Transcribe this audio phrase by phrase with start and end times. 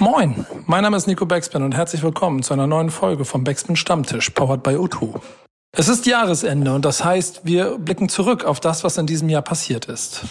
[0.00, 3.76] Moin, mein Name ist Nico Backspin und herzlich willkommen zu einer neuen Folge vom Backspin
[3.76, 5.20] Stammtisch, powered by O2.
[5.70, 9.42] Es ist Jahresende und das heißt, wir blicken zurück auf das, was in diesem Jahr
[9.42, 10.22] passiert ist.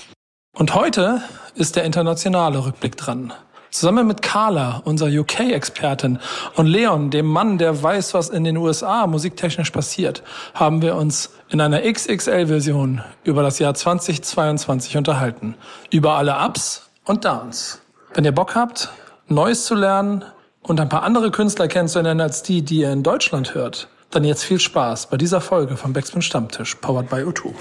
[0.54, 1.22] Und heute
[1.56, 3.32] ist der internationale Rückblick dran.
[3.72, 6.20] Zusammen mit Carla, unserer UK-Expertin,
[6.58, 10.24] und Leon, dem Mann, der weiß, was in den USA musiktechnisch passiert,
[10.54, 15.56] haben wir uns in einer XXL-Version über das Jahr 2022 unterhalten.
[15.90, 17.80] Über alle Ups und Downs.
[18.14, 18.92] Wenn ihr Bock habt,
[19.28, 20.26] Neues zu lernen
[20.62, 24.44] und ein paar andere Künstler kennenzulernen als die, die ihr in Deutschland hört, dann jetzt
[24.44, 27.54] viel Spaß bei dieser Folge vom Backspin Stammtisch, powered by O2.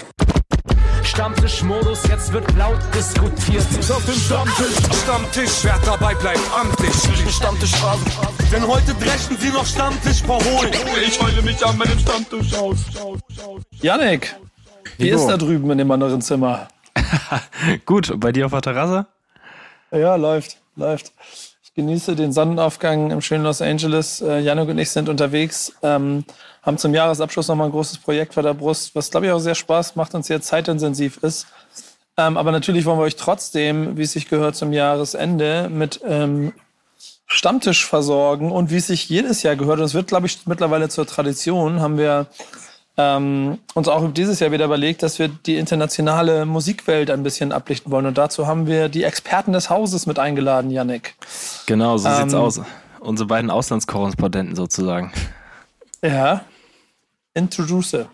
[1.03, 3.65] Stammtischmodus, jetzt wird laut diskutiert.
[3.79, 6.93] Ich auf dem Stammtisch, Stammtisch, wer dabei bleibt, amtlich.
[7.33, 8.03] Stammtisch Phase.
[8.51, 10.73] Denn heute brechen sie noch Stammtisch verholen.
[11.05, 12.77] Ich heule mich an meinem Stammtisch aus.
[13.81, 14.35] Janik,
[14.97, 16.67] wie ist da drüben in dem anderen Zimmer?
[17.85, 19.05] Gut, bei dir auf der Terrasse?
[19.91, 21.13] Ja, läuft, läuft.
[21.75, 24.21] Genieße den Sonnenaufgang im schönen Los Angeles.
[24.21, 26.23] Äh, Janik und ich sind unterwegs, ähm,
[26.61, 29.55] haben zum Jahresabschluss nochmal ein großes Projekt vor der Brust, was glaube ich auch sehr
[29.55, 31.47] Spaß macht und sehr zeitintensiv ist.
[32.15, 36.53] Ähm, aber natürlich wollen wir euch trotzdem, wie es sich gehört, zum Jahresende mit ähm,
[37.25, 39.79] Stammtisch versorgen und wie es sich jedes Jahr gehört.
[39.79, 42.27] Und es wird, glaube ich, mittlerweile zur Tradition, haben wir
[42.97, 47.91] ähm, uns auch dieses Jahr wieder überlegt, dass wir die internationale Musikwelt ein bisschen ablichten
[47.91, 48.05] wollen.
[48.05, 51.15] Und dazu haben wir die Experten des Hauses mit eingeladen, Yannick.
[51.65, 52.61] Genau, so sieht's Ähm, aus.
[52.99, 55.11] Unsere beiden Auslandskorrespondenten sozusagen.
[56.03, 56.45] Ja.
[57.33, 58.05] Introduce.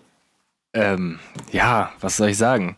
[0.74, 1.20] Ähm,
[1.52, 2.78] ja, was soll ich sagen?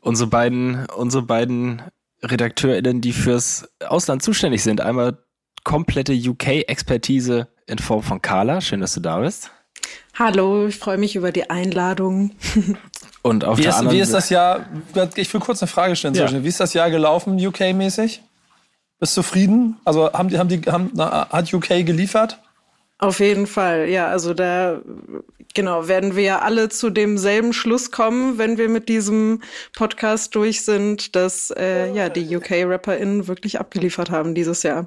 [0.00, 1.82] Unsere beiden, unsere beiden
[2.22, 4.80] RedakteurInnen, die fürs Ausland zuständig sind.
[4.80, 5.18] Einmal
[5.64, 8.60] komplette UK-Expertise in Form von Carla.
[8.60, 9.50] Schön, dass du da bist.
[10.14, 12.32] Hallo, ich freue mich über die Einladung.
[13.22, 14.66] Und auf Wie der ist, anderen wie ist das Jahr,
[15.16, 16.30] ich will kurz eine Frage stellen, Ja.
[16.44, 18.20] wie ist das Jahr gelaufen, UK-mäßig?
[18.98, 19.78] Bist du zufrieden?
[19.84, 22.38] Also haben die, haben die, haben, na, hat UK geliefert?
[22.98, 24.80] Auf jeden Fall, ja, also da
[25.54, 29.40] genau werden wir ja alle zu demselben Schluss kommen, wenn wir mit diesem
[29.74, 34.86] Podcast durch sind, dass äh, ja die UK-RapperInnen wirklich abgeliefert haben dieses Jahr.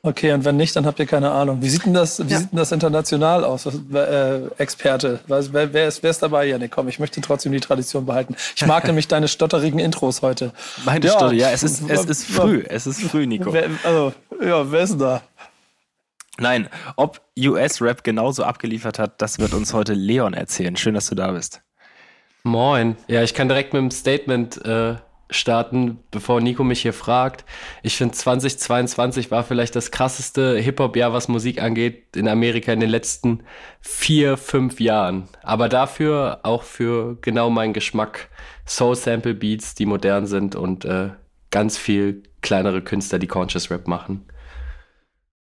[0.00, 1.60] Okay, und wenn nicht, dann habt ihr keine Ahnung.
[1.60, 2.38] Wie sieht denn das, wie Ja.
[2.38, 3.66] sieht denn das international aus?
[3.66, 3.74] Was,
[4.08, 5.18] äh, Experte.
[5.26, 6.70] Was, wer, wer, ist, wer ist dabei, Janik?
[6.70, 8.36] Komm, ich möchte trotzdem die Tradition behalten.
[8.54, 10.52] Ich mag nämlich deine stotterigen Intros heute.
[10.84, 11.12] Meine Ja.
[11.12, 11.34] Stunde.
[11.34, 12.62] Ja, es ist, es ist früh.
[12.68, 13.52] Es ist früh, Nico.
[13.52, 15.22] Wer, also, ja, wer ist denn da?
[16.40, 20.76] Nein, ob US-Rap genauso abgeliefert hat, das wird uns heute Leon erzählen.
[20.76, 21.60] Schön, dass du da bist.
[22.44, 22.96] Moin.
[23.08, 24.94] Ja, ich kann direkt mit einem Statement äh,
[25.30, 27.44] starten, bevor Nico mich hier fragt.
[27.82, 32.90] Ich finde 2022 war vielleicht das krasseste Hip-Hop-Jahr, was Musik angeht, in Amerika in den
[32.90, 33.44] letzten
[33.80, 35.28] vier, fünf Jahren.
[35.42, 38.28] Aber dafür auch für genau meinen Geschmack
[38.66, 41.10] Soul-Sample-Beats, die modern sind und äh,
[41.50, 44.26] ganz viel kleinere Künstler, die Conscious Rap machen.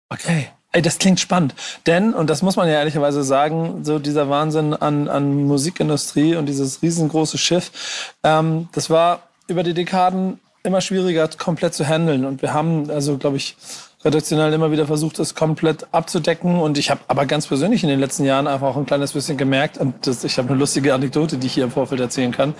[0.10, 0.50] Okay.
[0.72, 1.56] Ey, das klingt spannend.
[1.88, 6.48] Denn, und das muss man ja ehrlicherweise sagen, so dieser Wahnsinn an, an Musikindustrie und
[6.48, 12.26] dieses riesengroße Schiff, ähm, das war über die Dekaden immer schwieriger komplett zu handeln.
[12.26, 13.56] Und wir haben, also glaube ich,
[14.06, 16.60] redaktionell immer wieder versucht, das komplett abzudecken.
[16.60, 19.36] Und ich habe aber ganz persönlich in den letzten Jahren einfach auch ein kleines bisschen
[19.36, 22.54] gemerkt, und das, ich habe eine lustige Anekdote, die ich hier im Vorfeld erzählen kann,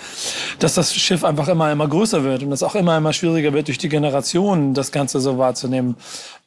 [0.58, 3.68] dass das Schiff einfach immer, immer größer wird und es auch immer, immer schwieriger wird,
[3.68, 5.96] durch die Generationen das Ganze so wahrzunehmen.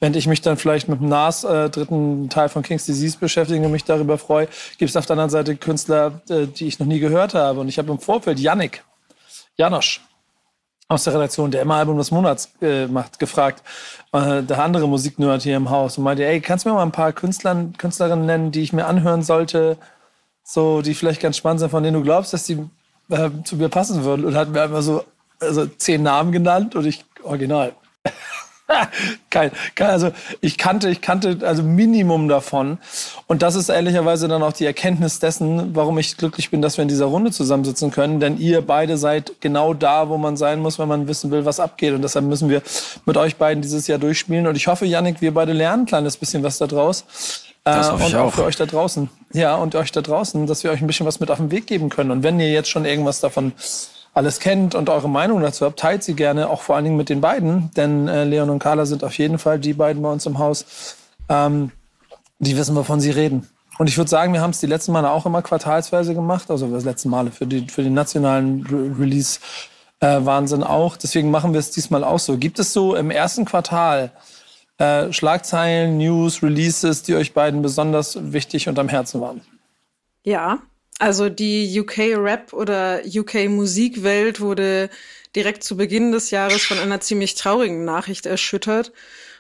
[0.01, 3.65] Wenn ich mich dann vielleicht mit dem Nas, äh, dritten Teil von King's Disease beschäftige
[3.65, 6.87] und mich darüber freue, gibt es auf der anderen Seite Künstler, äh, die ich noch
[6.87, 7.61] nie gehört habe.
[7.61, 8.83] Und ich habe im Vorfeld Yannick,
[9.57, 10.01] Janosch,
[10.89, 13.63] aus der Redaktion, der immer Album des Monats äh, macht, gefragt,
[14.13, 16.93] äh, der andere Musiknerd hier im Haus und meinte, ey, kannst du mir mal ein
[16.93, 19.77] paar Künstlern, Künstlerinnen nennen, die ich mir anhören sollte,
[20.43, 22.59] so, die vielleicht ganz spannend sind, von denen du glaubst, dass die
[23.11, 25.05] äh, zu mir passen würden und hat mir einfach so
[25.41, 27.75] also zehn Namen genannt und ich original.
[29.31, 32.79] kein, kein, also ich kannte, ich kannte also Minimum davon.
[33.27, 36.83] Und das ist ehrlicherweise dann auch die Erkenntnis dessen, warum ich glücklich bin, dass wir
[36.83, 38.21] in dieser Runde zusammensitzen können.
[38.21, 41.61] Denn ihr beide seid genau da, wo man sein muss, wenn man wissen will, was
[41.61, 41.95] abgeht.
[41.95, 42.63] Und deshalb müssen wir
[43.07, 44.47] mit euch beiden dieses Jahr durchspielen.
[44.47, 47.05] Und ich hoffe, Yannick, wir beide lernen ein kleines bisschen was da draus.
[47.65, 48.35] Das Äh, hoffe ich und auch auch.
[48.35, 49.09] für euch da draußen.
[49.33, 51.67] Ja, und euch da draußen, dass wir euch ein bisschen was mit auf den Weg
[51.67, 52.11] geben können.
[52.11, 53.53] Und wenn ihr jetzt schon irgendwas davon
[54.15, 57.09] alles kennt und eure Meinung dazu habt, teilt sie gerne auch vor allen Dingen mit
[57.09, 60.27] den beiden, denn äh, Leon und Carla sind auf jeden Fall die beiden bei uns
[60.27, 60.97] im Haus,
[61.29, 61.71] ähm,
[62.39, 63.49] die wissen, wovon sie reden.
[63.79, 66.67] Und ich würde sagen, wir haben es die letzten Male auch immer quartalsweise gemacht, also
[66.67, 69.39] das letzten Male für, die, für den nationalen Re Release
[70.01, 70.97] äh, Wahnsinn auch.
[70.97, 72.37] Deswegen machen wir es diesmal auch so.
[72.39, 74.11] Gibt es so im ersten Quartal
[74.79, 79.43] äh, Schlagzeilen, News, Releases, die euch beiden besonders wichtig und am Herzen waren?
[80.25, 80.59] Ja,
[80.99, 84.91] also die UK-Rap oder UK-Musikwelt wurde
[85.37, 88.93] direkt zu Beginn des Jahres von einer ziemlich traurigen Nachricht erschüttert.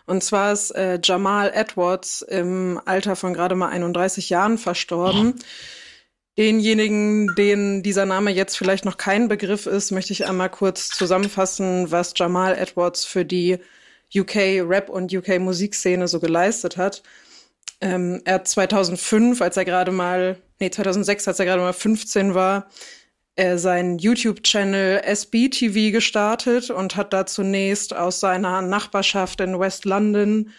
[0.06, 5.34] Und zwar ist äh, Jamal Edwards im Alter von gerade mal 31 Jahren verstorben.
[6.38, 11.90] Denjenigen, denen dieser Name jetzt vielleicht noch kein Begriff ist, möchte ich einmal kurz zusammenfassen,
[11.90, 13.58] was Jamal Edwards für die
[14.14, 17.02] UK Rap und UK Musikszene so geleistet hat.
[17.80, 22.34] Ähm, er hat 2005, als er gerade mal, nee, 2006, als er gerade mal 15
[22.34, 22.68] war,
[23.36, 30.50] äh, seinen YouTube-Channel SBTV gestartet und hat da zunächst aus seiner Nachbarschaft in West London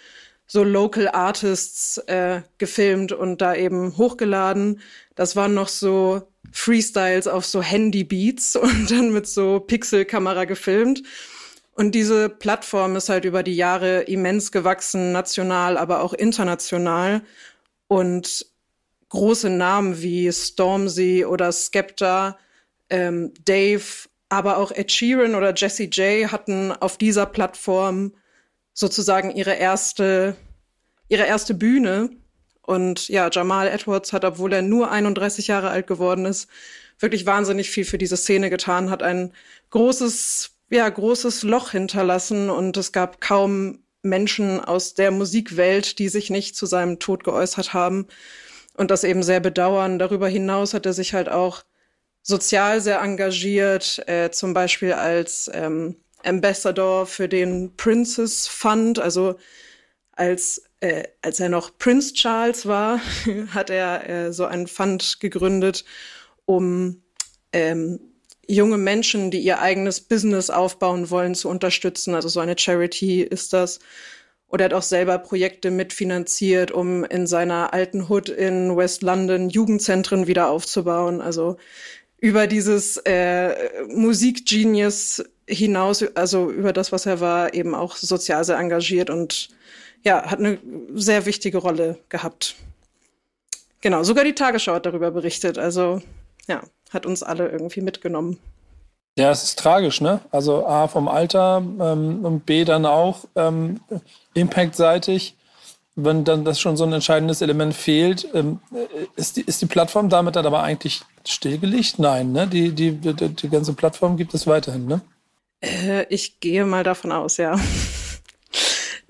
[0.48, 4.80] so Local Artists äh, gefilmt und da eben hochgeladen.
[5.16, 11.04] Das waren noch so Freestyles auf so Handy-Beats und dann mit so Pixelkamera gefilmt.
[11.80, 17.22] Und diese Plattform ist halt über die Jahre immens gewachsen, national, aber auch international.
[17.88, 18.48] Und
[19.08, 22.38] große Namen wie Stormzy oder Skepta,
[22.90, 23.86] ähm, Dave,
[24.28, 28.12] aber auch Ed Sheeran oder Jesse J hatten auf dieser Plattform
[28.74, 30.36] sozusagen ihre erste,
[31.08, 32.10] ihre erste Bühne.
[32.62, 36.50] Und ja, Jamal Edwards hat, obwohl er nur 31 Jahre alt geworden ist,
[37.00, 39.32] wirklich wahnsinnig viel für diese Szene getan, hat ein
[39.70, 46.30] großes, ja, großes Loch hinterlassen und es gab kaum Menschen aus der Musikwelt, die sich
[46.30, 48.08] nicht zu seinem Tod geäußert haben
[48.76, 50.00] und das eben sehr bedauern.
[50.00, 51.64] Darüber hinaus hat er sich halt auch
[52.22, 59.36] sozial sehr engagiert, äh, zum Beispiel als ähm, Ambassador für den Princess Fund, also
[60.12, 63.02] als äh, als er noch Prince Charles war,
[63.54, 65.84] hat er äh, so einen Fund gegründet,
[66.46, 67.02] um
[67.52, 68.00] ähm,
[68.50, 72.16] junge Menschen, die ihr eigenes Business aufbauen wollen, zu unterstützen.
[72.16, 73.80] Also so eine Charity ist das.
[74.48, 79.50] Oder er hat auch selber Projekte mitfinanziert, um in seiner alten Hood in West London
[79.50, 81.22] Jugendzentren wieder aufzubauen.
[81.22, 81.58] Also
[82.18, 83.54] über dieses äh,
[83.88, 89.50] Musikgenius hinaus, also über das, was er war, eben auch sozial sehr engagiert und
[90.04, 90.58] ja, hat eine
[90.96, 92.56] sehr wichtige Rolle gehabt.
[93.82, 95.58] Genau, sogar die Tagesschau hat darüber berichtet.
[95.58, 96.02] Also
[96.50, 98.38] ja, hat uns alle irgendwie mitgenommen.
[99.18, 100.22] Ja, es ist tragisch, ne?
[100.32, 103.80] Also A vom Alter ähm, und B dann auch ähm,
[104.34, 105.36] impactseitig.
[105.96, 108.60] Wenn dann das schon so ein entscheidendes Element fehlt, ähm,
[109.18, 112.00] ist, die, ist die Plattform damit dann aber eigentlich stillgelegt?
[112.00, 112.48] Nein, ne?
[112.48, 115.02] Die, die, die, die ganze Plattform gibt es weiterhin, ne?
[115.62, 117.60] Äh, ich gehe mal davon aus, ja.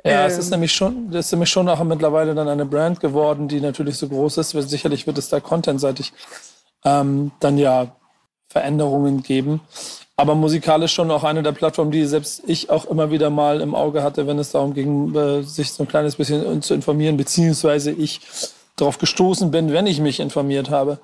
[0.04, 0.52] Ja, es ist ähm.
[0.52, 4.08] nämlich schon, das ist nämlich schon auch mittlerweile dann eine Brand geworden, die natürlich so
[4.08, 4.52] groß ist.
[4.52, 6.14] Sicherlich wird es da contentseitig
[6.86, 7.96] ähm, dann ja
[8.50, 9.62] Veränderungen geben.
[10.16, 13.74] Aber musikalisch schon auch eine der Plattformen, die selbst ich auch immer wieder mal im
[13.74, 17.92] Auge hatte, wenn es darum ging, äh, sich so ein kleines bisschen zu informieren, beziehungsweise
[17.92, 18.20] ich
[18.76, 21.00] darauf gestoßen bin, wenn ich mich informiert habe.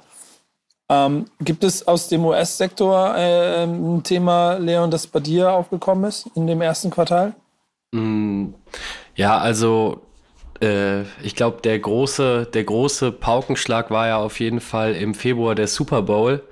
[0.89, 6.27] Ähm, gibt es aus dem US-Sektor äh, ein Thema, Leon, das bei dir aufgekommen ist
[6.35, 7.33] in dem ersten Quartal?
[7.91, 8.49] Mm,
[9.15, 10.01] ja, also
[10.61, 15.55] äh, ich glaube, der große, der große Paukenschlag war ja auf jeden Fall im Februar
[15.55, 16.43] der Super Bowl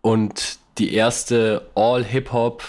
[0.00, 2.62] und die erste All-Hip-Hop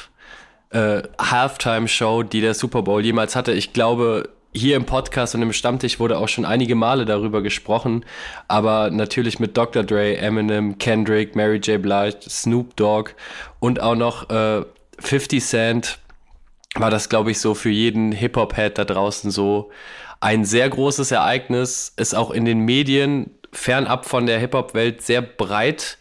[0.72, 3.52] äh, Halftime-Show, die der Super Bowl jemals hatte.
[3.54, 8.06] Ich glaube, hier im Podcast und im Stammtisch wurde auch schon einige Male darüber gesprochen,
[8.48, 9.84] aber natürlich mit Dr.
[9.84, 11.82] Dre, Eminem, Kendrick, Mary J.
[11.82, 13.12] Blige, Snoop Dogg
[13.60, 14.64] und auch noch äh,
[15.00, 16.00] 50 Cent
[16.76, 19.72] war das, glaube ich, so für jeden Hip-Hop-Head da draußen so
[20.26, 26.00] ein sehr großes Ereignis, ist auch in den Medien fernab von der Hip-Hop-Welt sehr breit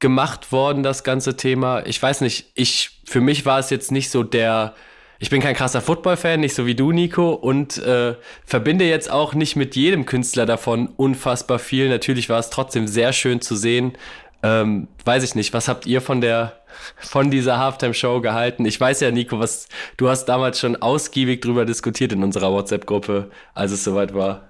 [0.00, 1.86] gemacht worden, das ganze Thema.
[1.86, 4.74] Ich weiß nicht, ich, für mich war es jetzt nicht so der
[5.18, 9.32] ich bin kein krasser Football-Fan, nicht so wie du, Nico, und äh, verbinde jetzt auch
[9.32, 11.88] nicht mit jedem Künstler davon unfassbar viel.
[11.88, 13.96] Natürlich war es trotzdem sehr schön zu sehen.
[14.42, 16.60] Ähm, weiß ich nicht, was habt ihr von der
[16.96, 18.64] von dieser Halftime-Show gehalten?
[18.64, 23.30] Ich weiß ja, Nico, was du hast damals schon ausgiebig drüber diskutiert in unserer WhatsApp-Gruppe,
[23.54, 24.46] als es soweit war.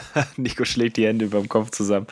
[0.36, 2.06] Nico schlägt die Hände über dem Kopf zusammen.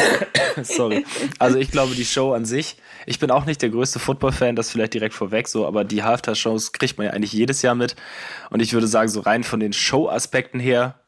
[0.62, 1.04] Sorry.
[1.38, 2.76] Also ich glaube, die Show an sich,
[3.06, 6.72] ich bin auch nicht der größte Football-Fan, das vielleicht direkt vorweg so, aber die Halftime-Shows
[6.72, 7.96] kriegt man ja eigentlich jedes Jahr mit.
[8.50, 11.00] Und ich würde sagen, so rein von den Show-Aspekten her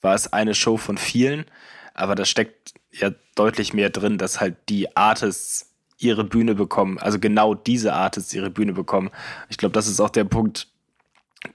[0.00, 1.46] war es eine Show von vielen,
[1.94, 5.73] aber da steckt ja deutlich mehr drin, dass halt die Artists
[6.04, 9.10] ihre Bühne bekommen, also genau diese Artists ihre Bühne bekommen.
[9.48, 10.68] Ich glaube, das ist auch der Punkt,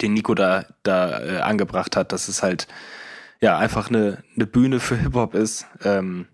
[0.01, 2.67] den Nico da, da äh, angebracht hat, dass es halt
[3.41, 5.65] ja einfach eine, eine Bühne für Hip-Hop ist.
[5.83, 6.27] Ähm,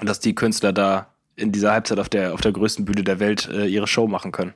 [0.00, 3.48] dass die Künstler da in dieser Halbzeit auf der, auf der größten Bühne der Welt
[3.48, 4.54] äh, ihre Show machen können.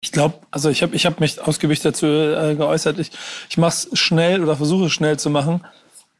[0.00, 2.98] Ich glaube, also ich habe ich hab mich ausgiebig dazu äh, geäußert.
[2.98, 3.10] Ich,
[3.48, 5.64] ich mache es schnell oder versuche es schnell zu machen.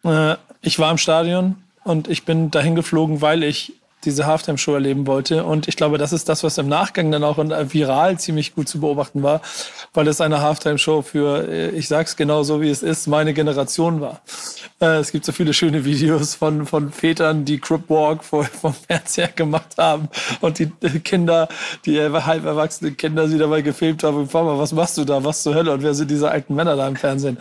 [0.04, 5.06] Äh, ich war im Stadion und ich bin dahin geflogen, weil ich diese Halftime-Show erleben
[5.06, 5.44] wollte.
[5.44, 8.80] Und ich glaube, das ist das, was im Nachgang dann auch viral ziemlich gut zu
[8.80, 9.40] beobachten war,
[9.92, 14.00] weil es eine Halftime-Show für, äh, ich sag's genau so, wie es ist, meine Generation
[14.00, 14.20] war.
[14.80, 18.44] Äh, es gibt so viele schöne Videos von, von Vätern, die Crip Walk vom
[18.74, 20.08] Fernseher gemacht haben
[20.40, 20.70] und die
[21.00, 21.48] Kinder,
[21.84, 24.28] die halb erwachsenen Kinder, sie dabei gefilmt haben.
[24.28, 25.24] Papa, was machst du da?
[25.24, 25.72] Was zur Hölle?
[25.72, 27.38] Und wer sind diese alten Männer da im Fernsehen?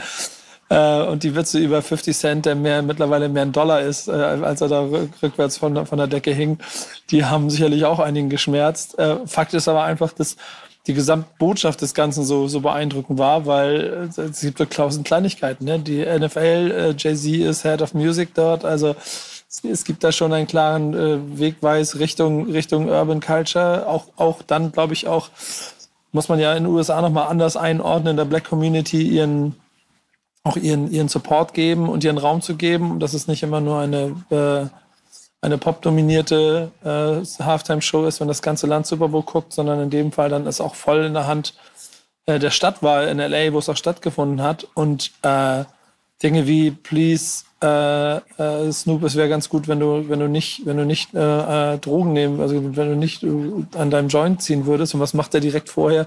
[0.73, 4.11] Äh, und die Witze über 50 Cent, der mehr, mittlerweile mehr ein Dollar ist, äh,
[4.11, 4.81] als er da
[5.21, 6.57] rückwärts von, von der Decke hing,
[7.11, 8.97] die haben sicherlich auch einigen geschmerzt.
[8.97, 10.35] Äh, Fakt ist aber einfach, dass
[10.87, 15.65] die Gesamtbotschaft des Ganzen so, so beeindruckend war, weil äh, es gibt wirklich tausend Kleinigkeiten.
[15.65, 15.77] Ne?
[15.77, 18.95] Die NFL, äh, Jay-Z ist Head of Music dort, also
[19.61, 23.85] es gibt da schon einen klaren äh, Wegweis Richtung, Richtung Urban Culture.
[23.87, 25.29] Auch, auch dann, glaube ich, auch,
[26.11, 29.55] muss man ja in den USA nochmal anders einordnen, der Black Community ihren,
[30.43, 32.99] auch ihren, ihren Support geben und ihren Raum zu geben.
[32.99, 34.67] Dass es nicht immer nur eine, äh,
[35.41, 40.11] eine pop-dominierte äh, Halftime-Show ist, wenn das ganze Land Super Bowl guckt, sondern in dem
[40.11, 41.53] Fall dann ist auch voll in der Hand
[42.25, 44.67] äh, der Stadt war in LA, wo es auch stattgefunden hat.
[44.73, 45.63] Und äh,
[46.21, 50.65] Dinge wie Please äh, äh, Snoop, es wäre ganz gut, wenn du, wenn du nicht,
[50.65, 53.27] wenn du nicht äh, äh, Drogen nehmen, also wenn du nicht äh,
[53.77, 54.93] an deinem Joint ziehen würdest.
[54.93, 56.05] Und was macht er direkt vorher?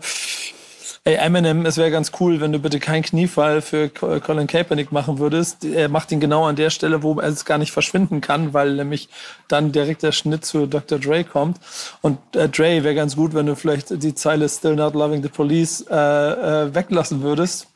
[1.07, 5.21] Ey, Eminem, es wäre ganz cool, wenn du bitte keinen Kniefall für Colin Kaepernick machen
[5.21, 5.65] würdest.
[5.65, 8.75] Er macht ihn genau an der Stelle, wo er es gar nicht verschwinden kann, weil
[8.75, 9.09] nämlich
[9.47, 10.99] dann direkt der Schnitt zu Dr.
[10.99, 11.61] Dre kommt.
[12.03, 15.29] Und äh, Dre wäre ganz gut, wenn du vielleicht die Zeile Still Not Loving the
[15.29, 17.69] Police äh, äh, weglassen würdest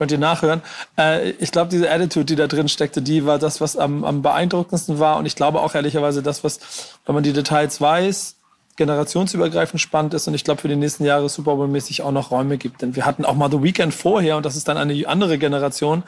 [0.00, 0.62] Könnt ihr nachhören.
[0.96, 4.22] Äh, ich glaube, diese Attitude, die da drin steckte, die war das, was am, am
[4.22, 5.18] beeindruckendsten war.
[5.18, 8.36] Und ich glaube auch ehrlicherweise das, was, wenn man die Details weiß,
[8.80, 12.56] generationsübergreifend spannend ist und ich glaube für die nächsten Jahre Super Bowl-mäßig auch noch Räume
[12.56, 12.80] gibt.
[12.80, 16.02] Denn wir hatten auch mal The Weekend vorher und das ist dann eine andere Generation.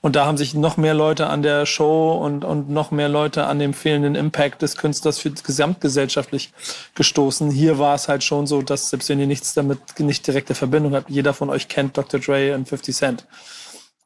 [0.00, 3.44] Und da haben sich noch mehr Leute an der Show und, und noch mehr Leute
[3.44, 6.54] an dem fehlenden Impact des Künstlers für gesamtgesellschaftlich
[6.94, 7.50] gestoßen.
[7.50, 10.94] Hier war es halt schon so, dass selbst wenn ihr nichts damit, nicht direkte Verbindung
[10.94, 12.18] habt, jeder von euch kennt Dr.
[12.18, 13.26] Dre und 50 Cent.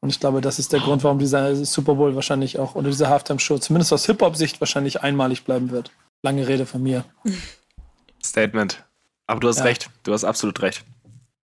[0.01, 3.09] Und ich glaube, das ist der Grund, warum dieser Super Bowl wahrscheinlich auch oder diese
[3.09, 5.93] Halftime-Show zumindest aus Hip-Hop-Sicht wahrscheinlich einmalig bleiben wird.
[6.23, 7.05] Lange Rede von mir.
[8.25, 8.85] Statement.
[9.27, 9.65] Aber du hast ja.
[9.65, 9.91] recht.
[10.03, 10.85] Du hast absolut recht.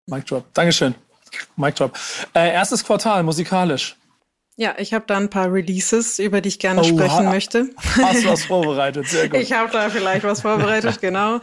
[0.06, 0.44] Mic Drop.
[0.54, 0.94] Dankeschön.
[1.56, 1.98] Mic Drop.
[2.34, 3.96] Äh, erstes Quartal musikalisch.
[4.56, 7.70] Ja, ich habe da ein paar Releases, über die ich gerne oh, sprechen möchte.
[8.00, 9.08] Hast du was vorbereitet?
[9.08, 9.40] Sehr gut.
[9.40, 11.40] Ich habe da vielleicht was vorbereitet, genau.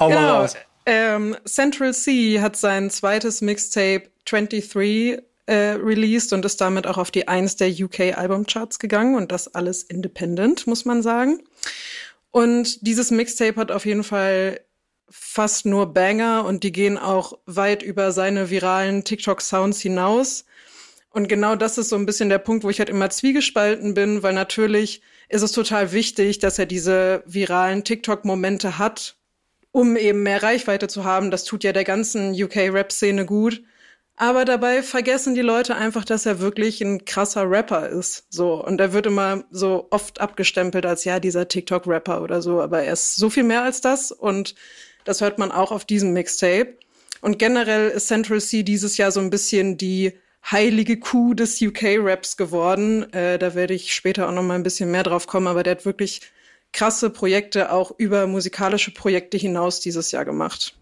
[0.00, 0.20] Hau genau.
[0.20, 0.56] mal raus.
[0.84, 7.10] Ähm, Central C hat sein zweites Mixtape 23 äh, released und ist damit auch auf
[7.10, 11.40] die Eins der UK Albumcharts gegangen und das alles independent, muss man sagen.
[12.32, 14.60] Und dieses Mixtape hat auf jeden Fall
[15.08, 20.46] fast nur Banger und die gehen auch weit über seine viralen TikTok-Sounds hinaus.
[21.10, 24.22] Und genau das ist so ein bisschen der Punkt, wo ich halt immer zwiegespalten bin,
[24.22, 29.16] weil natürlich ist es total wichtig, dass er diese viralen TikTok-Momente hat,
[29.70, 31.30] um eben mehr Reichweite zu haben.
[31.30, 33.62] Das tut ja der ganzen UK-Rap-Szene gut.
[34.16, 38.26] Aber dabei vergessen die Leute einfach, dass er wirklich ein krasser Rapper ist.
[38.30, 38.64] So.
[38.64, 42.60] Und er wird immer so oft abgestempelt als ja, dieser TikTok-Rapper oder so.
[42.60, 44.12] Aber er ist so viel mehr als das.
[44.12, 44.54] Und
[45.04, 46.74] das hört man auch auf diesem Mixtape.
[47.20, 50.12] Und generell ist Central C dieses Jahr so ein bisschen die
[50.50, 53.12] heilige Kuh des UK-Raps geworden.
[53.12, 55.76] Äh, da werde ich später auch noch mal ein bisschen mehr drauf kommen, aber der
[55.76, 56.20] hat wirklich
[56.72, 60.74] krasse Projekte auch über musikalische Projekte hinaus dieses Jahr gemacht.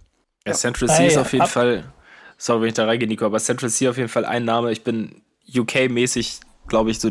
[0.47, 1.93] Ja, Central C ist auf jeden Fall,
[2.41, 4.73] sorry, wenn ich da reingehe, Nico, aber Central C auf jeden Fall ein Name.
[4.73, 5.23] Ich bin
[5.55, 7.11] UK-mäßig, glaube ich, so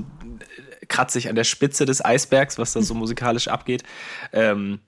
[0.88, 3.84] kratzig an der Spitze des Eisbergs, was da so musikalisch abgeht.
[4.34, 4.80] Ähm,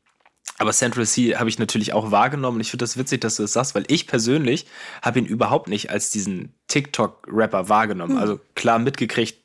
[0.57, 2.59] aber Central C habe ich natürlich auch wahrgenommen.
[2.59, 4.65] Ich finde das witzig, dass du das sagst, weil ich persönlich
[5.01, 8.13] habe ihn überhaupt nicht als diesen TikTok-Rapper wahrgenommen.
[8.13, 8.21] Hm.
[8.21, 9.37] Also klar mitgekriegt,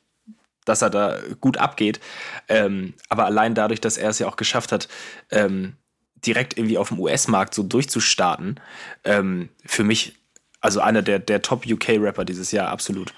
[0.65, 1.99] dass er da gut abgeht.
[2.49, 4.87] Ähm, aber allein dadurch, dass er es ja auch geschafft hat,
[5.29, 5.75] ähm,
[6.25, 8.59] direkt irgendwie auf dem US-Markt so durchzustarten,
[9.03, 10.16] ähm, für mich
[10.61, 13.13] also einer der, der Top-UK-Rapper dieses Jahr, absolut.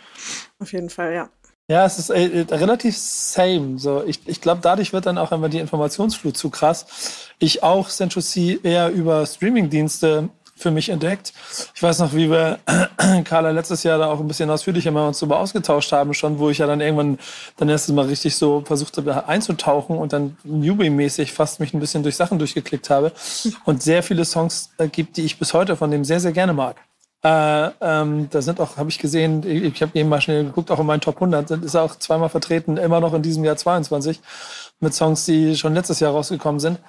[0.60, 1.30] Auf jeden Fall, ja.
[1.70, 3.78] Ja, es ist äh, relativ same.
[3.78, 7.30] So, ich, ich glaube, dadurch wird dann auch immer die Informationsflut zu krass.
[7.38, 10.30] Ich auch Central C eher über Streamingdienste
[10.60, 11.32] für mich entdeckt.
[11.74, 12.60] Ich weiß noch, wie wir
[13.24, 16.50] Carla letztes Jahr da auch ein bisschen ausführlicher mal uns darüber ausgetauscht haben, schon, wo
[16.50, 17.18] ich ja dann irgendwann
[17.58, 22.04] dann erstes Mal richtig so versucht habe einzutauchen und dann Newbie-mäßig fast mich ein bisschen
[22.04, 23.14] durch Sachen durchgeklickt habe
[23.66, 26.54] und sehr viele Songs äh, gibt, die ich bis heute von dem sehr, sehr gerne
[26.54, 26.76] mag.
[27.22, 30.72] Äh, ähm, da sind auch, habe ich gesehen, ich, ich habe eben mal schnell geguckt,
[30.72, 33.44] auch in meinen Top 100, sind, ist er auch zweimal vertreten, immer noch in diesem
[33.44, 34.22] Jahr 22,
[34.80, 36.80] mit Songs, die schon letztes Jahr rausgekommen sind.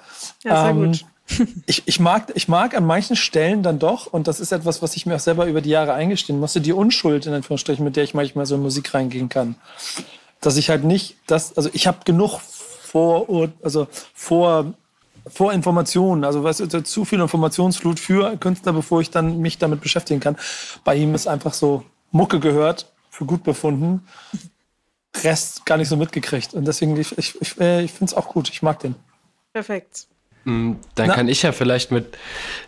[0.43, 1.05] Ja, sehr ähm, gut.
[1.65, 4.95] ich, ich, mag, ich mag an manchen Stellen dann doch, und das ist etwas, was
[4.95, 8.03] ich mir auch selber über die Jahre eingestehen musste, die Unschuld, in Anführungsstrichen, mit der
[8.03, 9.55] ich manchmal so in Musik reingehen kann.
[10.39, 14.73] Dass ich halt nicht, das, also ich habe genug vor, also vor
[15.27, 16.23] vor Informationen.
[16.23, 20.37] Also was ist zu viel Informationsflut für Künstler, bevor ich dann mich damit beschäftigen kann.
[20.83, 24.05] Bei ihm ist einfach so Mucke gehört, für gut befunden.
[25.23, 26.53] Rest gar nicht so mitgekriegt.
[26.53, 28.49] Und deswegen, ich, ich, ich, äh, ich finde es auch gut.
[28.49, 28.95] Ich mag den.
[29.53, 30.07] Perfekt.
[30.45, 31.13] Mm, dann Na?
[31.13, 32.17] kann ich ja vielleicht mit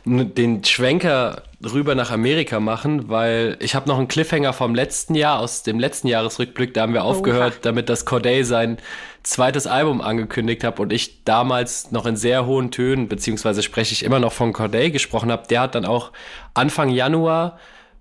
[0.05, 5.39] den Schwenker rüber nach Amerika machen, weil ich habe noch einen Cliffhanger vom letzten Jahr,
[5.39, 8.77] aus dem letzten Jahresrückblick, da haben wir aufgehört, damit das Corday sein
[9.23, 14.03] zweites Album angekündigt hat und ich damals noch in sehr hohen Tönen, beziehungsweise spreche ich
[14.03, 15.47] immer noch von Corday gesprochen habe.
[15.47, 16.11] Der hat dann auch
[16.53, 17.57] Anfang Januar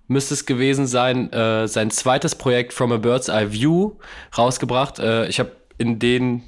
[0.07, 3.93] müsste es gewesen sein, äh, sein zweites Projekt From a Bird's Eye View
[4.37, 4.99] rausgebracht.
[4.99, 6.43] Äh, ich habe in den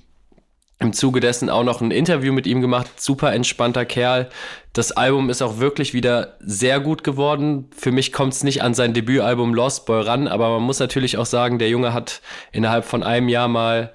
[0.78, 3.00] im Zuge dessen auch noch ein Interview mit ihm gemacht.
[3.00, 4.30] Super entspannter Kerl.
[4.74, 7.70] Das Album ist auch wirklich wieder sehr gut geworden.
[7.76, 11.18] Für mich kommt es nicht an sein Debütalbum Lost Boy ran, aber man muss natürlich
[11.18, 13.94] auch sagen, der Junge hat innerhalb von einem Jahr mal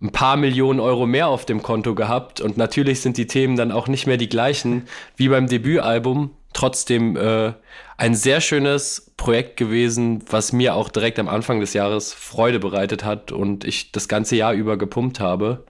[0.00, 3.72] ein paar Millionen Euro mehr auf dem Konto gehabt und natürlich sind die Themen dann
[3.72, 4.86] auch nicht mehr die gleichen
[5.16, 6.32] wie beim Debütalbum.
[6.52, 7.52] Trotzdem äh,
[7.96, 13.04] ein sehr schönes Projekt gewesen, was mir auch direkt am Anfang des Jahres Freude bereitet
[13.04, 15.64] hat und ich das ganze Jahr über gepumpt habe.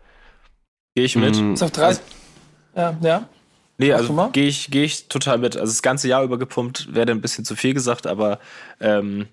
[0.95, 1.37] Gehe ich mit.
[1.37, 1.55] Mhm.
[1.55, 1.97] Ist auf drei.
[2.75, 3.29] Ja, ja.
[3.79, 5.57] Nee, also gehe ich, geh ich total mit.
[5.57, 8.39] Also das ganze Jahr über gepumpt, wäre ein bisschen zu viel gesagt, aber
[8.81, 9.27] ähm,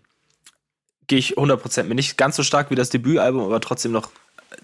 [1.08, 1.96] gehe ich 100% mit.
[1.96, 4.10] Nicht ganz so stark wie das Debütalbum, aber trotzdem noch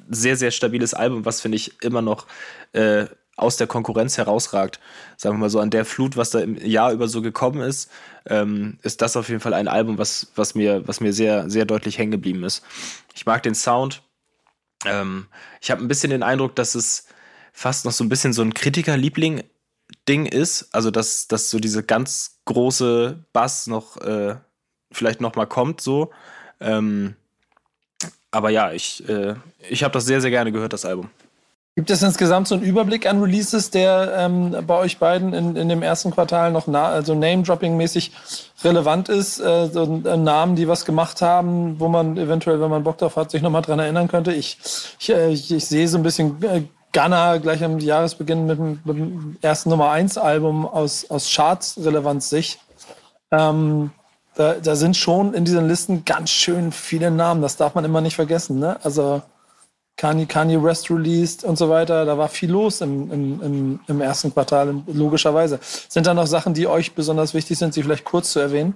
[0.09, 2.27] sehr, sehr stabiles Album, was finde ich immer noch
[2.73, 3.05] äh,
[3.35, 4.79] aus der Konkurrenz herausragt.
[5.17, 7.89] Sagen wir mal so, an der Flut, was da im Jahr über so gekommen ist,
[8.25, 11.65] ähm, ist das auf jeden Fall ein Album, was, was, mir, was mir sehr, sehr
[11.65, 12.63] deutlich hängen geblieben ist.
[13.15, 14.01] Ich mag den Sound,
[14.85, 15.27] ähm,
[15.61, 17.07] ich habe ein bisschen den Eindruck, dass es
[17.51, 20.69] fast noch so ein bisschen so ein Kritikerliebling-Ding ist.
[20.73, 24.35] Also, dass, dass so diese ganz große Bass noch äh,
[24.91, 26.11] vielleicht noch mal kommt, so.
[26.59, 27.15] Ähm,
[28.31, 29.35] aber ja, ich, äh,
[29.69, 31.09] ich habe das sehr, sehr gerne gehört, das Album.
[31.75, 35.69] Gibt es insgesamt so einen Überblick an Releases, der ähm, bei euch beiden in, in
[35.69, 38.11] dem ersten Quartal noch also Name-Dropping-mäßig
[38.65, 39.39] relevant ist?
[39.39, 43.15] Äh, so äh, Namen, die was gemacht haben, wo man eventuell, wenn man Bock drauf
[43.15, 44.33] hat, sich nochmal dran erinnern könnte?
[44.33, 44.57] Ich,
[44.99, 48.79] ich, äh, ich, ich sehe so ein bisschen äh, Ghana gleich am Jahresbeginn mit dem,
[48.83, 52.59] mit dem ersten Nummer 1 Album aus, aus Charts-Relevanz-Sicht.
[53.31, 53.91] Ähm,
[54.39, 57.41] da, da sind schon in diesen Listen ganz schön viele Namen.
[57.41, 58.57] Das darf man immer nicht vergessen.
[58.57, 58.79] Ne?
[58.85, 59.21] Also
[59.97, 62.05] Kanye, Kanye West released und so weiter.
[62.05, 65.59] Da war viel los im, im, im, im ersten Quartal, logischerweise.
[65.61, 68.75] Sind da noch Sachen, die euch besonders wichtig sind, sie vielleicht kurz zu erwähnen?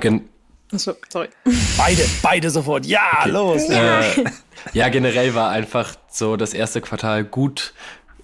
[0.00, 0.28] Gen
[0.72, 1.28] Achso, sorry.
[1.76, 2.84] Beide, beide sofort.
[2.84, 3.30] Ja, okay.
[3.30, 3.68] los.
[3.68, 4.00] Ja.
[4.00, 4.24] Äh,
[4.72, 7.74] ja, generell war einfach so das erste Quartal gut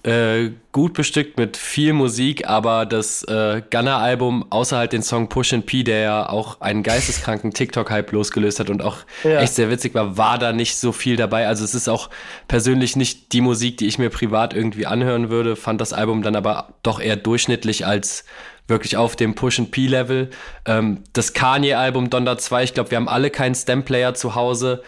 [0.03, 5.53] äh, gut bestückt mit viel Musik, aber das äh, Gunner-Album, außer halt den Song Push
[5.53, 9.41] and P, der ja auch einen geisteskranken TikTok-Hype losgelöst hat und auch ja.
[9.41, 11.47] echt sehr witzig war, war da nicht so viel dabei.
[11.47, 12.09] Also es ist auch
[12.47, 16.35] persönlich nicht die Musik, die ich mir privat irgendwie anhören würde, fand das Album dann
[16.35, 18.25] aber doch eher durchschnittlich als
[18.67, 20.31] wirklich auf dem Push and P-Level.
[20.65, 24.81] Ähm, das Kanye-Album Donda 2, ich glaube, wir haben alle keinen Stem-Player zu Hause,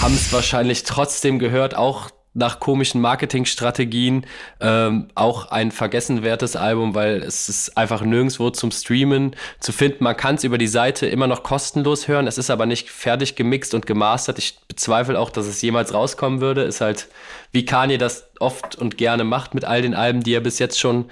[0.00, 4.24] haben es wahrscheinlich trotzdem gehört, auch nach komischen Marketingstrategien
[4.60, 10.04] ähm, auch ein vergessenwertes Album, weil es ist einfach nirgendwo zum Streamen zu finden.
[10.04, 12.28] Man kann es über die Seite immer noch kostenlos hören.
[12.28, 14.38] Es ist aber nicht fertig gemixt und gemastert.
[14.38, 16.62] Ich bezweifle auch, dass es jemals rauskommen würde.
[16.62, 17.08] Ist halt,
[17.50, 20.78] wie Kanye das oft und gerne macht mit all den Alben, die er bis jetzt
[20.78, 21.06] schon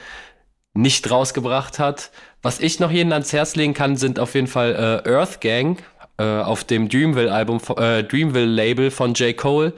[0.72, 2.11] nicht rausgebracht hat.
[2.42, 5.83] Was ich noch jedem ans Herz legen kann, sind auf jeden Fall äh, Earth Gang
[6.18, 9.37] äh, auf dem Dreamville-Album, äh, Dreamville-Label von J.
[9.37, 9.72] Cole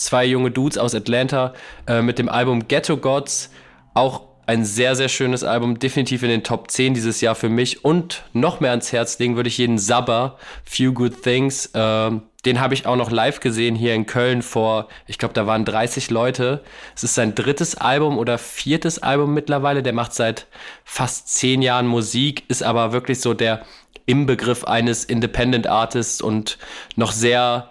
[0.00, 1.54] zwei junge Dudes aus Atlanta
[1.86, 3.50] äh, mit dem Album Ghetto Gods.
[3.94, 7.84] Auch ein sehr, sehr schönes Album, definitiv in den Top 10 dieses Jahr für mich.
[7.84, 11.66] Und noch mehr ans Herz legen würde ich jeden Sabber, Few Good Things.
[11.66, 12.10] Äh,
[12.44, 15.64] den habe ich auch noch live gesehen hier in Köln vor, ich glaube, da waren
[15.64, 16.64] 30 Leute.
[16.96, 19.82] Es ist sein drittes Album oder viertes Album mittlerweile.
[19.82, 20.46] Der macht seit
[20.84, 23.62] fast zehn Jahren Musik, ist aber wirklich so der
[24.06, 26.58] Inbegriff eines Independent Artists und
[26.96, 27.70] noch sehr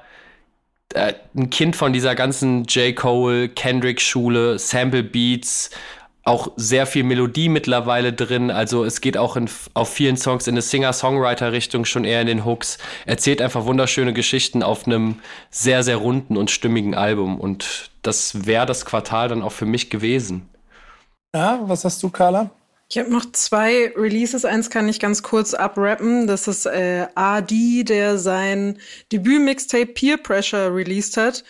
[0.94, 2.96] äh, ein Kind von dieser ganzen J.
[2.96, 5.70] Cole, Kendrick-Schule, Sample Beats,
[6.24, 8.52] auch sehr viel Melodie mittlerweile drin.
[8.52, 12.46] Also es geht auch in, auf vielen Songs in eine Singer-Songwriter-Richtung, schon eher in den
[12.46, 12.78] Hooks.
[13.06, 17.40] Erzählt einfach wunderschöne Geschichten auf einem sehr, sehr runden und stimmigen Album.
[17.40, 20.50] Und das wäre das Quartal dann auch für mich gewesen.
[21.36, 22.50] Ja, was hast du, Carla?
[22.92, 24.46] Ich habe noch zwei Releases.
[24.46, 26.26] Eins kann ich ganz kurz abrappen.
[26.26, 28.80] Das ist äh, AD, der sein
[29.12, 31.44] Debüt-Mixtape Peer Pressure released hat.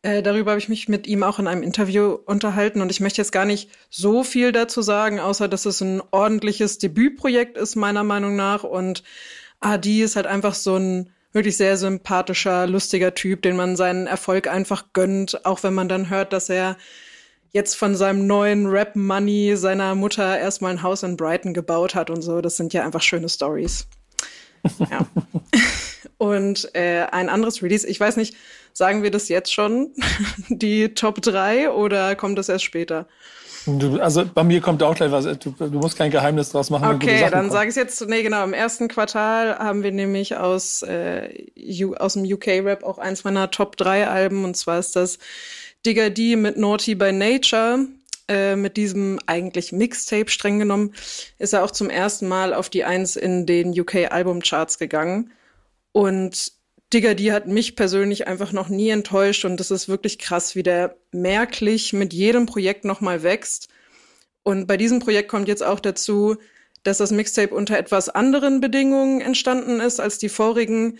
[0.00, 3.20] Äh, darüber habe ich mich mit ihm auch in einem Interview unterhalten und ich möchte
[3.20, 8.04] jetzt gar nicht so viel dazu sagen, außer dass es ein ordentliches Debütprojekt ist, meiner
[8.04, 8.64] Meinung nach.
[8.64, 9.02] Und
[9.60, 14.48] AD ist halt einfach so ein wirklich sehr sympathischer, lustiger Typ, den man seinen Erfolg
[14.48, 16.78] einfach gönnt, auch wenn man dann hört, dass er
[17.52, 22.22] jetzt von seinem neuen Rap-Money seiner Mutter erstmal ein Haus in Brighton gebaut hat und
[22.22, 22.40] so.
[22.40, 23.86] Das sind ja einfach schöne Stories.
[24.90, 25.06] Ja.
[26.18, 28.36] und äh, ein anderes Release, ich weiß nicht,
[28.72, 29.92] sagen wir das jetzt schon,
[30.48, 33.06] die Top 3 oder kommt das erst später?
[33.66, 35.24] Du, also bei mir kommt auch gleich was.
[35.24, 36.94] Du, du musst kein Geheimnis draus machen.
[36.94, 38.00] Okay, dann sage ich jetzt.
[38.08, 38.44] Nee, genau.
[38.44, 41.28] Im ersten Quartal haben wir nämlich aus, äh,
[41.98, 44.44] aus dem UK-Rap auch eins meiner Top 3 Alben.
[44.44, 45.18] Und zwar ist das
[45.86, 47.86] Digger D mit Naughty by Nature.
[48.30, 50.92] Äh, mit diesem eigentlich Mixtape streng genommen,
[51.38, 55.32] ist er auch zum ersten Mal auf die Eins in den UK-Albumcharts gegangen.
[55.92, 56.52] Und
[56.92, 60.62] Digger, die hat mich persönlich einfach noch nie enttäuscht und das ist wirklich krass, wie
[60.62, 63.68] der merklich mit jedem Projekt nochmal wächst.
[64.42, 66.36] Und bei diesem Projekt kommt jetzt auch dazu,
[66.82, 70.98] dass das Mixtape unter etwas anderen Bedingungen entstanden ist als die vorigen.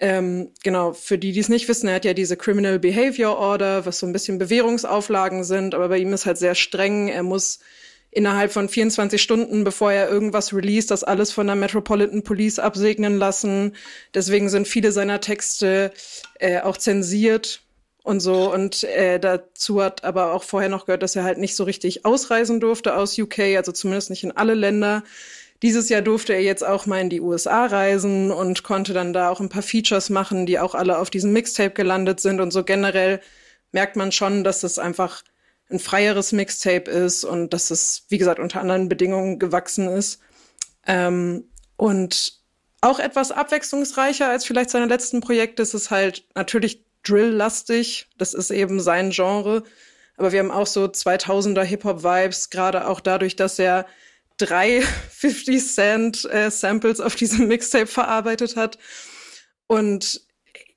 [0.00, 3.84] Ähm, genau, für die, die es nicht wissen, er hat ja diese Criminal Behavior Order,
[3.84, 7.08] was so ein bisschen Bewährungsauflagen sind, aber bei ihm ist halt sehr streng.
[7.08, 7.58] Er muss
[8.10, 13.18] innerhalb von 24 Stunden, bevor er irgendwas released, das alles von der Metropolitan Police absegnen
[13.18, 13.74] lassen.
[14.14, 15.92] Deswegen sind viele seiner Texte
[16.38, 17.62] äh, auch zensiert
[18.02, 18.52] und so.
[18.52, 22.06] Und äh, dazu hat aber auch vorher noch gehört, dass er halt nicht so richtig
[22.06, 25.02] ausreisen durfte aus UK, also zumindest nicht in alle Länder.
[25.62, 29.28] Dieses Jahr durfte er jetzt auch mal in die USA reisen und konnte dann da
[29.28, 32.40] auch ein paar Features machen, die auch alle auf diesem Mixtape gelandet sind.
[32.40, 33.20] Und so generell
[33.72, 35.22] merkt man schon, dass es einfach
[35.70, 40.20] ein freieres Mixtape ist und dass es, wie gesagt, unter anderen Bedingungen gewachsen ist.
[40.86, 41.44] Ähm,
[41.76, 42.38] und
[42.80, 45.62] auch etwas abwechslungsreicher als vielleicht seine letzten Projekte.
[45.62, 48.08] Es ist halt natürlich Drill-lastig.
[48.16, 49.64] Das ist eben sein Genre.
[50.16, 53.86] Aber wir haben auch so 2000er Hip-Hop-Vibes, gerade auch dadurch, dass er
[54.38, 58.78] drei 50 Cent äh, Samples auf diesem Mixtape verarbeitet hat.
[59.66, 60.22] Und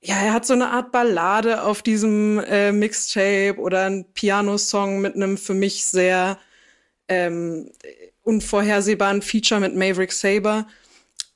[0.01, 5.15] ja, er hat so eine Art Ballade auf diesem äh, Mixtape oder ein Piano-Song mit
[5.15, 6.39] einem für mich sehr
[7.07, 7.71] ähm,
[8.23, 10.67] unvorhersehbaren Feature mit Maverick Saber.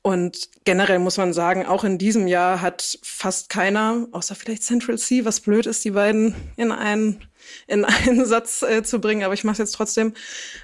[0.01, 4.97] Und generell muss man sagen, auch in diesem Jahr hat fast keiner, außer vielleicht Central
[4.97, 7.25] C, was blöd ist, die beiden in einen,
[7.67, 10.13] in einen Satz äh, zu bringen, aber ich mache es jetzt trotzdem.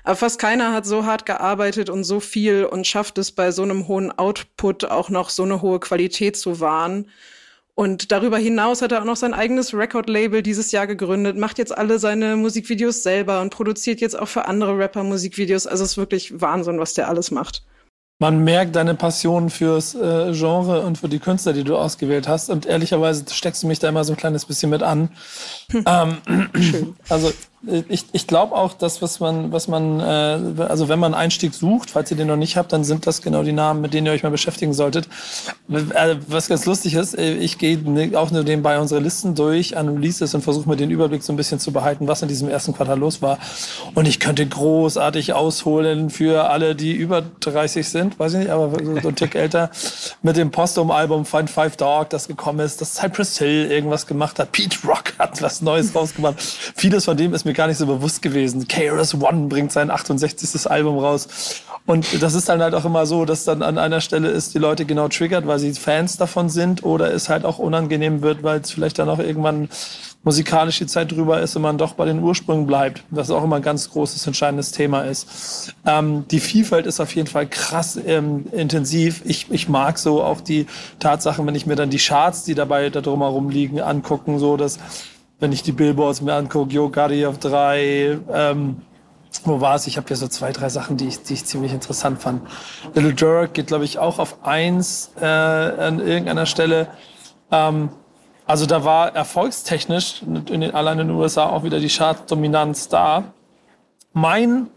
[0.04, 3.64] Aber fast keiner hat so hart gearbeitet und so viel und schafft es bei so
[3.64, 7.08] einem hohen Output auch noch so eine hohe Qualität zu wahren.
[7.74, 11.76] Und darüber hinaus hat er auch noch sein eigenes Record-Label dieses Jahr gegründet, macht jetzt
[11.76, 15.68] alle seine Musikvideos selber und produziert jetzt auch für andere Rapper Musikvideos.
[15.68, 17.64] Also es ist wirklich Wahnsinn, was der alles macht.
[18.22, 22.52] Man merkt deine Passion fürs äh, Genre und für die Künstler, die du ausgewählt hast.
[22.52, 25.10] Und ehrlicherweise steckst du mich da immer so ein kleines bisschen mit an.
[25.72, 25.86] Hm.
[25.88, 27.34] Ähm, also
[27.90, 31.92] ich, ich glaube auch, dass was man, was man, äh, also wenn man Einstieg sucht,
[31.92, 34.14] falls ihr den noch nicht habt, dann sind das genau die Namen, mit denen ihr
[34.14, 35.08] euch mal beschäftigen solltet.
[35.70, 39.78] Äh, was ganz lustig ist, äh, ich gehe ne, auch nur nebenbei unsere Listen durch
[39.78, 42.50] an Releases und versuche mir den Überblick so ein bisschen zu behalten, was in diesem
[42.50, 43.38] ersten Quartal los war.
[43.94, 48.72] Und ich könnte großartig ausholen für alle, die über 30 sind, weiß ich nicht, aber
[49.04, 49.70] so ein Tick älter,
[50.24, 54.52] mit dem Postum-Album Find Five Dog, das gekommen ist, dass Cypress Hill irgendwas gemacht hat,
[54.52, 56.42] Pete Rock hat was Neues rausgemacht.
[56.42, 58.68] Vieles von dem ist mir mir gar nicht so bewusst gewesen.
[58.68, 60.70] KRS One bringt sein 68.
[60.72, 61.64] Album raus.
[61.86, 64.60] Und das ist dann halt auch immer so, dass dann an einer Stelle ist, die
[64.60, 68.62] Leute genau triggert, weil sie Fans davon sind oder es halt auch unangenehm wird, weil
[68.62, 69.68] es vielleicht dann auch irgendwann
[70.24, 73.04] musikalisch die Zeit drüber ist und man doch bei den Ursprüngen bleibt.
[73.10, 75.74] Was auch immer ein ganz großes, entscheidendes Thema ist.
[75.86, 79.24] Ähm, die Vielfalt ist auf jeden Fall krass ähm, intensiv.
[79.26, 80.68] Ich, ich mag so auch die
[81.00, 84.78] Tatsache, wenn ich mir dann die Charts, die dabei da drumherum liegen, angucken, so dass
[85.42, 88.78] wenn ich die Billboards mir angucke, Yo Gotti auf drei, ähm,
[89.44, 89.88] wo war es?
[89.88, 92.44] Ich habe hier so zwei, drei Sachen, die ich, die ich ziemlich interessant fand.
[92.94, 96.88] Little Dirk geht, glaube ich, auch auf eins äh, an irgendeiner Stelle.
[97.50, 97.90] Ähm,
[98.46, 103.24] also da war erfolgstechnisch in den, allein in den USA auch wieder die Chart-Dominanz da.
[104.14, 104.68] Mein,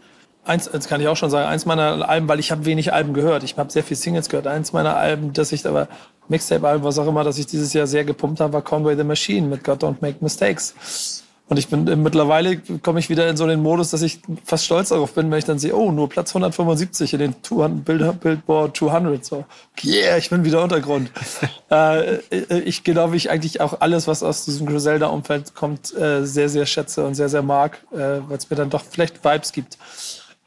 [0.45, 3.13] eins, jetzt kann ich auch schon sagen, eins meiner Alben, weil ich habe wenig Alben
[3.13, 3.43] gehört.
[3.43, 4.47] Ich habe sehr viel Singles gehört.
[4.47, 5.89] Eins meiner Alben, das ich aber
[6.29, 9.47] Mixtape-Album, was auch immer, das ich dieses Jahr sehr gepumpt habe, war Conway the Machine
[9.47, 11.23] mit God Don't Make Mistakes.
[11.47, 14.65] Und ich bin äh, mittlerweile komme ich wieder in so den Modus, dass ich fast
[14.65, 18.19] stolz darauf bin, wenn ich dann sehe, oh, nur Platz 175 in den 200, Bild,
[18.19, 19.23] Billboard 200.
[19.23, 19.45] So,
[19.83, 21.11] yeah, ich bin wieder Untergrund.
[21.71, 26.49] äh, äh, ich glaube, ich eigentlich auch alles, was aus diesem Griselda-Umfeld kommt, äh, sehr,
[26.49, 29.77] sehr schätze und sehr, sehr mag, äh, weil es mir dann doch vielleicht Vibes gibt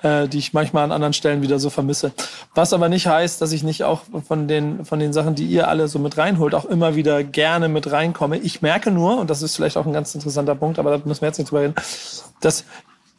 [0.03, 2.13] äh, die ich manchmal an anderen Stellen wieder so vermisse.
[2.55, 5.69] Was aber nicht heißt, dass ich nicht auch von den, von den Sachen, die ihr
[5.69, 8.39] alle so mit reinholt, auch immer wieder gerne mit reinkomme.
[8.39, 11.23] Ich merke nur, und das ist vielleicht auch ein ganz interessanter Punkt, aber da müssen
[11.23, 11.75] wir jetzt nicht drüber reden,
[12.41, 12.65] dass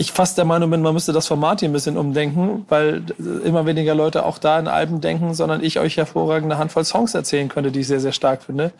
[0.02, 3.04] ich fast der Meinung bin, man müsste das Format hier ein bisschen umdenken, weil
[3.44, 7.50] immer weniger Leute auch da in Alben denken, sondern ich euch hervorragende Handvoll Songs erzählen
[7.50, 8.72] könnte, die ich sehr, sehr stark finde.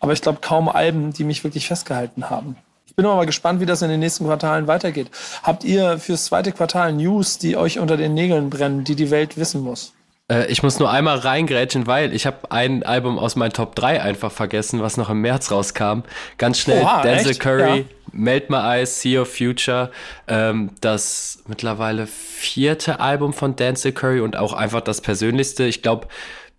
[0.00, 2.56] Aber ich glaube kaum Alben, die mich wirklich festgehalten haben.
[2.90, 5.10] Ich bin aber mal gespannt, wie das in den nächsten Quartalen weitergeht.
[5.44, 9.36] Habt ihr fürs zweite Quartal News, die euch unter den Nägeln brennen, die die Welt
[9.38, 9.94] wissen muss?
[10.30, 14.02] Äh, ich muss nur einmal reingrätschen, weil ich habe ein Album aus meinen Top 3
[14.02, 16.00] einfach vergessen, was noch im März rauskam.
[16.36, 17.40] Ganz schnell, Oha, Denzel echt?
[17.40, 17.84] Curry, Ja.
[18.12, 19.92] Melt My Eyes, Sea of Future,
[20.26, 25.64] ähm, das mittlerweile vierte Album von Denzel Curry und auch einfach das persönlichste.
[25.64, 26.08] Ich glaube,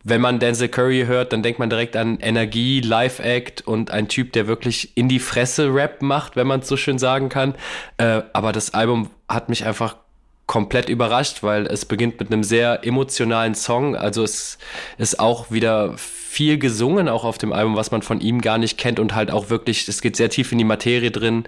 [0.04, 4.34] wenn man Denzel Curry hört, dann denkt man direkt an Energie, Live-Act und ein Typ,
[4.34, 7.56] der wirklich in die Fresse Rap macht, wenn man es so schön sagen kann.
[7.98, 9.96] Äh, aber das Album hat mich einfach
[10.52, 13.96] komplett überrascht, weil es beginnt mit einem sehr emotionalen Song.
[13.96, 14.58] Also es
[14.98, 18.78] ist auch wieder viel gesungen, auch auf dem Album, was man von ihm gar nicht
[18.78, 21.46] kennt und halt auch wirklich, es geht sehr tief in die Materie drin,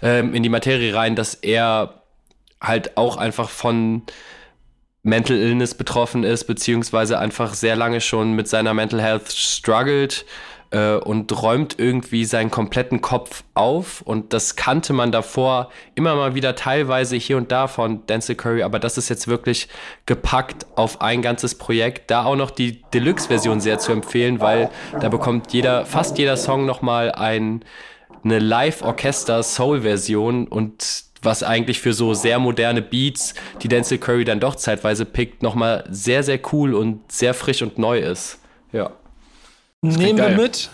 [0.00, 2.02] ähm, in die Materie rein, dass er
[2.58, 4.02] halt auch einfach von
[5.06, 10.26] Mental Illness betroffen ist, beziehungsweise einfach sehr lange schon mit seiner Mental Health struggelt
[10.72, 14.00] äh, und räumt irgendwie seinen kompletten Kopf auf.
[14.00, 18.64] Und das kannte man davor immer mal wieder teilweise hier und da von Denzel Curry,
[18.64, 19.68] aber das ist jetzt wirklich
[20.06, 22.10] gepackt auf ein ganzes Projekt.
[22.10, 26.66] Da auch noch die Deluxe-Version sehr zu empfehlen, weil da bekommt jeder, fast jeder Song
[26.66, 27.64] nochmal ein,
[28.24, 34.54] eine Live-Orchester-Soul-Version und was eigentlich für so sehr moderne Beats, die Denzel Curry dann doch
[34.56, 38.38] zeitweise pickt, nochmal sehr, sehr cool und sehr frisch und neu ist.
[38.72, 38.90] Ja.
[39.82, 40.70] Nehmen wir mit.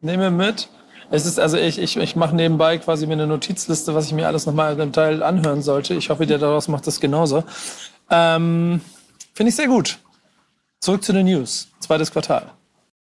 [0.00, 0.68] Nehmen wir mit.
[1.10, 4.26] Es ist also ich, ich, ich mache nebenbei quasi mir eine Notizliste, was ich mir
[4.26, 5.94] alles nochmal im Teil anhören sollte.
[5.94, 7.44] Ich hoffe, der daraus macht das genauso.
[8.10, 8.80] Ähm,
[9.34, 9.98] Finde ich sehr gut.
[10.80, 11.68] Zurück zu den News.
[11.80, 12.50] Zweites Quartal.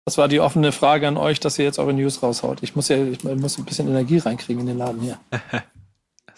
[0.05, 2.63] Das war die offene Frage an euch, dass ihr jetzt eure News raushaut.
[2.63, 5.19] Ich muss ja ich muss ein bisschen Energie reinkriegen in den Laden hier.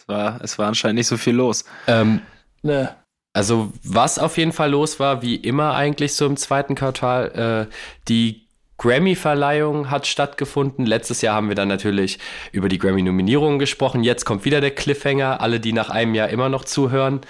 [0.02, 1.64] Es war, es war anscheinend nicht so viel los.
[1.88, 2.22] Ähm,
[2.64, 2.96] Ne.
[3.34, 7.74] Also, was auf jeden Fall los war, wie immer eigentlich so im zweiten Quartal, äh,
[8.08, 10.86] die Grammy-Verleihung hat stattgefunden.
[10.86, 12.20] Letztes Jahr haben wir dann natürlich
[12.52, 14.04] über die Grammy-Nominierungen gesprochen.
[14.04, 15.40] Jetzt kommt wieder der Cliffhanger.
[15.40, 17.22] Alle, die nach einem Jahr immer noch zuhören,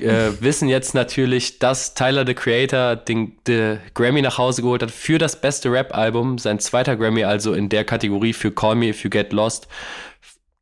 [0.00, 4.90] äh, wissen jetzt natürlich, dass Tyler, the Creator, den, den Grammy nach Hause geholt hat
[4.90, 6.38] für das beste Rap-Album.
[6.38, 9.68] Sein zweiter Grammy also in der Kategorie für Call Me If You Get Lost.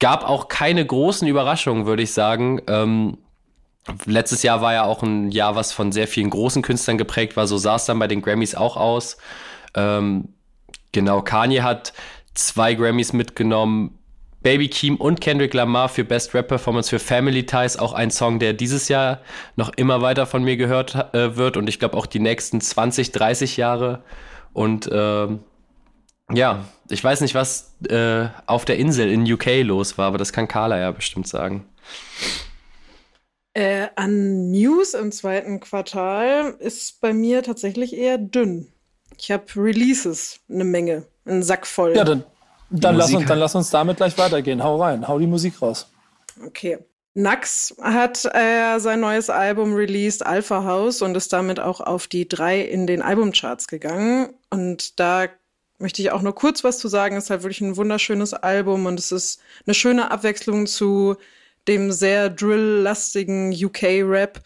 [0.05, 2.61] Gab auch keine großen Überraschungen, würde ich sagen.
[2.67, 3.17] Ähm,
[4.05, 7.47] Letztes Jahr war ja auch ein Jahr, was von sehr vielen großen Künstlern geprägt war.
[7.47, 9.17] So sah es dann bei den Grammys auch aus.
[9.75, 10.29] Ähm,
[10.93, 11.95] genau, Kanye hat
[12.35, 13.99] zwei Grammys mitgenommen.
[14.43, 18.39] Baby Keem und Kendrick Lamar für Best Rap Performance für Family Ties, auch ein Song,
[18.39, 19.23] der dieses Jahr
[19.57, 23.11] noch immer weiter von mir gehört äh, wird und ich glaube auch die nächsten 20,
[23.13, 24.03] 30 Jahre.
[24.53, 25.41] Und ähm,
[26.37, 30.33] ja, ich weiß nicht, was äh, auf der Insel in UK los war, aber das
[30.33, 31.67] kann Carla ja bestimmt sagen.
[33.55, 38.73] Äh, an News im zweiten Quartal ist bei mir tatsächlich eher dünn.
[39.17, 41.95] Ich habe Releases, eine Menge, einen Sack voll.
[41.95, 42.25] Ja, dann,
[42.71, 44.63] dann, lass uns, dann lass uns damit gleich weitergehen.
[44.63, 45.89] Hau rein, hau die Musik raus.
[46.45, 46.79] Okay.
[47.17, 52.29] Nax hat äh, sein neues Album released, Alpha House, und ist damit auch auf die
[52.29, 54.35] drei in den Albumcharts gegangen.
[54.51, 55.29] Und da
[55.85, 57.15] möchte ich auch nur kurz was zu sagen.
[57.15, 61.17] Es ist halt wirklich ein wunderschönes Album und es ist eine schöne Abwechslung zu
[61.69, 64.41] dem sehr drill-lastigen UK-Rap.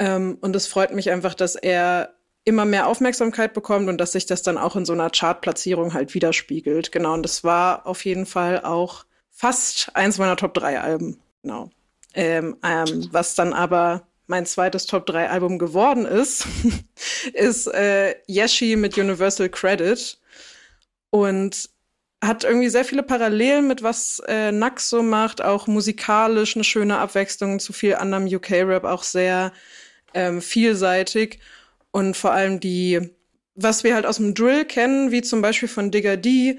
[0.00, 4.26] Ähm, und es freut mich einfach, dass er immer mehr Aufmerksamkeit bekommt und dass sich
[4.26, 6.90] das dann auch in so einer Chartplatzierung halt widerspiegelt.
[6.90, 11.20] Genau, und das war auf jeden Fall auch fast eins meiner Top 3 Alben.
[11.42, 11.70] Genau.
[12.12, 16.44] Ähm, ähm, was dann aber mein zweites Top 3 Album geworden ist,
[17.34, 20.18] ist äh, Yeshi mit Universal Credit.
[21.20, 21.70] Und
[22.22, 26.98] hat irgendwie sehr viele Parallelen mit was äh, Nax so macht, auch musikalisch eine schöne
[26.98, 29.52] Abwechslung zu viel anderem UK-Rap, auch sehr
[30.14, 31.40] ähm, vielseitig.
[31.90, 33.10] Und vor allem die,
[33.54, 36.58] was wir halt aus dem Drill kennen, wie zum Beispiel von Digger D,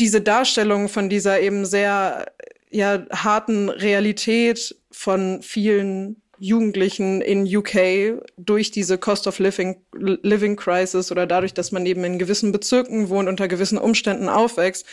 [0.00, 2.32] diese Darstellung von dieser eben sehr
[2.70, 11.10] ja harten Realität von vielen Jugendlichen in UK durch diese Cost of Living, Living Crisis
[11.10, 14.86] oder dadurch, dass man eben in gewissen Bezirken wohnt, unter gewissen Umständen aufwächst,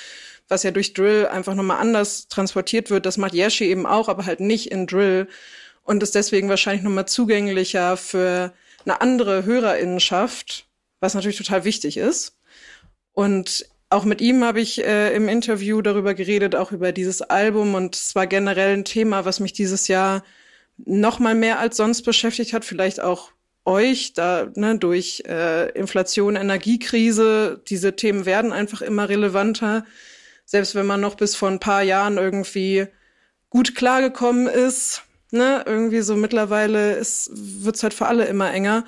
[0.48, 3.06] was ja durch Drill einfach nochmal anders transportiert wird.
[3.06, 5.28] Das macht Yeshi eben auch, aber halt nicht in Drill
[5.84, 8.54] und ist deswegen wahrscheinlich nochmal zugänglicher für
[8.86, 10.68] eine andere Hörerinnenschaft,
[11.00, 12.38] was natürlich total wichtig ist.
[13.14, 17.76] Und auch mit ihm habe ich äh, im Interview darüber geredet, auch über dieses Album
[17.76, 20.24] und es war generell ein Thema, was mich dieses Jahr
[20.78, 23.32] noch mal mehr als sonst beschäftigt hat, vielleicht auch
[23.66, 29.86] euch, da ne, durch äh, Inflation, Energiekrise, diese Themen werden einfach immer relevanter.
[30.46, 32.88] Selbst wenn man noch bis vor ein paar Jahren irgendwie
[33.50, 38.86] gut klargekommen ist, ne, irgendwie so mittlerweile ist, wird's halt für alle immer enger.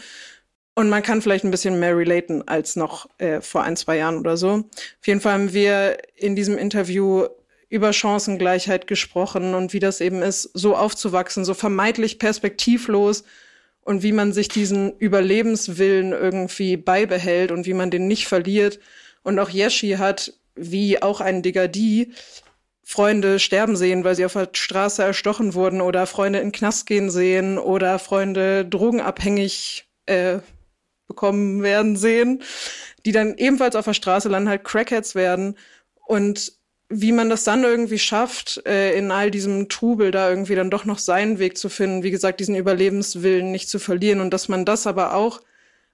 [0.75, 4.19] Und man kann vielleicht ein bisschen mehr relaten als noch äh, vor ein, zwei Jahren
[4.19, 4.49] oder so.
[4.49, 7.25] Auf jeden Fall haben wir in diesem Interview
[7.69, 13.23] über Chancengleichheit gesprochen und wie das eben ist, so aufzuwachsen, so vermeintlich perspektivlos
[13.81, 18.79] und wie man sich diesen Überlebenswillen irgendwie beibehält und wie man den nicht verliert.
[19.23, 22.13] Und auch Yeshi hat, wie auch ein Digadi,
[22.83, 27.09] Freunde sterben sehen, weil sie auf der Straße erstochen wurden oder Freunde in Knast gehen
[27.09, 30.39] sehen oder Freunde drogenabhängig äh,
[31.07, 32.43] bekommen werden sehen,
[33.05, 35.57] die dann ebenfalls auf der Straße landen, halt Crackheads werden
[36.05, 36.56] und
[36.89, 40.85] wie man das dann irgendwie schafft, äh, in all diesem Trubel da irgendwie dann doch
[40.85, 44.63] noch seinen Weg zu finden, wie gesagt, diesen Überlebenswillen nicht zu verlieren und dass man
[44.65, 45.41] das aber auch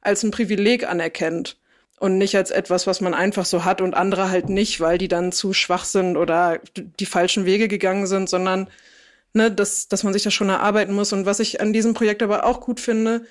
[0.01, 1.57] als ein Privileg anerkennt
[1.99, 5.07] und nicht als etwas, was man einfach so hat und andere halt nicht, weil die
[5.07, 8.69] dann zu schwach sind oder die falschen Wege gegangen sind, sondern
[9.33, 11.13] ne, dass, dass man sich das schon erarbeiten muss.
[11.13, 13.25] Und was ich an diesem Projekt aber auch gut finde,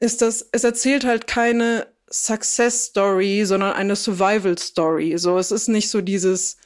[0.00, 5.18] ist, dass es erzählt halt keine Success Story, sondern eine Survival Story.
[5.18, 6.56] So, es ist nicht so dieses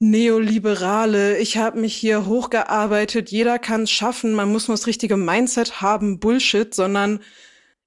[0.00, 5.16] neoliberale, ich habe mich hier hochgearbeitet, jeder kann es schaffen, man muss nur das richtige
[5.16, 7.20] Mindset haben, Bullshit, sondern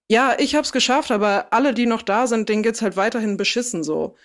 [0.09, 3.37] ja, ich habe es geschafft, aber alle, die noch da sind, denen geht's halt weiterhin
[3.37, 4.15] beschissen so.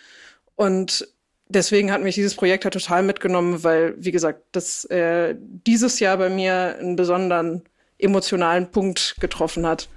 [0.56, 1.06] Und
[1.48, 6.16] deswegen hat mich dieses Projekt halt total mitgenommen, weil, wie gesagt, das äh, dieses Jahr
[6.16, 7.62] bei mir einen besonderen
[7.98, 9.88] emotionalen Punkt getroffen hat.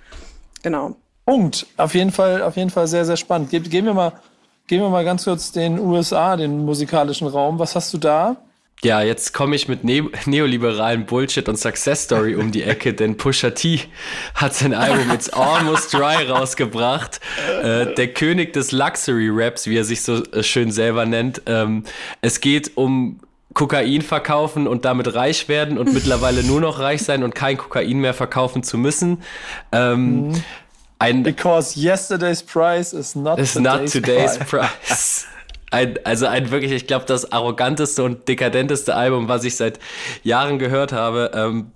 [0.61, 0.95] Genau.
[1.25, 1.65] Punkt.
[1.77, 3.49] Auf jeden Fall, auf jeden Fall sehr, sehr spannend.
[3.49, 4.13] Ge gehen wir mal,
[4.69, 7.57] gehen wir mal ganz kurz den USA, den musikalischen Raum.
[7.57, 8.37] Was hast du da?
[8.83, 13.17] Ja, jetzt komme ich mit ne neoliberalen Bullshit und Success Story um die Ecke, denn
[13.17, 13.81] Pusha T
[14.35, 17.19] hat sein Album It's Almost Dry rausgebracht.
[17.61, 21.41] Äh, der König des Luxury Raps, wie er sich so äh, schön selber nennt.
[21.47, 21.83] Ähm,
[22.21, 23.19] es geht um
[23.55, 27.97] Kokain verkaufen und damit reich werden und mittlerweile nur noch reich sein und kein Kokain
[27.97, 29.23] mehr verkaufen zu müssen.
[29.71, 30.43] Ähm, mhm.
[30.99, 34.49] Ein, Because yesterday's price is not, is today's, not today's price.
[34.49, 35.25] price.
[35.71, 39.79] Ein, also ein wirklich, ich glaube, das arroganteste und dekadenteste Album, was ich seit
[40.23, 41.31] Jahren gehört habe.
[41.33, 41.71] Ähm,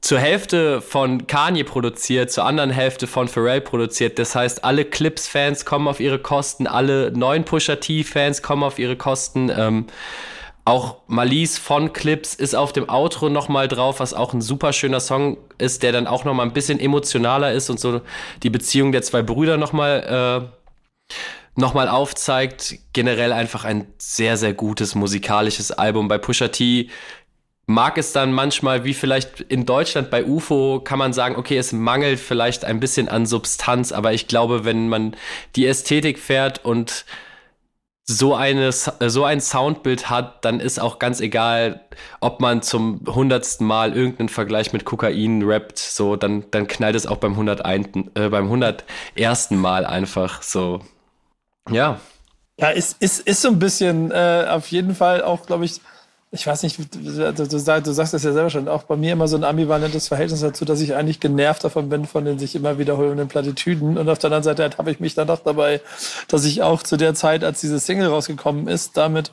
[0.00, 4.18] zur Hälfte von Kanye produziert, zur anderen Hälfte von Pharrell produziert.
[4.18, 8.96] Das heißt, alle Clips-Fans kommen auf ihre Kosten, alle neuen Pusha T-Fans kommen auf ihre
[8.96, 9.50] Kosten.
[9.56, 9.86] Ähm,
[10.64, 15.00] auch Malise von Clips ist auf dem Outro nochmal drauf, was auch ein super schöner
[15.00, 18.00] Song ist, der dann auch nochmal ein bisschen emotionaler ist und so
[18.42, 20.48] die Beziehung der zwei Brüder nochmal
[21.10, 21.14] äh,
[21.56, 22.76] nochmal aufzeigt.
[22.92, 26.08] Generell einfach ein sehr, sehr gutes musikalisches Album.
[26.08, 26.88] Bei Pusha T
[27.66, 31.72] mag es dann manchmal, wie vielleicht in Deutschland bei UFO, kann man sagen, okay, es
[31.72, 35.16] mangelt vielleicht ein bisschen an Substanz, aber ich glaube, wenn man
[35.56, 37.04] die Ästhetik fährt und
[38.18, 41.80] so, eine, so ein Soundbild hat, dann ist auch ganz egal,
[42.20, 47.06] ob man zum hundertsten Mal irgendeinen Vergleich mit Kokain rappt, so, dann, dann knallt es
[47.06, 47.88] auch beim 101.
[48.14, 49.50] Äh, beim 101.
[49.50, 50.80] Mal einfach so.
[51.70, 52.00] Ja.
[52.58, 55.80] Ja, ist, ist, ist so ein bisschen äh, auf jeden Fall auch, glaube ich,
[56.34, 59.28] ich weiß nicht, du, du, du, sagst das ja selber schon, auch bei mir immer
[59.28, 62.78] so ein ambivalentes Verhältnis dazu, dass ich eigentlich genervt davon bin, von den sich immer
[62.78, 63.98] wiederholenden Plattitüden.
[63.98, 65.82] Und auf der anderen Seite habe ich mich dann doch dabei,
[66.28, 69.30] dass ich auch zu der Zeit, als diese Single rausgekommen ist, damit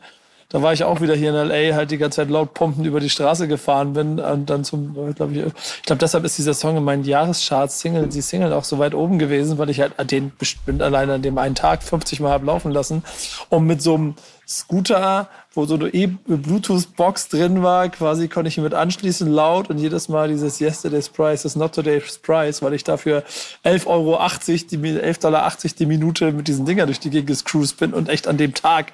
[0.52, 3.00] da war ich auch wieder hier in LA, halt die ganze Zeit laut pumpend über
[3.00, 6.76] die Straße gefahren bin und dann zum, glaube ich, ich glaube, deshalb ist dieser Song
[6.76, 10.32] in meinen Jahrescharts Single, die Single auch so weit oben gewesen, weil ich halt den
[10.40, 13.04] bestimmt allein an dem einen Tag 50 Mal hab laufen lassen,
[13.50, 14.16] um mit so einem
[14.50, 17.88] Scooter, wo so eine E-Bluetooth-Box drin war.
[17.90, 21.74] Quasi konnte ich ihn mit anschließen, laut und jedes Mal dieses Yesterday's Price is not
[21.74, 23.24] today's price, weil ich dafür
[23.64, 27.94] 11,80 Euro, die, 11,80 Dollar die Minute mit diesen Dinger durch die Gegend gescruised bin
[27.94, 28.92] und echt an dem Tag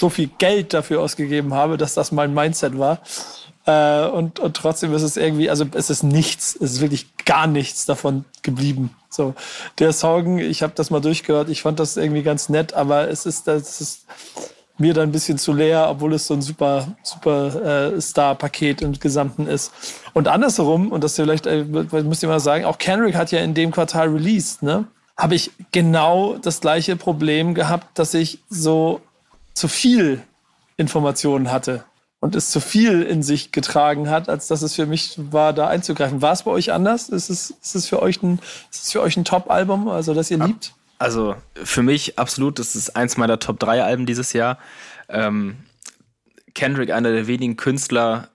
[0.00, 3.00] so viel Geld dafür ausgegeben habe, dass das mein Mindset war.
[3.66, 7.46] Äh, und, und trotzdem ist es irgendwie, also es ist nichts, es ist wirklich gar
[7.46, 8.90] nichts davon geblieben.
[9.08, 9.34] So,
[9.78, 13.24] der Song, ich habe das mal durchgehört, ich fand das irgendwie ganz nett, aber es
[13.26, 14.06] ist, das ist,
[14.78, 18.92] mir dann ein bisschen zu leer, obwohl es so ein super, super äh, Star-Paket im
[18.92, 19.72] Gesamten ist.
[20.12, 23.54] Und andersherum, und das vielleicht, äh, müsst ihr mal sagen, auch Kendrick hat ja in
[23.54, 24.84] dem Quartal released, ne?
[25.16, 29.00] Habe ich genau das gleiche Problem gehabt, dass ich so
[29.54, 30.22] zu viel
[30.76, 31.84] Informationen hatte
[32.20, 35.68] und es zu viel in sich getragen hat, als dass es für mich war, da
[35.68, 36.20] einzugreifen.
[36.20, 37.08] War es bei euch anders?
[37.08, 40.30] Ist es, ist es für euch ein, ist es für euch ein Top-Album, also das
[40.30, 40.74] ihr liebt?
[40.98, 44.58] Also für mich absolut, das ist eins meiner Top 3 Alben dieses Jahr.
[45.08, 45.56] Ähm,
[46.54, 48.30] Kendrick, einer der wenigen Künstler,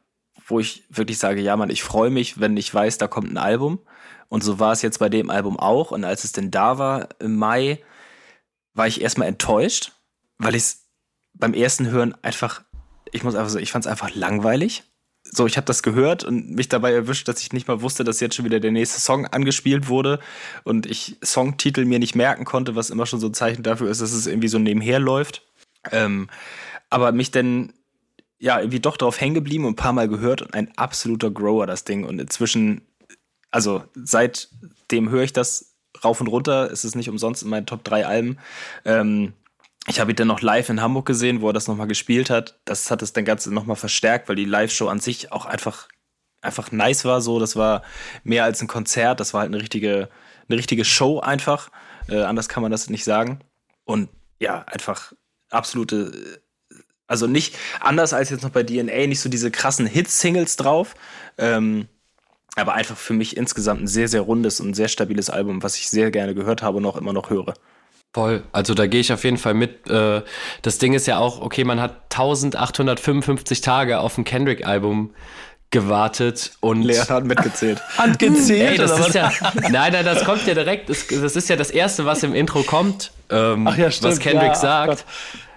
[0.45, 3.38] wo ich wirklich sage, ja Mann, ich freue mich, wenn ich weiß, da kommt ein
[3.38, 3.80] Album.
[4.30, 5.91] Und so war es jetzt bei dem Album auch.
[5.91, 7.84] Und als es denn da war im Mai,
[8.74, 9.91] war ich erstmal enttäuscht,
[10.38, 10.88] weil ich es
[11.34, 12.62] beim ersten Hören einfach,
[13.12, 14.84] ich muss einfach sagen, ich fand es einfach langweilig
[15.34, 18.19] so, ich habe das gehört und mich dabei erwischt, dass ich nicht mal wusste, dass
[18.19, 20.19] jetzt schon wieder der nächste Song angespielt wurde
[20.63, 24.01] und ich Songtitel mir nicht merken konnte, was immer schon so ein Zeichen dafür ist,
[24.01, 25.43] dass es irgendwie so nebenher läuft.
[25.91, 26.29] Ähm,
[26.89, 27.73] aber mich denn
[28.41, 31.67] ja, irgendwie doch drauf hängen geblieben und ein paar Mal gehört und ein absoluter Grower,
[31.67, 32.03] das Ding.
[32.03, 32.82] Und inzwischen,
[33.51, 36.71] also seitdem höre ich das rauf und runter.
[36.71, 38.39] Es ist nicht umsonst in meinen Top 3 Alben.
[38.84, 39.34] Ähm,
[39.88, 42.59] ich habe ihn dann noch live in Hamburg gesehen, wo er das nochmal gespielt hat.
[42.65, 45.88] Das hat es dann Ganze nochmal verstärkt, weil die Live-Show an sich auch einfach,
[46.41, 47.21] einfach nice war.
[47.21, 47.84] So, das war
[48.23, 49.19] mehr als ein Konzert.
[49.19, 50.09] Das war halt eine richtige,
[50.47, 51.71] eine richtige Show einfach.
[52.07, 53.39] Äh, anders kann man das nicht sagen.
[53.84, 54.09] Und
[54.39, 55.13] ja, einfach
[55.49, 56.41] absolute,
[57.07, 60.93] also nicht anders als jetzt noch bei DNA, nicht so diese krassen Hit-Singles drauf.
[61.38, 61.88] Ähm,
[62.55, 65.89] aber einfach für mich insgesamt ein sehr, sehr rundes und sehr stabiles Album, was ich
[65.89, 67.53] sehr gerne gehört habe und auch immer noch höre.
[68.14, 68.43] Voll.
[68.51, 69.89] Also da gehe ich auf jeden Fall mit.
[69.89, 70.22] Äh,
[70.62, 75.12] das Ding ist ja auch, okay, man hat 1855 Tage auf ein Kendrick-Album
[75.72, 76.82] gewartet und.
[76.84, 77.82] Lea hat mitgezählt.
[77.97, 78.72] Handgezählt?
[78.72, 79.32] Ey, das ist ja,
[79.70, 80.89] nein, nein, das kommt ja direkt.
[80.89, 84.55] Das, ist ja das Erste, was im Intro kommt, ähm, Ach ja, was Kendrick ja,
[84.55, 85.05] sagt.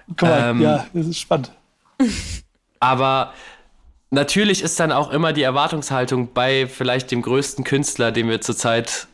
[0.07, 1.51] Guck mal, Ähm, ja, das ist spannend.
[2.79, 3.33] Aber
[4.11, 9.07] natürlich ist dann auch immer die Erwartungshaltung bei vielleicht dem größten Künstler, den wir zurzeit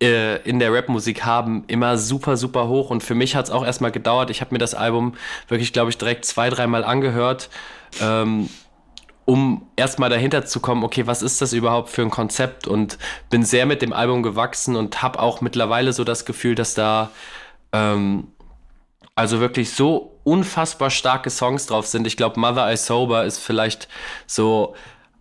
[0.00, 2.90] in der Rapmusik haben, immer super, super hoch.
[2.90, 4.30] Und für mich hat es auch erstmal gedauert.
[4.30, 5.14] Ich habe mir das Album
[5.48, 7.50] wirklich, glaube ich, direkt zwei, dreimal angehört,
[8.00, 8.48] ähm,
[9.24, 12.68] um erstmal dahinter zu kommen, okay, was ist das überhaupt für ein Konzept?
[12.68, 12.96] Und
[13.28, 17.10] bin sehr mit dem Album gewachsen und habe auch mittlerweile so das Gefühl, dass da
[17.72, 18.28] ähm,
[19.16, 22.06] also wirklich so unfassbar starke Songs drauf sind.
[22.06, 23.88] Ich glaube, Mother I Sober ist vielleicht
[24.28, 24.76] so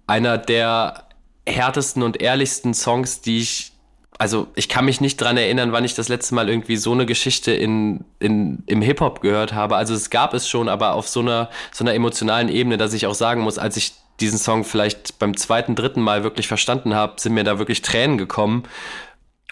[0.05, 1.07] einer der
[1.47, 3.71] härtesten und ehrlichsten Songs, die ich.
[4.17, 7.05] Also, ich kann mich nicht dran erinnern, wann ich das letzte Mal irgendwie so eine
[7.05, 9.75] Geschichte in, in, im Hip-Hop gehört habe.
[9.75, 13.05] Also, es gab es schon, aber auf so einer, so einer emotionalen Ebene, dass ich
[13.05, 17.21] auch sagen muss, als ich diesen Song vielleicht beim zweiten, dritten Mal wirklich verstanden habe,
[17.21, 18.63] sind mir da wirklich Tränen gekommen.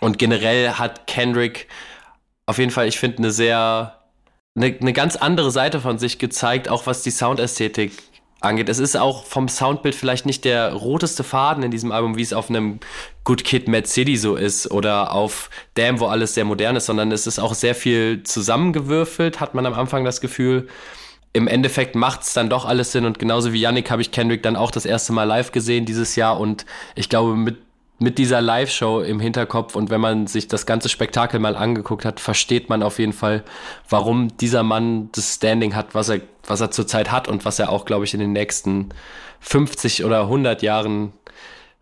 [0.01, 1.67] Und generell hat Kendrick
[2.47, 3.95] auf jeden Fall, ich finde, eine sehr
[4.55, 7.91] eine, eine ganz andere Seite von sich gezeigt, auch was die Soundästhetik
[8.45, 8.69] angeht.
[8.69, 12.33] Es ist auch vom Soundbild vielleicht nicht der roteste Faden in diesem Album, wie es
[12.33, 12.79] auf einem
[13.23, 17.11] Good Kid, Mad City so ist oder auf Damn, wo alles sehr modern ist, sondern
[17.11, 20.67] es ist auch sehr viel zusammengewürfelt, hat man am Anfang das Gefühl.
[21.33, 24.41] Im Endeffekt macht es dann doch alles Sinn und genauso wie Yannick habe ich Kendrick
[24.41, 26.65] dann auch das erste Mal live gesehen dieses Jahr und
[26.95, 27.57] ich glaube, mit
[27.97, 32.19] mit dieser Live-Show im Hinterkopf und wenn man sich das ganze Spektakel mal angeguckt hat,
[32.19, 33.43] versteht man auf jeden Fall,
[33.89, 37.71] warum dieser Mann das Standing hat, was er, was er zurzeit hat und was er
[37.71, 38.89] auch, glaube ich, in den nächsten
[39.39, 41.13] 50 oder 100 Jahren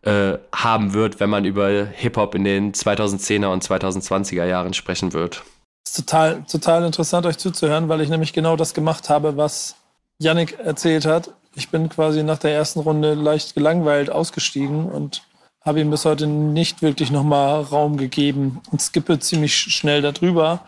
[0.03, 5.43] äh, haben wird, wenn man über Hip-Hop in den 2010er und 2020er Jahren sprechen wird.
[5.85, 9.75] ist total, total interessant, euch zuzuhören, weil ich nämlich genau das gemacht habe, was
[10.19, 11.31] Yannick erzählt hat.
[11.55, 15.23] Ich bin quasi nach der ersten Runde leicht gelangweilt ausgestiegen und
[15.65, 20.61] habe ihm bis heute nicht wirklich nochmal Raum gegeben und skippe ziemlich schnell darüber.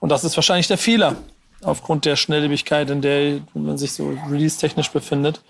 [0.00, 1.16] Und das ist wahrscheinlich der Fehler,
[1.62, 5.40] aufgrund der Schnelllebigkeit, in der man sich so release-technisch befindet.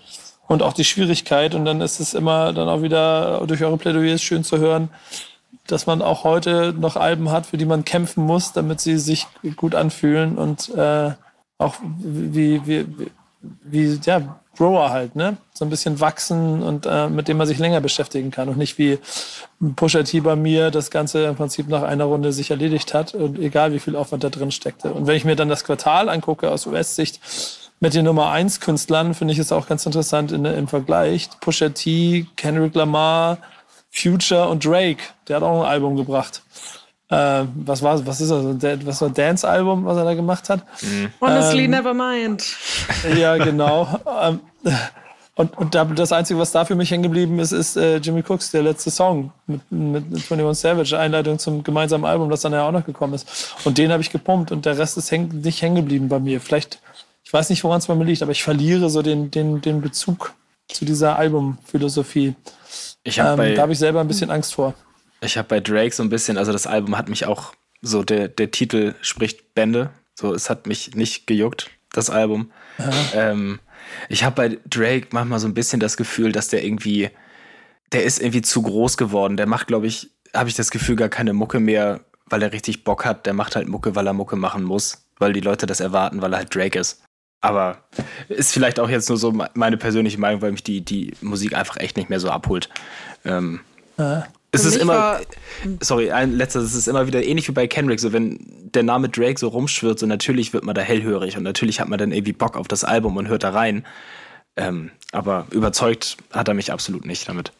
[0.47, 1.55] Und auch die Schwierigkeit.
[1.55, 4.89] Und dann ist es immer dann auch wieder durch eure Plädoyers schön zu hören,
[5.67, 9.27] dass man auch heute noch Alben hat, für die man kämpfen muss, damit sie sich
[9.55, 11.11] gut anfühlen und äh,
[11.57, 13.11] auch wie, wie, wie,
[13.63, 15.37] wie ja, Grower halt, ne?
[15.53, 18.77] So ein bisschen wachsen und äh, mit dem man sich länger beschäftigen kann und nicht
[18.77, 18.99] wie
[19.75, 23.39] Pusha T bei mir das Ganze im Prinzip nach einer Runde sich erledigt hat und
[23.39, 24.93] egal wie viel Aufwand da drin steckte.
[24.93, 27.19] Und wenn ich mir dann das Quartal angucke aus US-Sicht
[27.79, 31.29] mit den Nummer 1 Künstlern, finde ich es auch ganz interessant in, im Vergleich.
[31.41, 33.39] Pusha T, Kendrick Lamar,
[33.89, 36.41] Future und Drake, der hat auch ein Album gebracht.
[37.09, 38.85] Äh, was war was ist das?
[38.85, 40.61] Was war Dance-Album, was er da gemacht hat?
[41.21, 42.43] Honestly, Ähm, never mind.
[43.15, 43.99] Ja, genau.
[44.21, 44.39] Ähm,
[45.35, 48.23] und, und da, das Einzige, was da für mich hängen geblieben ist, ist äh, Jimmy
[48.27, 52.67] Cooks, der letzte Song mit, mit 21 Savage, Einleitung zum gemeinsamen Album, das dann ja
[52.67, 53.55] auch noch gekommen ist.
[53.65, 56.39] Und den habe ich gepumpt und der Rest ist häng, nicht hängen geblieben bei mir.
[56.39, 56.79] Vielleicht,
[57.23, 59.81] ich weiß nicht, woran es bei mir liegt, aber ich verliere so den, den, den
[59.81, 60.33] Bezug
[60.67, 62.35] zu dieser Albumphilosophie.
[63.03, 64.75] Ich habe Ähm, da habe ich selber ein bisschen Angst vor.
[65.23, 68.27] Ich hab bei Drake so ein bisschen, also das Album hat mich auch so, der,
[68.27, 69.89] der Titel spricht Bände.
[70.15, 72.51] So, es hat mich nicht gejuckt, das Album.
[73.13, 73.59] Ähm,
[74.09, 77.09] ich habe bei Drake manchmal so ein bisschen das Gefühl, dass der irgendwie,
[77.91, 79.37] der ist irgendwie zu groß geworden.
[79.37, 82.83] Der macht, glaube ich, habe ich das Gefühl, gar keine Mucke mehr, weil er richtig
[82.83, 83.25] Bock hat.
[83.25, 86.33] Der macht halt Mucke, weil er Mucke machen muss, weil die Leute das erwarten, weil
[86.33, 87.03] er halt Drake ist.
[87.41, 87.83] Aber
[88.29, 91.55] ist vielleicht auch jetzt nur so me- meine persönliche Meinung, weil mich die, die Musik
[91.55, 92.69] einfach echt nicht mehr so abholt.
[93.25, 93.59] Ähm,
[94.53, 95.21] es ist immer, war-
[95.81, 98.39] sorry, ein letzter, es ist immer wieder ähnlich wie bei Kendrick, so wenn
[98.73, 101.99] der Name Drake so rumschwirrt, so natürlich wird man da hellhörig und natürlich hat man
[101.99, 103.85] dann irgendwie Bock auf das Album und hört da rein.
[104.55, 107.51] Ähm, aber überzeugt hat er mich absolut nicht damit.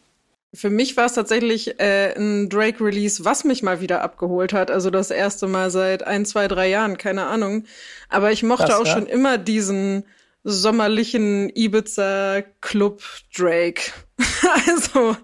[0.54, 4.70] Für mich war es tatsächlich äh, ein Drake-Release, was mich mal wieder abgeholt hat.
[4.70, 7.64] Also das erste Mal seit ein, zwei, drei Jahren, keine Ahnung.
[8.08, 8.92] Aber ich mochte Krass, auch ja.
[8.92, 10.04] schon immer diesen
[10.44, 13.02] sommerlichen Ibiza-Club
[13.34, 13.92] Drake.
[14.68, 15.16] also,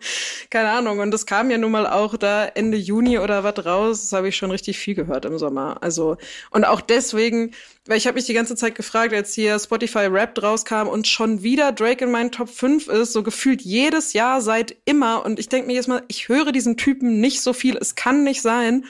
[0.48, 0.98] keine Ahnung.
[0.98, 4.00] Und das kam ja nun mal auch da Ende Juni oder was raus.
[4.00, 5.76] Das habe ich schon richtig viel gehört im Sommer.
[5.82, 6.16] Also,
[6.50, 7.52] und auch deswegen,
[7.86, 11.42] weil ich habe mich die ganze Zeit gefragt, als hier Spotify Rap rauskam und schon
[11.42, 15.24] wieder Drake in meinen Top 5 ist, so gefühlt jedes Jahr seit immer.
[15.24, 17.76] Und ich denke mir jetzt mal, ich höre diesen Typen nicht so viel.
[17.76, 18.86] Es kann nicht sein.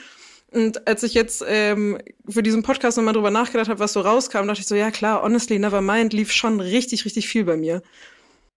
[0.51, 1.97] Und als ich jetzt ähm,
[2.27, 5.23] für diesen Podcast nochmal drüber nachgedacht habe, was so rauskam, dachte ich so, ja klar,
[5.23, 7.81] Honestly Nevermind lief schon richtig, richtig viel bei mir.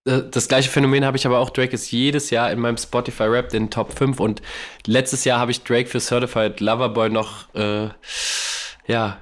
[0.05, 1.49] Äh, das gleiche Phänomen habe ich aber auch.
[1.49, 4.41] Drake ist jedes Jahr in meinem Spotify Rap den Top 5 und
[4.85, 7.89] letztes Jahr habe ich Drake für Certified Loverboy noch, äh,
[8.87, 9.19] ja,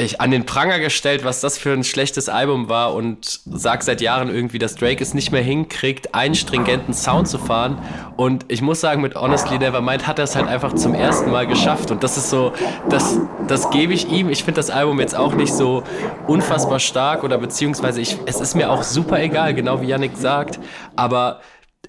[0.00, 4.00] ich an den Pranger gestellt, was das für ein schlechtes Album war und sag seit
[4.00, 7.78] Jahren irgendwie, dass Drake es nicht mehr hinkriegt, einen stringenten Sound zu fahren.
[8.16, 11.46] Und ich muss sagen, mit Honestly Nevermind hat er es halt einfach zum ersten Mal
[11.46, 11.90] geschafft.
[11.90, 12.52] Und das ist so,
[12.88, 14.28] das, das gebe ich ihm.
[14.28, 15.82] Ich finde das Album jetzt auch nicht so
[16.26, 20.58] unfassbar stark oder beziehungsweise ich, es ist mir auch super egal, genau wie Yannick sagt.
[20.96, 21.40] Aber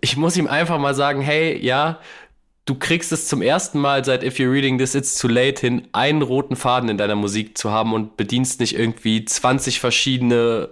[0.01, 1.99] ich muss ihm einfach mal sagen, hey, ja,
[2.65, 5.87] du kriegst es zum ersten Mal seit If You're Reading This It's Too Late hin,
[5.91, 10.69] einen roten Faden in deiner Musik zu haben und bedienst nicht irgendwie 20 verschiedene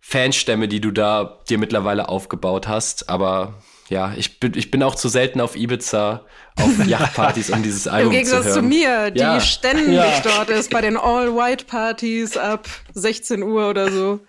[0.00, 3.08] Fanstämme, die du da dir mittlerweile aufgebaut hast.
[3.10, 3.54] Aber
[3.90, 6.24] ja, ich bin, ich bin auch zu selten auf Ibiza,
[6.56, 8.24] auf Yachtpartys, um dieses Album zu hören.
[8.24, 9.40] Im Gegensatz zu mir, die ja.
[9.40, 10.20] ständig ja.
[10.20, 14.20] dort ist, bei den All-White-Partys ab 16 Uhr oder so.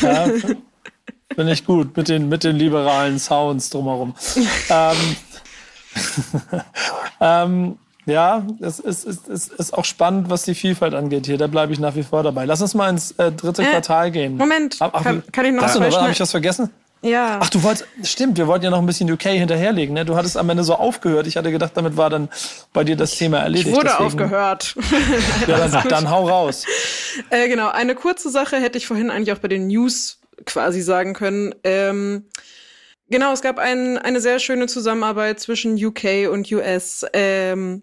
[0.00, 0.30] Ja,
[1.34, 4.14] Finde ich gut, mit den, mit den liberalen Sounds drumherum.
[4.70, 5.16] ähm,
[7.20, 11.38] ähm, ja, es ist, ist, ist, ist auch spannend, was die Vielfalt angeht hier.
[11.38, 12.44] Da bleibe ich nach wie vor dabei.
[12.44, 14.36] Lass uns mal ins äh, dritte äh, Quartal gehen.
[14.36, 16.70] Moment, ach, kann, kann, ich noch Achso, habe ich was vergessen?
[17.02, 17.38] Ja.
[17.42, 20.04] Ach, du wolltest, stimmt, wir wollten ja noch ein bisschen UK hinterherlegen, ne?
[20.04, 21.26] Du hattest am Ende so aufgehört.
[21.26, 22.28] Ich hatte gedacht, damit war dann
[22.72, 23.68] bei dir das Thema erledigt.
[23.68, 24.04] Ich wurde deswegen.
[24.04, 24.74] aufgehört.
[25.46, 26.64] ja, dann, dann, hau raus.
[27.30, 31.12] Äh, genau, eine kurze Sache hätte ich vorhin eigentlich auch bei den News quasi sagen
[31.12, 31.54] können.
[31.64, 32.24] Ähm,
[33.08, 37.06] Genau, es gab ein, eine sehr schöne Zusammenarbeit zwischen UK und US.
[37.12, 37.82] Ähm,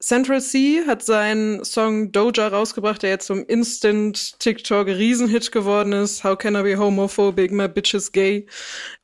[0.00, 6.24] Central C hat seinen Song Doja rausgebracht, der jetzt zum Instant TikTok Riesenhit geworden ist.
[6.24, 7.52] How can I be homophobic?
[7.52, 8.46] My bitch is gay.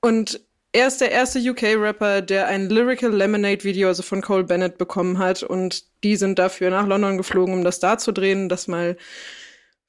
[0.00, 0.40] Und
[0.72, 5.42] er ist der erste UK-Rapper, der ein Lyrical Lemonade-Video, also von Cole Bennett, bekommen hat.
[5.42, 8.48] Und die sind dafür nach London geflogen, um das da zu drehen.
[8.48, 8.96] Das mal,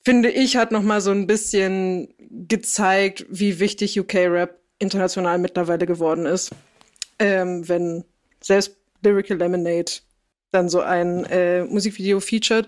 [0.05, 6.27] finde ich, hat noch mal so ein bisschen gezeigt, wie wichtig UK-Rap international mittlerweile geworden
[6.27, 6.51] ist.
[7.17, 8.03] Ähm, wenn
[8.41, 9.91] selbst Lyrical Lemonade
[10.51, 12.67] dann so ein äh, Musikvideo featured.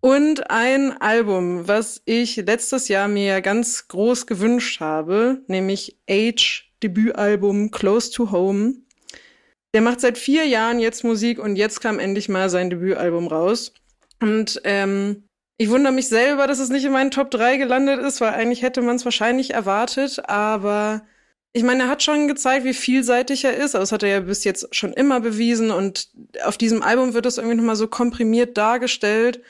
[0.00, 7.70] Und ein Album, was ich letztes Jahr mir ganz groß gewünscht habe, nämlich Age Debütalbum
[7.70, 8.74] Close to Home.
[9.74, 13.74] Der macht seit vier Jahren jetzt Musik und jetzt kam endlich mal sein Debütalbum raus.
[14.20, 15.24] Und ähm,
[15.58, 18.62] ich wundere mich selber, dass es nicht in meinen Top 3 gelandet ist, weil eigentlich
[18.62, 21.02] hätte man es wahrscheinlich erwartet, aber
[21.56, 24.44] ich meine, er hat schon gezeigt, wie vielseitig er ist, das hat er ja bis
[24.44, 26.10] jetzt schon immer bewiesen und
[26.44, 29.40] auf diesem Album wird das irgendwie nochmal so komprimiert dargestellt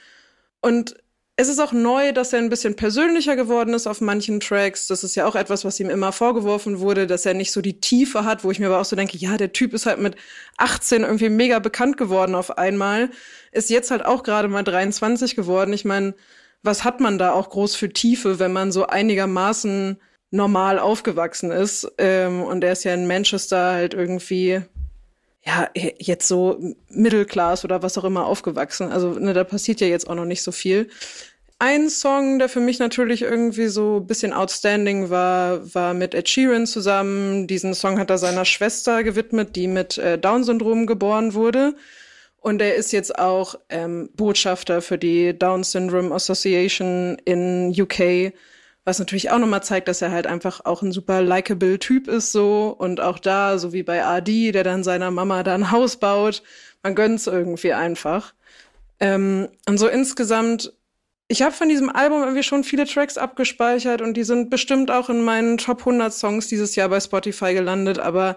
[0.61, 0.95] und
[1.35, 4.87] es ist auch neu, dass er ein bisschen persönlicher geworden ist auf manchen Tracks.
[4.87, 7.81] Das ist ja auch etwas, was ihm immer vorgeworfen wurde, dass er nicht so die
[7.81, 10.15] Tiefe hat, wo ich mir aber auch so denke, ja, der Typ ist halt mit
[10.59, 13.11] 18 irgendwie mega bekannt geworden auf einmal,
[13.51, 15.73] ist jetzt halt auch gerade mal 23 geworden.
[15.73, 16.15] Ich meine,
[16.63, 19.99] was hat man da auch groß für Tiefe, wenn man so einigermaßen
[20.31, 21.91] normal aufgewachsen ist.
[21.99, 24.61] Ähm, und er ist ja in Manchester halt irgendwie,
[25.45, 25.69] ja,
[25.99, 26.59] jetzt so
[26.89, 28.91] Mittelclass oder was auch immer aufgewachsen.
[28.91, 30.89] Also ne, da passiert ja jetzt auch noch nicht so viel.
[31.59, 36.29] Ein Song, der für mich natürlich irgendwie so ein bisschen outstanding war, war mit Ed
[36.29, 37.47] Sheeran zusammen.
[37.47, 41.75] Diesen Song hat er seiner Schwester gewidmet, die mit äh, Down-Syndrom geboren wurde.
[42.41, 48.35] Und er ist jetzt auch ähm, Botschafter für die Down Syndrome Association in UK
[48.87, 52.31] was natürlich auch nochmal zeigt, dass er halt einfach auch ein super likable Typ ist
[52.31, 52.69] so.
[52.79, 56.45] Und auch da, so wie bei Adi, der dann seiner Mama da ein Haus baut,
[56.85, 58.33] man gönnt's irgendwie einfach.
[59.01, 60.73] Ähm, und so insgesamt,
[61.27, 65.11] ich habe von diesem Album irgendwie schon viele Tracks abgespeichert und die sind bestimmt auch
[65.11, 67.99] in meinen Top 100 Songs dieses Jahr bei Spotify gelandet.
[67.99, 68.37] Aber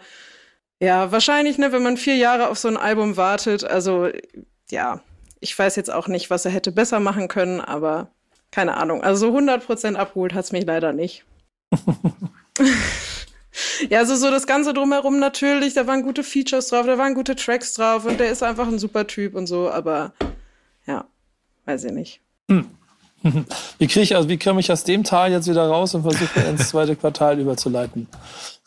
[0.79, 4.09] ja, wahrscheinlich, ne, wenn man vier Jahre auf so ein Album wartet, also
[4.71, 5.01] ja,
[5.41, 8.09] ich weiß jetzt auch nicht, was er hätte besser machen können, aber
[8.51, 9.03] keine Ahnung.
[9.03, 11.25] Also so 100% abgeholt hat es mich leider nicht.
[13.89, 17.35] ja, also so das Ganze drumherum natürlich, da waren gute Features drauf, da waren gute
[17.35, 20.13] Tracks drauf und der ist einfach ein super Typ und so, aber
[20.87, 21.05] ja,
[21.65, 22.21] weiß ich nicht.
[22.49, 22.65] Hm.
[23.77, 26.39] Wie kriege ich, also, wie komme ich aus dem Tal jetzt wieder raus und versuche
[26.39, 28.07] ins zweite Quartal überzuleiten?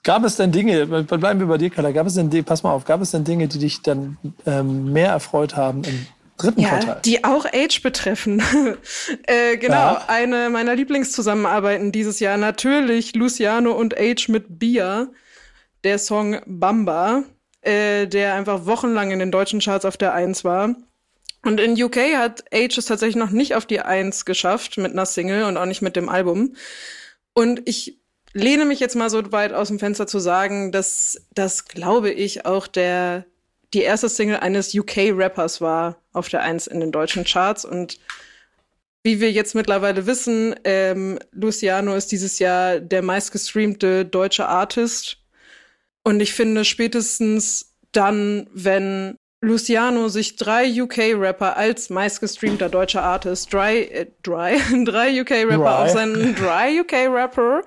[0.02, 2.84] Gab es denn Dinge, bleiben wir bei dir, Carla, gab es denn, pass mal auf,
[2.84, 6.06] gab es denn Dinge, die dich dann ähm, mehr erfreut haben im
[6.42, 7.00] dritten ja, Quartal.
[7.04, 8.42] Die auch Age betreffen.
[9.26, 10.04] äh, genau, ja.
[10.08, 12.36] eine meiner Lieblingszusammenarbeiten dieses Jahr.
[12.36, 15.08] Natürlich Luciano und Age mit Bia.
[15.84, 17.24] Der Song Bamba,
[17.62, 20.76] äh, der einfach wochenlang in den deutschen Charts auf der Eins war.
[21.44, 25.06] Und in UK hat Age es tatsächlich noch nicht auf die Eins geschafft mit einer
[25.06, 26.54] Single und auch nicht mit dem Album.
[27.34, 28.00] Und ich
[28.32, 32.46] lehne mich jetzt mal so weit aus dem Fenster zu sagen, dass das, glaube ich,
[32.46, 33.26] auch der
[33.74, 37.64] die erste Single eines UK-Rappers war auf der Eins in den deutschen Charts.
[37.64, 37.98] Und
[39.02, 45.18] wie wir jetzt mittlerweile wissen, ähm, Luciano ist dieses Jahr der meistgestreamte deutsche Artist.
[46.04, 53.82] Und ich finde spätestens dann, wenn Luciano sich drei UK-Rapper als meistgestreamter deutscher Artist, Dry,
[53.82, 57.62] äh, Dry, drei UK-Rapper auf seinen Dry UK-Rapper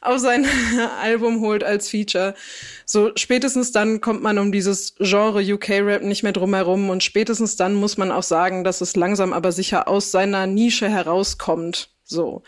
[0.00, 0.46] auf sein
[1.02, 2.34] Album holt als Feature.
[2.86, 7.74] So spätestens dann kommt man um dieses Genre UK-Rap nicht mehr drumherum und spätestens dann
[7.74, 11.90] muss man auch sagen, dass es langsam aber sicher aus seiner Nische herauskommt.
[12.04, 12.42] So.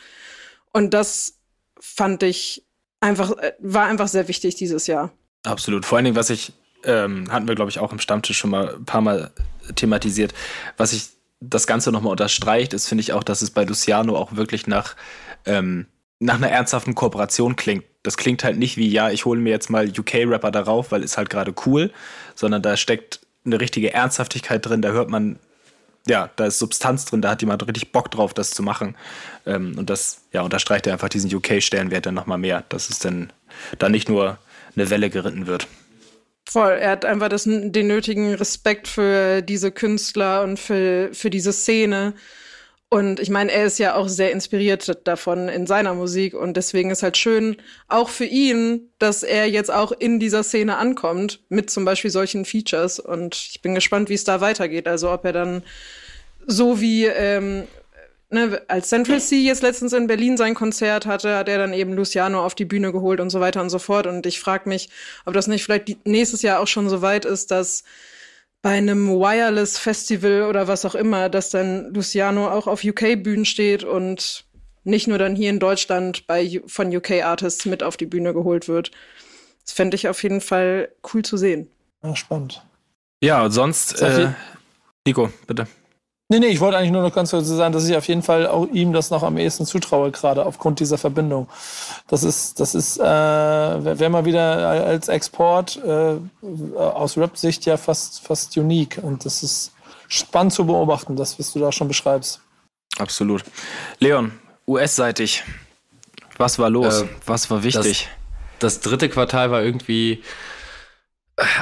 [0.72, 1.34] Und das
[1.78, 2.64] fand ich
[3.00, 5.12] einfach, äh, war einfach sehr wichtig dieses Jahr.
[5.44, 5.84] Absolut.
[5.84, 6.54] Vor allen Dingen, was ich
[6.84, 9.30] ähm, hatten wir, glaube ich, auch im Stammtisch schon mal ein paar Mal
[9.74, 10.34] thematisiert.
[10.76, 11.08] Was ich
[11.40, 14.94] das Ganze nochmal unterstreicht, ist, finde ich auch, dass es bei Luciano auch wirklich nach,
[15.46, 15.86] ähm,
[16.18, 17.84] nach einer ernsthaften Kooperation klingt.
[18.02, 21.16] Das klingt halt nicht wie, ja, ich hole mir jetzt mal UK-Rapper darauf, weil ist
[21.16, 21.92] halt gerade cool,
[22.34, 25.38] sondern da steckt eine richtige Ernsthaftigkeit drin, da hört man,
[26.06, 28.96] ja, da ist Substanz drin, da hat jemand richtig Bock drauf, das zu machen.
[29.46, 33.32] Ähm, und das, ja, unterstreicht er einfach diesen UK-Stellenwert dann nochmal mehr, dass es dann
[33.78, 34.38] da nicht nur
[34.76, 35.68] eine Welle geritten wird.
[36.50, 41.52] Voll, er hat einfach das, den nötigen Respekt für diese Künstler und für, für diese
[41.52, 42.14] Szene.
[42.88, 46.90] Und ich meine, er ist ja auch sehr inspiriert davon in seiner Musik und deswegen
[46.90, 51.70] ist halt schön, auch für ihn, dass er jetzt auch in dieser Szene ankommt, mit
[51.70, 52.98] zum Beispiel solchen Features.
[52.98, 54.88] Und ich bin gespannt, wie es da weitergeht.
[54.88, 55.62] Also ob er dann
[56.48, 57.68] so wie ähm,
[58.30, 61.92] ne, als Central C jetzt letztens in Berlin sein Konzert hatte, hat er dann eben
[61.92, 64.06] Luciano auf die Bühne geholt und so weiter und so fort.
[64.06, 64.90] Und ich frage mich,
[65.24, 67.84] ob das nicht vielleicht nächstes Jahr auch schon so weit ist, dass
[68.62, 73.84] bei einem Wireless Festival oder was auch immer, dass dann Luciano auch auf UK-Bühnen steht
[73.84, 74.44] und
[74.84, 78.90] nicht nur dann hier in Deutschland bei, von UK-Artists mit auf die Bühne geholt wird.
[79.64, 81.70] Das fände ich auf jeden Fall cool zu sehen.
[82.02, 82.64] Ja, spannend.
[83.22, 84.30] Ja, und sonst, äh,
[85.06, 85.66] Nico, bitte.
[86.30, 88.46] Nee, nee, ich wollte eigentlich nur noch ganz kurz sagen, dass ich auf jeden Fall
[88.46, 91.48] auch ihm das noch am ehesten zutraue, gerade aufgrund dieser Verbindung.
[92.06, 96.18] Das ist, das ist, äh, wäre mal wieder als Export äh,
[96.78, 99.00] aus Rap-Sicht ja fast, fast unique.
[99.02, 99.72] Und das ist
[100.06, 102.40] spannend zu beobachten, das, was du da schon beschreibst.
[102.98, 103.42] Absolut.
[103.98, 104.30] Leon,
[104.68, 105.42] US-seitig,
[106.36, 107.02] was war los?
[107.02, 108.08] Äh, was war wichtig?
[108.60, 110.22] Das, das dritte Quartal war irgendwie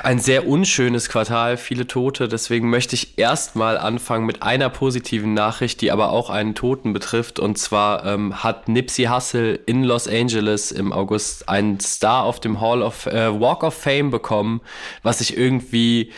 [0.02, 2.28] ein sehr unschönes Quartal, viele Tote.
[2.28, 7.38] Deswegen möchte ich erstmal anfangen mit einer positiven Nachricht, die aber auch einen Toten betrifft.
[7.38, 12.60] Und zwar ähm, hat Nipsey Hussle in Los Angeles im August einen Star auf dem
[12.60, 14.60] Hall of äh, Walk of Fame bekommen,
[15.02, 16.12] was ich irgendwie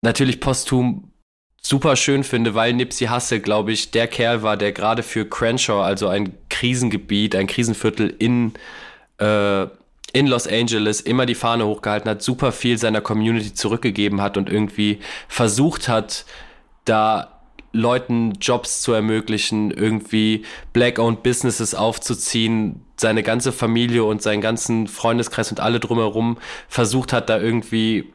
[0.00, 1.12] natürlich posthum
[1.60, 5.82] super schön finde, weil Nipsey Hussle, glaube ich, der Kerl war, der gerade für Crenshaw,
[5.82, 8.54] also ein Krisengebiet, ein Krisenviertel in
[9.18, 9.66] äh,
[10.12, 14.48] in Los Angeles immer die Fahne hochgehalten hat, super viel seiner Community zurückgegeben hat und
[14.48, 16.24] irgendwie versucht hat,
[16.84, 17.38] da
[17.72, 25.50] Leuten Jobs zu ermöglichen, irgendwie Black-owned Businesses aufzuziehen, seine ganze Familie und seinen ganzen Freundeskreis
[25.50, 26.38] und alle drumherum
[26.68, 28.12] versucht hat, da irgendwie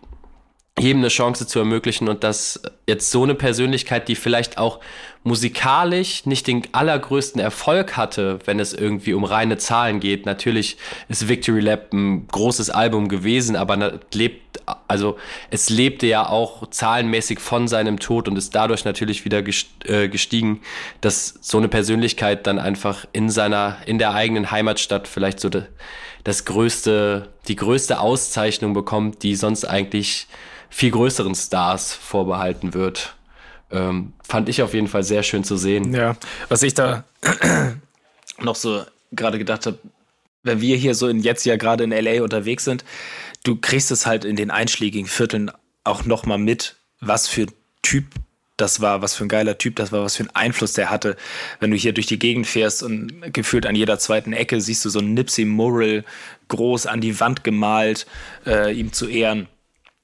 [0.80, 4.80] jedem eine Chance zu ermöglichen und dass jetzt so eine Persönlichkeit, die vielleicht auch
[5.24, 10.26] musikalisch nicht den allergrößten Erfolg hatte, wenn es irgendwie um reine Zahlen geht.
[10.26, 10.78] Natürlich
[11.10, 15.18] ist Victory Lab ein großes Album gewesen, aber lebt, also
[15.52, 19.44] es lebte ja auch zahlenmäßig von seinem Tod und ist dadurch natürlich wieder
[19.86, 20.62] äh, gestiegen,
[21.02, 25.50] dass so eine Persönlichkeit dann einfach in seiner, in der eigenen Heimatstadt vielleicht so
[26.24, 30.28] das größte, die größte Auszeichnung bekommt, die sonst eigentlich
[30.74, 33.16] viel größeren Stars vorbehalten wird.
[33.70, 35.94] Ähm, fand ich auf jeden Fall sehr schön zu sehen.
[35.94, 36.18] Ja,
[36.50, 37.04] was ich da
[38.40, 39.78] noch so gerade gedacht habe,
[40.42, 42.84] wenn wir hier so in jetzt ja gerade in LA unterwegs sind,
[43.44, 45.52] du kriegst es halt in den einschlägigen Vierteln
[45.84, 47.46] auch noch mal mit, was für
[47.84, 48.06] Typ
[48.58, 51.18] das war, was für ein geiler Typ das war, was für einen Einfluss der hatte.
[51.60, 54.90] Wenn du hier durch die Gegend fährst und gefühlt an jeder zweiten Ecke siehst du
[54.90, 56.04] so ein Nipsey Mural
[56.48, 58.08] groß an die Wand gemalt,
[58.46, 59.48] äh, ihm zu ehren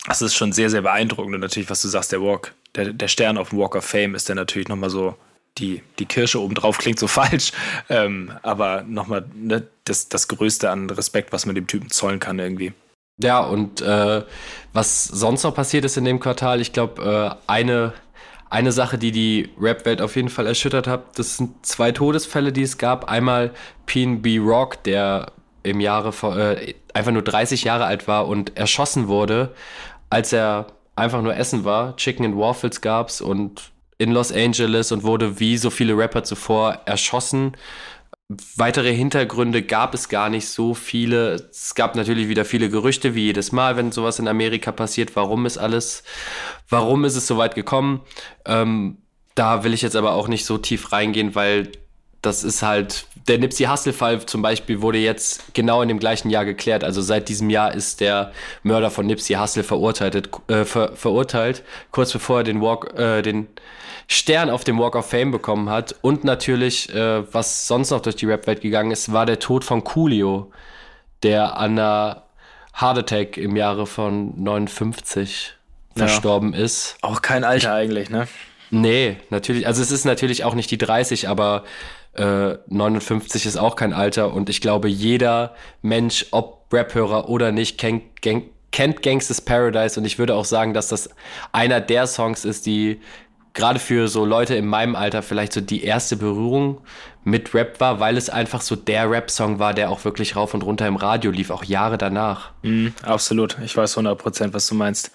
[0.05, 1.35] das ist schon sehr, sehr beeindruckend.
[1.35, 4.15] Und natürlich, was du sagst, der Walk, der, der Stern auf dem Walk of Fame
[4.15, 5.15] ist dann natürlich nochmal so
[5.57, 7.51] die, die Kirsche obendrauf klingt so falsch,
[7.89, 12.39] ähm, aber nochmal ne, das, das Größte an Respekt, was man dem Typen zollen kann
[12.39, 12.73] irgendwie.
[13.21, 14.23] Ja, und äh,
[14.71, 17.93] was sonst noch passiert ist in dem Quartal, ich glaube, äh, eine,
[18.49, 22.63] eine Sache, die die Rap-Welt auf jeden Fall erschüttert hat, das sind zwei Todesfälle, die
[22.63, 23.09] es gab.
[23.09, 23.51] Einmal
[23.87, 25.33] PNB Rock, der
[25.63, 29.55] im Jahre äh, einfach nur 30 Jahre alt war und erschossen wurde,
[30.09, 31.95] als er einfach nur essen war.
[31.95, 36.81] Chicken and Waffles gab's und in Los Angeles und wurde wie so viele Rapper zuvor
[36.85, 37.55] erschossen.
[38.57, 41.35] Weitere Hintergründe gab es gar nicht so viele.
[41.49, 45.15] Es gab natürlich wieder viele Gerüchte, wie jedes Mal, wenn sowas in Amerika passiert.
[45.15, 46.03] Warum ist alles,
[46.67, 48.01] warum ist es so weit gekommen?
[48.45, 48.97] Ähm,
[49.35, 51.71] da will ich jetzt aber auch nicht so tief reingehen, weil
[52.21, 56.45] das ist halt, der Nipsey Hussle-Fall zum Beispiel wurde jetzt genau in dem gleichen Jahr
[56.45, 56.83] geklärt.
[56.83, 62.11] Also seit diesem Jahr ist der Mörder von Nipsey Hussle verurteilt, äh, ver, verurteilt kurz
[62.11, 63.47] bevor er den Walk, äh, den
[64.07, 65.95] Stern auf dem Walk of Fame bekommen hat.
[66.01, 69.83] Und natürlich, äh, was sonst noch durch die Rap-Welt gegangen ist, war der Tod von
[69.83, 70.51] Coolio,
[71.21, 72.23] der an einer
[72.79, 75.53] Heart Attack im Jahre von 59
[75.95, 76.07] ja.
[76.07, 76.97] verstorben ist.
[77.01, 78.27] Auch kein Alter eigentlich, ne?
[78.71, 79.67] Nee, natürlich.
[79.67, 81.63] Also es ist natürlich auch nicht die 30, aber
[82.19, 87.77] äh, 59 ist auch kein Alter und ich glaube, jeder Mensch, ob Rap-Hörer oder nicht,
[87.77, 91.09] kennt, kennt, kennt Gangsters Paradise und ich würde auch sagen, dass das
[91.51, 92.99] einer der Songs ist, die
[93.53, 96.81] gerade für so Leute in meinem Alter vielleicht so die erste Berührung
[97.23, 100.61] mit Rap war, weil es einfach so der Rap-Song war, der auch wirklich rauf und
[100.61, 102.51] runter im Radio lief, auch Jahre danach.
[102.63, 105.11] Mm, absolut, ich weiß 100% was du meinst.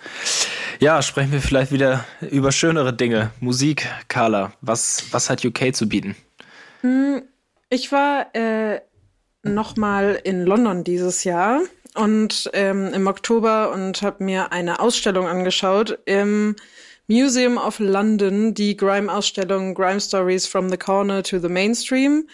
[0.81, 3.31] Ja, sprechen wir vielleicht wieder über schönere Dinge.
[3.41, 6.17] Musik, Carla, was, was hat UK zu bieten?
[6.85, 7.23] Hm,
[7.71, 8.83] ich war äh,
[9.43, 11.63] noch mal in London dieses Jahr
[11.95, 16.57] und ähm, im Oktober und habe mir eine Ausstellung angeschaut im
[17.07, 22.29] Museum of London, die Grime-Ausstellung Grime Stories from the Corner to the Mainstream.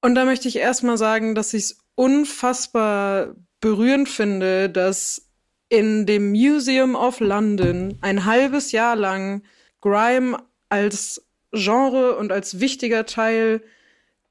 [0.00, 5.28] Und da möchte ich erstmal sagen, dass ich es unfassbar berührend finde, dass
[5.68, 9.44] in dem Museum of London ein halbes Jahr lang
[9.80, 10.38] Grime
[10.70, 13.62] als Genre und als wichtiger Teil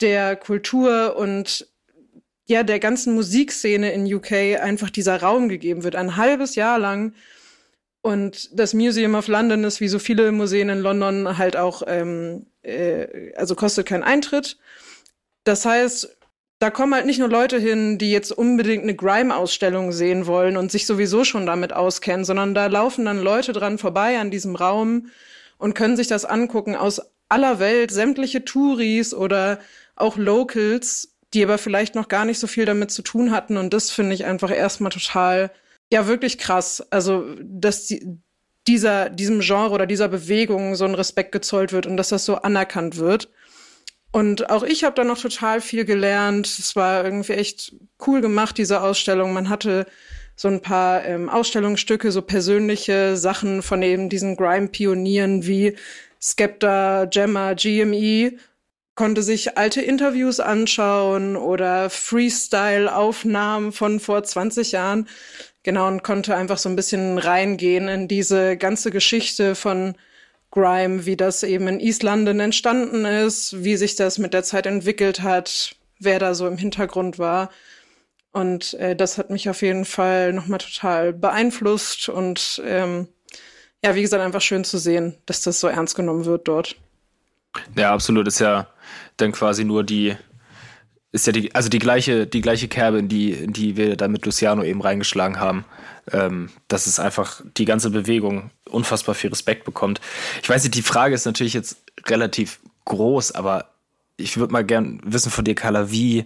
[0.01, 1.67] der Kultur und
[2.45, 5.95] ja, der ganzen Musikszene in UK einfach dieser Raum gegeben wird.
[5.95, 7.13] Ein halbes Jahr lang.
[8.01, 12.47] Und das Museum of London ist wie so viele Museen in London halt auch, ähm,
[12.63, 14.57] äh, also kostet keinen Eintritt.
[15.43, 16.17] Das heißt,
[16.59, 20.71] da kommen halt nicht nur Leute hin, die jetzt unbedingt eine Grime-Ausstellung sehen wollen und
[20.71, 25.09] sich sowieso schon damit auskennen, sondern da laufen dann Leute dran vorbei an diesem Raum
[25.59, 29.59] und können sich das angucken aus aller Welt, sämtliche Touris oder
[29.95, 33.57] auch Locals, die aber vielleicht noch gar nicht so viel damit zu tun hatten.
[33.57, 35.51] Und das finde ich einfach erstmal total,
[35.91, 36.81] ja, wirklich krass.
[36.89, 38.17] Also, dass die,
[38.65, 42.37] dieser, diesem Genre oder dieser Bewegung so ein Respekt gezollt wird und dass das so
[42.37, 43.29] anerkannt wird.
[44.11, 46.47] Und auch ich habe da noch total viel gelernt.
[46.47, 47.75] Es war irgendwie echt
[48.07, 49.33] cool gemacht, diese Ausstellung.
[49.33, 49.85] Man hatte
[50.39, 55.75] so ein paar ähm, Ausstellungsstücke, so persönliche Sachen von eben diesen Grime-Pionieren wie
[56.21, 58.37] Skepta, Gemma, GME,
[58.95, 65.09] konnte sich alte Interviews anschauen oder Freestyle-Aufnahmen von vor 20 Jahren.
[65.63, 69.95] Genau, und konnte einfach so ein bisschen reingehen in diese ganze Geschichte von
[70.51, 74.67] Grime, wie das eben in East London entstanden ist, wie sich das mit der Zeit
[74.67, 77.49] entwickelt hat, wer da so im Hintergrund war.
[78.31, 83.07] Und äh, das hat mich auf jeden Fall nochmal total beeinflusst und ähm,
[83.83, 86.75] ja, wie gesagt, einfach schön zu sehen, dass das so ernst genommen wird dort.
[87.75, 88.27] Ja, absolut.
[88.27, 88.67] Ist ja
[89.17, 90.15] dann quasi nur die,
[91.11, 94.07] ist ja die, also die gleiche, die gleiche Kerbe, in die, in die wir da
[94.07, 95.65] mit Luciano eben reingeschlagen haben.
[96.11, 100.01] Ähm, dass es einfach die ganze Bewegung unfassbar viel Respekt bekommt.
[100.41, 103.69] Ich weiß nicht, die Frage ist natürlich jetzt relativ groß, aber
[104.17, 106.25] ich würde mal gern wissen von dir, Carla, wie,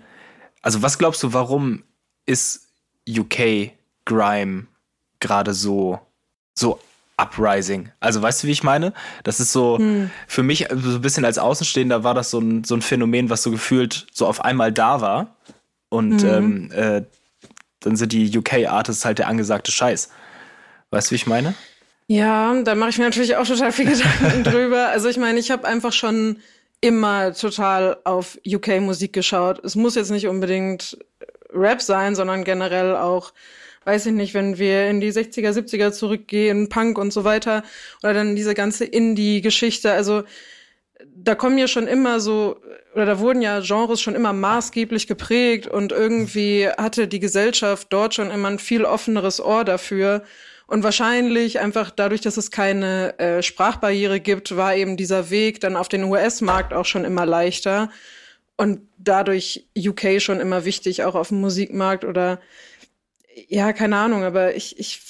[0.61, 1.83] also was glaubst du, warum
[2.25, 2.67] ist
[3.07, 3.71] UK
[4.05, 4.67] Grime
[5.19, 5.99] gerade so,
[6.53, 6.79] so
[7.17, 7.89] uprising?
[7.99, 8.93] Also weißt du, wie ich meine?
[9.23, 10.11] Das ist so, hm.
[10.27, 13.43] für mich so ein bisschen als Außenstehender war das so ein, so ein Phänomen, was
[13.43, 15.35] so gefühlt so auf einmal da war.
[15.89, 16.29] Und hm.
[16.29, 17.03] ähm, äh,
[17.81, 20.09] dann sind die UK-Artists halt der angesagte Scheiß.
[20.89, 21.53] Weißt du, wie ich meine?
[22.07, 24.89] Ja, da mache ich mir natürlich auch total viel Gedanken drüber.
[24.89, 26.37] Also ich meine, ich habe einfach schon
[26.81, 29.63] immer total auf UK-Musik geschaut.
[29.63, 30.97] Es muss jetzt nicht unbedingt
[31.53, 33.33] Rap sein, sondern generell auch,
[33.85, 37.63] weiß ich nicht, wenn wir in die 60er, 70er zurückgehen, Punk und so weiter,
[38.01, 39.91] oder dann diese ganze Indie-Geschichte.
[39.91, 40.23] Also
[41.15, 42.57] da kommen ja schon immer so,
[42.93, 48.13] oder da wurden ja Genres schon immer maßgeblich geprägt und irgendwie hatte die Gesellschaft dort
[48.13, 50.23] schon immer ein viel offeneres Ohr dafür.
[50.65, 55.75] Und wahrscheinlich einfach dadurch, dass es keine äh, Sprachbarriere gibt, war eben dieser Weg dann
[55.75, 57.89] auf den US-Markt auch schon immer leichter
[58.57, 62.39] und dadurch UK schon immer wichtig, auch auf dem Musikmarkt oder
[63.47, 65.01] ja, keine Ahnung, aber ich, ich,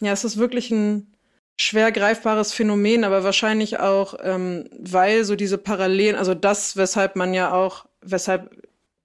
[0.00, 1.16] ja, es ist wirklich ein,
[1.56, 7.34] schwer greifbares Phänomen, aber wahrscheinlich auch, ähm, weil so diese Parallelen, also das, weshalb man
[7.34, 8.50] ja auch, weshalb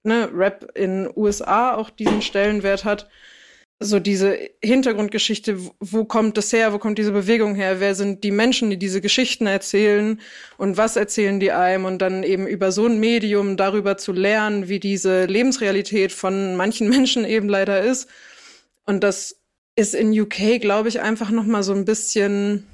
[0.03, 3.09] ne, Rap in USA auch diesen Stellenwert hat,
[3.82, 8.32] so diese Hintergrundgeschichte, wo kommt das her, wo kommt diese Bewegung her, wer sind die
[8.32, 10.22] Menschen, die diese Geschichten erzählen
[10.58, 14.70] und was erzählen die einem und dann eben über so ein Medium darüber zu lernen,
[14.70, 18.08] wie diese Lebensrealität von manchen Menschen eben leider ist.
[18.86, 19.38] Und das
[19.76, 22.68] ist in UK, glaube ich, einfach noch mal so ein bisschen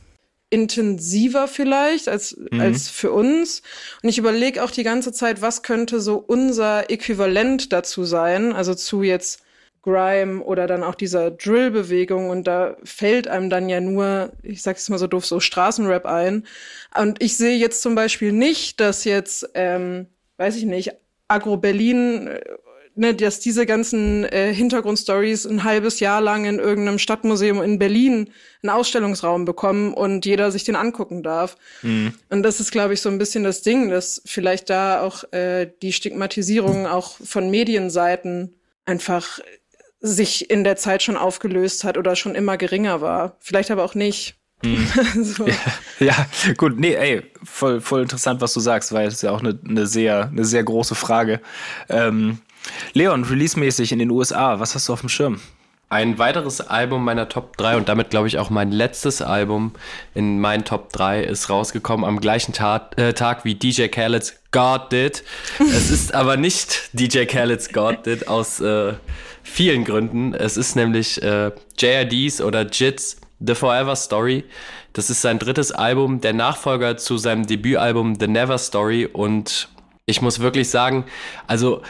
[0.50, 2.60] intensiver vielleicht als, mhm.
[2.60, 3.62] als für uns.
[4.04, 8.74] Und ich überlege auch die ganze Zeit, was könnte so unser Äquivalent dazu sein, also
[8.74, 9.42] zu jetzt
[9.88, 14.90] Grime oder dann auch dieser Drill-Bewegung und da fällt einem dann ja nur, ich sag's
[14.90, 16.46] mal so doof, so Straßenrap ein.
[17.00, 20.92] Und ich sehe jetzt zum Beispiel nicht, dass jetzt, ähm, weiß ich nicht,
[21.30, 22.42] Agro Berlin, äh,
[22.96, 28.30] ne, dass diese ganzen äh, Hintergrundstories ein halbes Jahr lang in irgendeinem Stadtmuseum in Berlin
[28.64, 31.56] einen Ausstellungsraum bekommen und jeder sich den angucken darf.
[31.82, 32.14] Mhm.
[32.30, 35.72] Und das ist, glaube ich, so ein bisschen das Ding, dass vielleicht da auch äh,
[35.82, 38.54] die Stigmatisierung auch von Medienseiten
[38.86, 39.40] einfach
[40.00, 43.36] sich in der Zeit schon aufgelöst hat oder schon immer geringer war.
[43.40, 44.36] Vielleicht aber auch nicht.
[44.64, 44.88] Hm.
[45.24, 45.48] so.
[45.48, 45.56] ja,
[46.00, 49.40] ja, gut, nee, ey, voll, voll interessant, was du sagst, weil es ist ja auch
[49.40, 51.42] eine, eine, sehr, eine sehr große Frage.
[51.90, 52.40] Ähm,
[52.94, 55.40] Leon, release-mäßig in den USA, was hast du auf dem Schirm?
[55.90, 59.72] Ein weiteres Album meiner Top 3 und damit glaube ich auch mein letztes Album
[60.14, 64.92] in meinen Top 3 ist rausgekommen am gleichen Tag, äh, Tag wie DJ Khaled's God
[64.92, 65.24] Did.
[65.60, 68.96] es ist aber nicht DJ Khaled's God Did aus äh,
[69.48, 70.34] vielen Gründen.
[70.34, 74.44] Es ist nämlich äh, JRDs oder Jits The Forever Story.
[74.94, 79.06] Das ist sein drittes Album, der Nachfolger zu seinem Debütalbum The Never Story.
[79.06, 79.70] Und
[80.06, 81.06] ich muss wirklich sagen,
[81.46, 81.82] also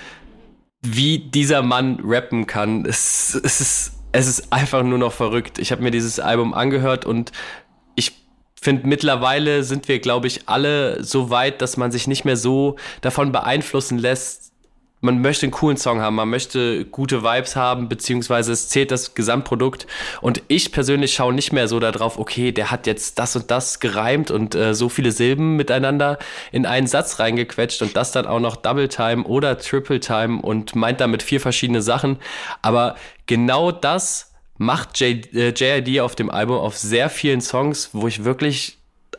[0.82, 5.60] wie dieser Mann rappen kann, es, es, ist, es ist einfach nur noch verrückt.
[5.60, 7.32] Ich habe mir dieses Album angehört und
[7.96, 8.14] ich
[8.62, 12.76] finde, mittlerweile sind wir, glaube ich, alle so weit, dass man sich nicht mehr so
[13.02, 14.52] davon beeinflussen lässt,
[15.00, 19.14] man möchte einen coolen Song haben, man möchte gute Vibes haben, beziehungsweise es zählt das
[19.14, 19.86] Gesamtprodukt.
[20.22, 23.80] Und ich persönlich schaue nicht mehr so darauf, okay, der hat jetzt das und das
[23.80, 26.18] gereimt und äh, so viele Silben miteinander
[26.52, 30.76] in einen Satz reingequetscht und das dann auch noch Double Time oder Triple Time und
[30.76, 32.18] meint damit vier verschiedene Sachen.
[32.62, 32.96] Aber
[33.28, 38.24] genau das macht J, äh, JID auf dem Album auf sehr vielen Songs, wo ich
[38.24, 38.77] wirklich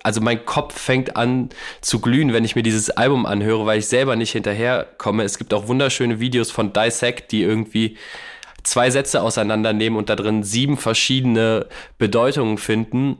[0.09, 1.51] also mein Kopf fängt an
[1.83, 5.23] zu glühen, wenn ich mir dieses Album anhöre, weil ich selber nicht hinterherkomme.
[5.23, 7.99] Es gibt auch wunderschöne Videos von Dissect, die irgendwie
[8.63, 11.67] zwei Sätze auseinandernehmen und da drin sieben verschiedene
[11.99, 13.19] Bedeutungen finden.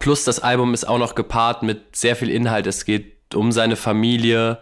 [0.00, 2.66] Plus das Album ist auch noch gepaart mit sehr viel Inhalt.
[2.66, 4.58] Es geht um seine Familie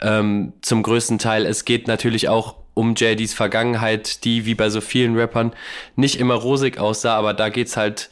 [0.00, 1.46] ähm, zum größten Teil.
[1.46, 5.52] Es geht natürlich auch um JDs Vergangenheit, die wie bei so vielen Rappern
[5.94, 8.10] nicht immer rosig aussah, aber da geht's halt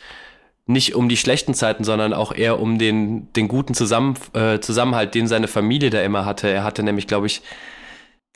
[0.66, 5.14] nicht um die schlechten Zeiten, sondern auch eher um den, den guten Zusammen, äh, Zusammenhalt,
[5.14, 6.48] den seine Familie da immer hatte.
[6.48, 7.42] Er hatte nämlich, glaube ich,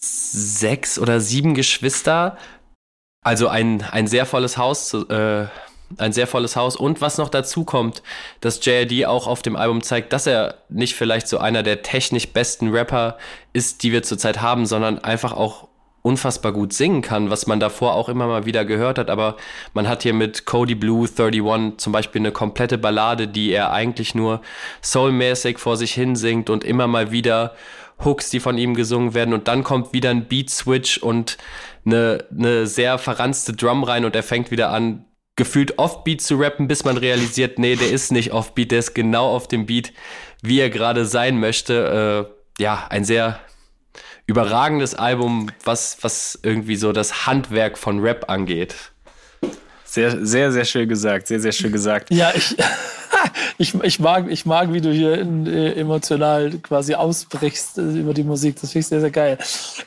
[0.01, 2.37] sechs oder sieben Geschwister.
[3.22, 5.47] Also ein, ein sehr volles Haus, äh,
[5.99, 6.77] ein sehr volles Haus.
[6.77, 8.03] Und was noch dazu kommt,
[8.41, 12.29] dass JRD auch auf dem Album zeigt, dass er nicht vielleicht so einer der technisch
[12.29, 13.18] besten Rapper
[13.53, 15.68] ist, die wir zurzeit haben, sondern einfach auch
[16.07, 19.11] unfassbar gut singen kann, was man davor auch immer mal wieder gehört hat.
[19.11, 19.37] Aber
[19.75, 24.15] man hat hier mit Cody Blue 31 zum Beispiel eine komplette Ballade, die er eigentlich
[24.15, 24.41] nur
[24.83, 27.57] soulmäßig vor sich hin singt und immer mal wieder
[28.05, 29.35] Hooks, die von ihm gesungen werden.
[29.35, 31.39] Und dann kommt wieder ein Beat-Switch und
[31.85, 35.05] eine, eine sehr verranzte Drum rein und er fängt wieder an,
[35.35, 39.35] gefühlt Offbeat zu rappen, bis man realisiert, nee, der ist nicht Offbeat, der ist genau
[39.35, 39.93] auf dem Beat,
[40.41, 42.29] wie er gerade sein möchte.
[42.59, 43.41] Äh, ja, ein sehr
[44.27, 48.74] überragendes Album, was, was irgendwie so das Handwerk von Rap angeht.
[49.85, 51.29] Sehr, sehr, sehr schön gesagt.
[51.29, 52.12] Sehr, sehr schön gesagt.
[52.12, 52.57] Ja, ich,
[53.59, 58.12] ich, ich, mag, ich mag, wie du hier in, äh, emotional quasi ausbrichst äh, über
[58.12, 58.61] die Musik.
[58.61, 59.39] Das finde ich sehr, sehr geil.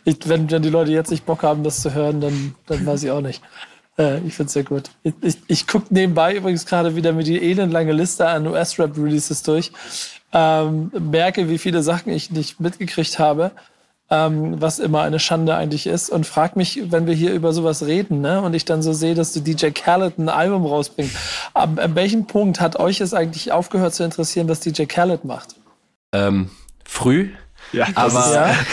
[0.05, 3.03] Ich, wenn, wenn die Leute jetzt nicht Bock haben, das zu hören, dann, dann weiß
[3.03, 3.43] ich auch nicht.
[3.97, 4.89] Äh, ich finde es sehr gut.
[5.03, 9.71] Ich, ich, ich gucke nebenbei übrigens gerade wieder mit die elendlange Liste an US-Rap-Releases durch.
[10.31, 13.51] Ähm, merke, wie viele Sachen ich nicht mitgekriegt habe
[14.09, 16.09] ähm, was immer eine Schande eigentlich ist.
[16.09, 19.15] Und frag mich, wenn wir hier über sowas reden, ne, und ich dann so sehe,
[19.15, 21.15] dass du DJ Khaled ein Album rausbringst,
[21.53, 25.55] ab, ab welchem Punkt hat euch es eigentlich aufgehört zu interessieren, was DJ Khaled macht?
[26.11, 26.49] Ähm,
[26.85, 27.29] früh.
[27.71, 28.55] Ja, aber ja.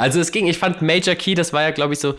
[0.00, 2.14] Also es ging, ich fand Major Key, das war ja, glaube ich, so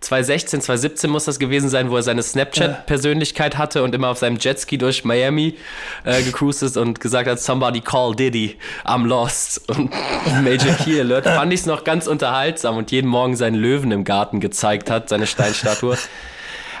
[0.00, 4.38] 2016, 2017 muss das gewesen sein, wo er seine Snapchat-Persönlichkeit hatte und immer auf seinem
[4.38, 5.56] Jetski durch Miami
[6.04, 9.68] äh, gecruised ist und gesagt hat, somebody call Diddy, I'm lost.
[9.68, 9.90] Und
[10.42, 14.04] Major Key Alert fand ich es noch ganz unterhaltsam und jeden Morgen seinen Löwen im
[14.04, 15.96] Garten gezeigt hat, seine Steinstatue.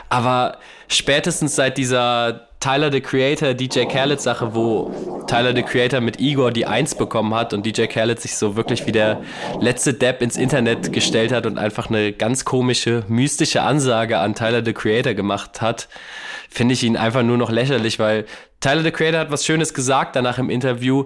[0.08, 0.58] Aber
[0.88, 6.50] spätestens seit dieser Tyler the Creator, DJ Khaled Sache, wo Tyler the Creator mit Igor
[6.50, 9.22] die Eins bekommen hat und DJ Khaled sich so wirklich wie der
[9.60, 14.64] letzte Depp ins Internet gestellt hat und einfach eine ganz komische, mystische Ansage an Tyler
[14.64, 15.88] the Creator gemacht hat,
[16.48, 18.24] finde ich ihn einfach nur noch lächerlich, weil
[18.60, 21.04] Tyler the Creator hat was Schönes gesagt danach im Interview.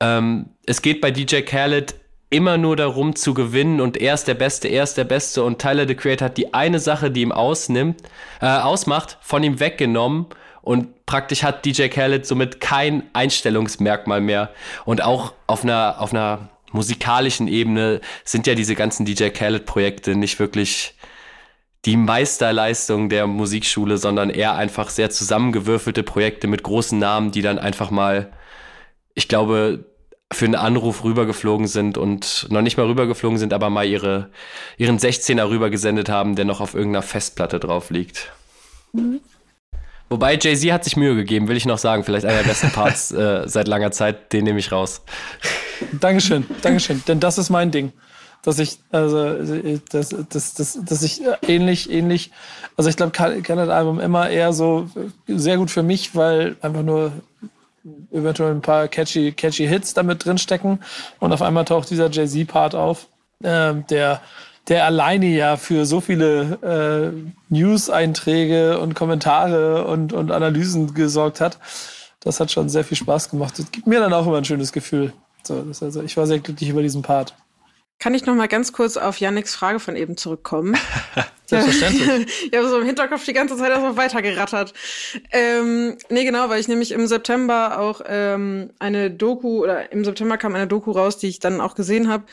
[0.00, 1.94] Ähm, es geht bei DJ Khaled
[2.30, 5.60] immer nur darum zu gewinnen und er ist der Beste, er ist der Beste und
[5.60, 8.00] Tyler the Creator hat die eine Sache, die ihm ausnimmt,
[8.40, 10.26] äh, ausmacht, von ihm weggenommen
[10.62, 14.50] und praktisch hat DJ Khaled somit kein Einstellungsmerkmal mehr.
[14.84, 20.38] Und auch auf einer, auf einer musikalischen Ebene sind ja diese ganzen DJ Khaled-Projekte nicht
[20.38, 20.94] wirklich
[21.84, 27.58] die Meisterleistung der Musikschule, sondern eher einfach sehr zusammengewürfelte Projekte mit großen Namen, die dann
[27.58, 28.32] einfach mal,
[29.14, 29.84] ich glaube,
[30.32, 34.30] für einen Anruf rübergeflogen sind und noch nicht mal rübergeflogen sind, aber mal ihre,
[34.78, 38.32] ihren 16er rübergesendet haben, der noch auf irgendeiner Festplatte drauf liegt.
[38.92, 39.20] Mhm.
[40.12, 42.04] Wobei Jay-Z hat sich Mühe gegeben, will ich noch sagen.
[42.04, 45.00] Vielleicht einer der besten Parts äh, seit langer Zeit, den nehme ich raus.
[45.98, 47.02] Dankeschön, Dankeschön.
[47.08, 47.92] Denn das ist mein Ding.
[48.42, 49.34] Dass ich, also,
[49.90, 52.30] dass, dass, dass, dass ich ähnlich, ähnlich,
[52.76, 54.90] also ich glaube, kann das Album immer eher so
[55.28, 57.12] sehr gut für mich, weil einfach nur
[58.12, 60.80] eventuell ein paar catchy, catchy Hits damit drinstecken.
[61.20, 63.06] Und auf einmal taucht dieser Jay-Z-Part auf,
[63.42, 64.20] äh, der
[64.68, 71.58] der alleine ja für so viele äh, News-Einträge und Kommentare und, und Analysen gesorgt hat.
[72.20, 73.58] Das hat schon sehr viel Spaß gemacht.
[73.58, 75.12] Das gibt mir dann auch immer ein schönes Gefühl.
[75.42, 77.34] So, also, ich war sehr glücklich über diesen Part.
[77.98, 80.76] Kann ich noch mal ganz kurz auf Yannicks Frage von eben zurückkommen?
[81.46, 82.48] Selbstverständlich.
[82.50, 84.72] ich habe so im Hinterkopf die ganze Zeit erstmal weitergerattert.
[85.30, 90.36] Ähm, nee, genau, weil ich nämlich im September auch ähm, eine Doku, oder im September
[90.36, 92.24] kam eine Doku raus, die ich dann auch gesehen habe,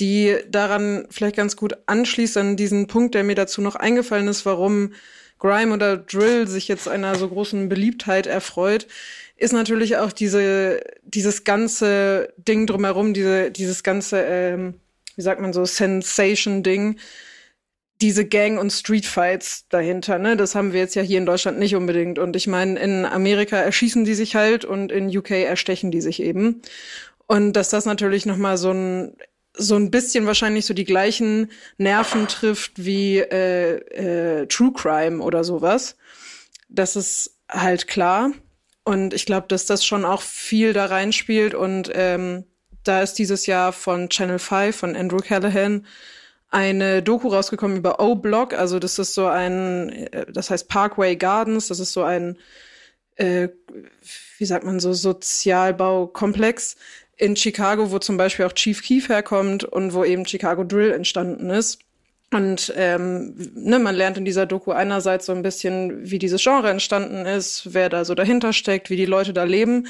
[0.00, 4.46] die daran vielleicht ganz gut anschließt an diesen Punkt, der mir dazu noch eingefallen ist,
[4.46, 4.92] warum
[5.38, 8.86] Grime oder Drill sich jetzt einer so großen Beliebtheit erfreut,
[9.36, 14.74] ist natürlich auch diese, dieses ganze Ding drumherum, diese, dieses ganze, ähm,
[15.14, 16.98] wie sagt man so, Sensation-Ding,
[18.00, 20.36] diese Gang- und Streetfights dahinter, ne?
[20.36, 22.18] Das haben wir jetzt ja hier in Deutschland nicht unbedingt.
[22.18, 26.22] Und ich meine, in Amerika erschießen die sich halt und in UK erstechen die sich
[26.22, 26.62] eben.
[27.26, 29.16] Und dass das natürlich nochmal so ein
[29.58, 33.76] so ein bisschen wahrscheinlich so die gleichen Nerven trifft wie äh,
[34.42, 35.96] äh, True Crime oder sowas.
[36.68, 38.30] Das ist halt klar.
[38.84, 41.54] Und ich glaube, dass das schon auch viel da reinspielt.
[41.54, 42.44] Und ähm,
[42.84, 45.84] da ist dieses Jahr von Channel 5, von Andrew Callahan,
[46.50, 48.54] eine Doku rausgekommen über O-Block.
[48.54, 51.68] Also das ist so ein, äh, das heißt Parkway Gardens.
[51.68, 52.38] Das ist so ein,
[53.16, 53.48] äh,
[54.38, 56.76] wie sagt man so, Sozialbaukomplex
[57.18, 61.50] in Chicago, wo zum Beispiel auch Chief Keef herkommt und wo eben Chicago Drill entstanden
[61.50, 61.80] ist.
[62.30, 66.70] Und ähm, ne, man lernt in dieser Doku einerseits so ein bisschen, wie dieses Genre
[66.70, 69.88] entstanden ist, wer da so dahinter steckt, wie die Leute da leben.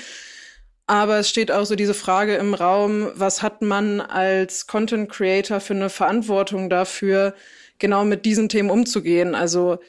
[0.87, 5.61] Aber es steht auch so diese Frage im Raum, was hat man als Content Creator
[5.61, 7.35] für eine Verantwortung dafür,
[7.79, 9.35] genau mit diesen Themen umzugehen?
[9.35, 9.81] Also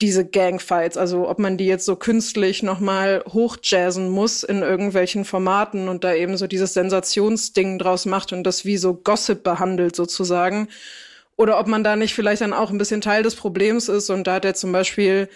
[0.00, 5.88] diese Gangfights, also ob man die jetzt so künstlich nochmal hochjazzen muss in irgendwelchen Formaten
[5.88, 10.68] und da eben so dieses Sensationsding draus macht und das wie so Gossip behandelt sozusagen.
[11.36, 14.26] Oder ob man da nicht vielleicht dann auch ein bisschen Teil des Problems ist und
[14.26, 15.28] da hat er zum Beispiel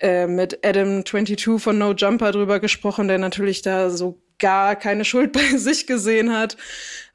[0.00, 5.04] äh, mit Adam 22 von No Jumper drüber gesprochen, der natürlich da so gar keine
[5.04, 6.56] Schuld bei sich gesehen hat.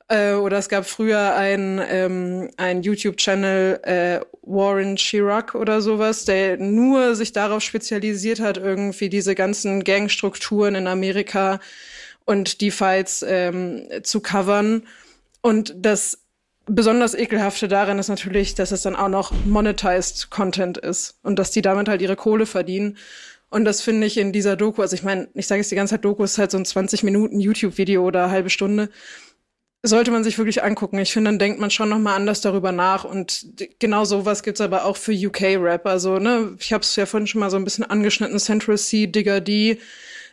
[0.07, 6.57] Äh, oder es gab früher ein, ähm, ein YouTube-Channel äh, Warren Chirac oder sowas, der
[6.57, 11.59] nur sich darauf spezialisiert hat, irgendwie diese ganzen Gangstrukturen in Amerika
[12.25, 14.83] und die Fights ähm, zu covern.
[15.41, 16.19] Und das
[16.65, 21.51] besonders ekelhafte daran ist natürlich, dass es dann auch noch monetized Content ist und dass
[21.51, 22.97] die damit halt ihre Kohle verdienen.
[23.49, 25.93] Und das finde ich in dieser Doku, also ich meine, ich sage es die ganze
[25.95, 28.89] Zeit, Doku ist halt so ein 20 Minuten YouTube-Video oder halbe Stunde
[29.87, 30.97] sollte man sich wirklich angucken.
[30.99, 33.03] Ich finde, dann denkt man schon noch mal anders darüber nach.
[33.03, 33.45] Und
[33.79, 35.85] genau sowas gibt's aber auch für UK-Rap.
[35.85, 39.07] Also, ne, ich habe es ja vorhin schon mal so ein bisschen angeschnitten, Central C,
[39.07, 39.79] Digger D,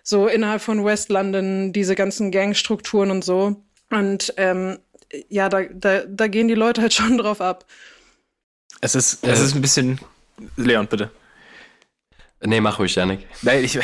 [0.03, 3.63] so innerhalb von West London, diese ganzen Gangstrukturen und so.
[3.91, 4.79] Und ähm,
[5.29, 7.67] ja, da, da, da gehen die Leute halt schon drauf ab.
[8.81, 10.01] Es ist, es ist ein bisschen.
[10.57, 11.11] Leon, bitte.
[12.45, 13.27] Nee, mach ruhig, Janik.
[13.43, 13.79] Nein, ich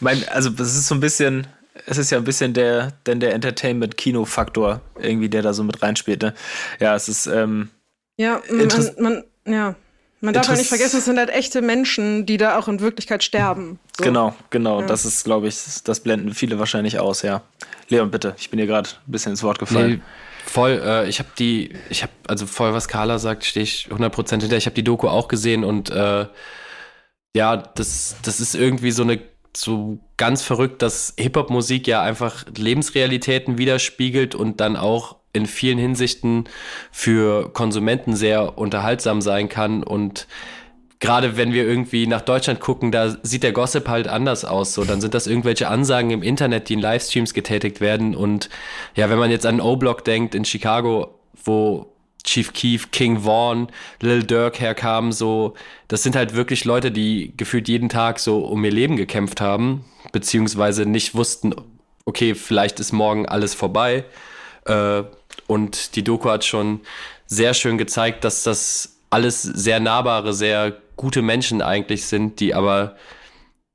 [0.00, 1.48] mein, also es ist so ein bisschen,
[1.86, 6.22] es ist ja ein bisschen der, denn der Entertainment-Kino-Faktor irgendwie, der da so mit reinspielt.
[6.22, 6.34] Ne?
[6.80, 7.26] Ja, es ist.
[7.26, 7.70] Ähm,
[8.16, 8.68] ja, man,
[8.98, 9.74] man, ja.
[10.20, 13.22] Man darf ja nicht vergessen, es sind halt echte Menschen, die da auch in Wirklichkeit
[13.22, 13.78] sterben.
[13.98, 14.04] So.
[14.04, 14.80] Genau, genau.
[14.80, 14.86] Ja.
[14.86, 17.42] Das ist, glaube ich, das blenden viele wahrscheinlich aus, ja.
[17.90, 19.90] Leon, bitte, ich bin dir gerade ein bisschen ins Wort gefallen.
[19.90, 20.00] Nee,
[20.46, 24.40] voll, äh, ich habe die, ich habe, also voll, was Carla sagt, stehe ich 100%
[24.40, 24.56] hinter.
[24.56, 26.26] Ich habe die Doku auch gesehen und äh,
[27.36, 29.20] ja, das, das ist irgendwie so eine
[29.54, 36.44] so ganz verrückt, dass Hip-Hop-Musik ja einfach Lebensrealitäten widerspiegelt und dann auch in vielen Hinsichten
[36.92, 40.28] für Konsumenten sehr unterhaltsam sein kann und
[41.04, 44.72] gerade wenn wir irgendwie nach Deutschland gucken, da sieht der Gossip halt anders aus.
[44.72, 48.16] So, dann sind das irgendwelche Ansagen im Internet, die in Livestreams getätigt werden.
[48.16, 48.48] Und
[48.94, 51.93] ja, wenn man jetzt an O-Block denkt in Chicago, wo
[52.24, 53.68] Chief Keef, King Vaughn,
[54.00, 55.54] Lil Durk herkamen, so,
[55.88, 59.84] das sind halt wirklich Leute, die gefühlt jeden Tag so um ihr Leben gekämpft haben,
[60.12, 61.54] beziehungsweise nicht wussten,
[62.06, 64.04] okay, vielleicht ist morgen alles vorbei.
[64.64, 65.04] Äh,
[65.46, 66.80] und die Doku hat schon
[67.26, 72.96] sehr schön gezeigt, dass das alles sehr nahbare, sehr gute Menschen eigentlich sind, die aber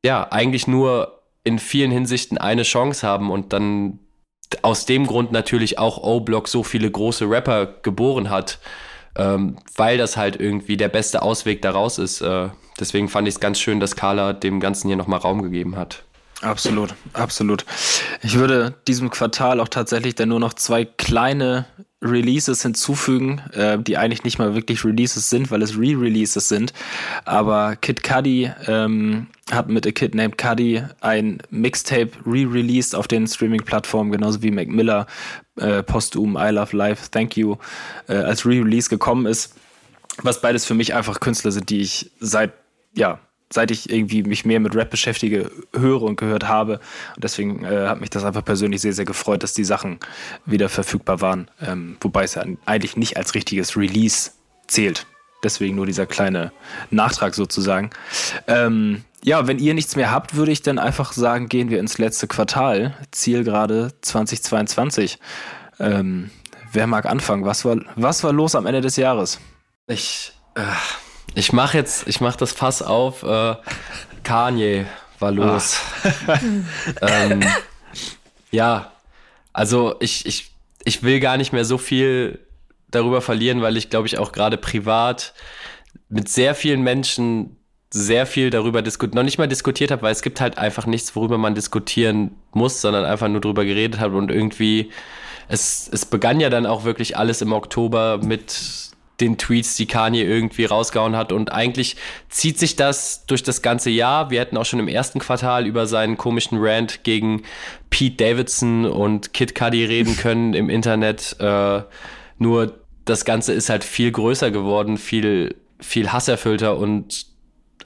[0.03, 3.99] ja eigentlich nur in vielen Hinsichten eine Chance haben und dann
[4.61, 8.59] aus dem Grund natürlich auch O-Block so viele große Rapper geboren hat,
[9.15, 12.21] ähm, weil das halt irgendwie der beste Ausweg daraus ist.
[12.21, 15.75] Äh, deswegen fand ich es ganz schön, dass Carla dem Ganzen hier nochmal Raum gegeben
[15.75, 16.03] hat.
[16.41, 17.65] Absolut, absolut.
[18.21, 21.65] Ich würde diesem Quartal auch tatsächlich dann nur noch zwei kleine
[22.01, 26.71] Releases hinzufügen, äh, die eigentlich nicht mal wirklich Releases sind, weil es Re-Releases sind.
[27.25, 33.27] Aber Kid Cudi ähm, hat mit A Kid Named Cudi ein Mixtape re-released auf den
[33.27, 35.07] Streaming-Plattformen, genauso wie Mac Miller
[35.57, 37.57] äh, postum I Love Life, Thank You
[38.07, 39.55] äh, als Re-Release gekommen ist.
[40.21, 42.53] Was beides für mich einfach Künstler sind, die ich seit
[42.95, 43.19] ja
[43.51, 46.79] seit ich irgendwie mich mehr mit Rap beschäftige, höre und gehört habe.
[47.15, 49.99] Und deswegen äh, hat mich das einfach persönlich sehr, sehr gefreut, dass die Sachen
[50.45, 51.49] wieder verfügbar waren.
[51.61, 54.31] Ähm, wobei es ja eigentlich nicht als richtiges Release
[54.67, 55.05] zählt.
[55.43, 56.51] Deswegen nur dieser kleine
[56.91, 57.89] Nachtrag sozusagen.
[58.47, 61.97] Ähm, ja, wenn ihr nichts mehr habt, würde ich dann einfach sagen, gehen wir ins
[61.97, 62.95] letzte Quartal.
[63.11, 65.17] Zielgerade 2022.
[65.79, 66.29] Ähm,
[66.71, 67.45] wer mag anfangen?
[67.45, 69.39] Was war, was war los am Ende des Jahres?
[69.87, 70.33] Ich.
[70.55, 70.61] Äh
[71.35, 73.23] ich mache jetzt, ich mache das Fass auf.
[73.23, 73.55] Äh,
[74.23, 74.85] Kanye
[75.19, 75.79] war los.
[77.01, 77.43] ähm,
[78.51, 78.91] ja,
[79.53, 80.51] also ich, ich,
[80.83, 82.39] ich will gar nicht mehr so viel
[82.89, 85.33] darüber verlieren, weil ich glaube ich auch gerade privat
[86.09, 87.57] mit sehr vielen Menschen
[87.91, 91.15] sehr viel darüber diskutiert, noch nicht mal diskutiert habe, weil es gibt halt einfach nichts,
[91.15, 94.91] worüber man diskutieren muss, sondern einfach nur darüber geredet hat und irgendwie
[95.47, 98.88] es, es begann ja dann auch wirklich alles im Oktober mit
[99.21, 101.31] den Tweets, die Kanye irgendwie rausgehauen hat.
[101.31, 101.95] Und eigentlich
[102.29, 104.29] zieht sich das durch das ganze Jahr.
[104.29, 107.43] Wir hätten auch schon im ersten Quartal über seinen komischen Rant gegen
[107.89, 111.35] Pete Davidson und Kid Cudi reden können im Internet.
[111.39, 111.83] Äh,
[112.37, 117.25] nur das Ganze ist halt viel größer geworden, viel, viel hasserfüllter und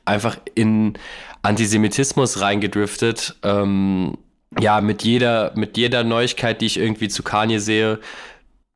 [0.05, 0.93] einfach in
[1.41, 3.35] Antisemitismus reingedriftet.
[3.43, 4.17] Ähm,
[4.59, 7.99] ja, mit jeder, mit jeder Neuigkeit, die ich irgendwie zu Kanye sehe,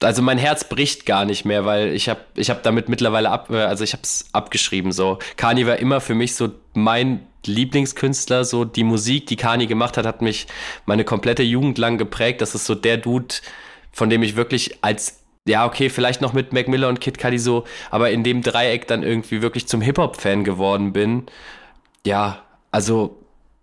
[0.04, 3.50] also mein Herz bricht gar nicht mehr, weil ich habe ich hab damit mittlerweile ab,
[3.50, 5.20] äh, also ich habe es abgeschrieben so.
[5.38, 10.06] Kanye war immer für mich so mein Lieblingskünstler, so die Musik, die Kanye gemacht hat,
[10.06, 10.48] hat mich
[10.86, 12.42] meine komplette Jugend lang geprägt.
[12.42, 13.36] Das ist so der Dude,
[13.92, 17.40] von dem ich wirklich als ja, okay, vielleicht noch mit Mac Miller und Kid Cudi
[17.40, 21.28] so, aber in dem Dreieck dann irgendwie wirklich zum Hip-Hop-Fan geworden bin.
[22.06, 23.18] Ja, also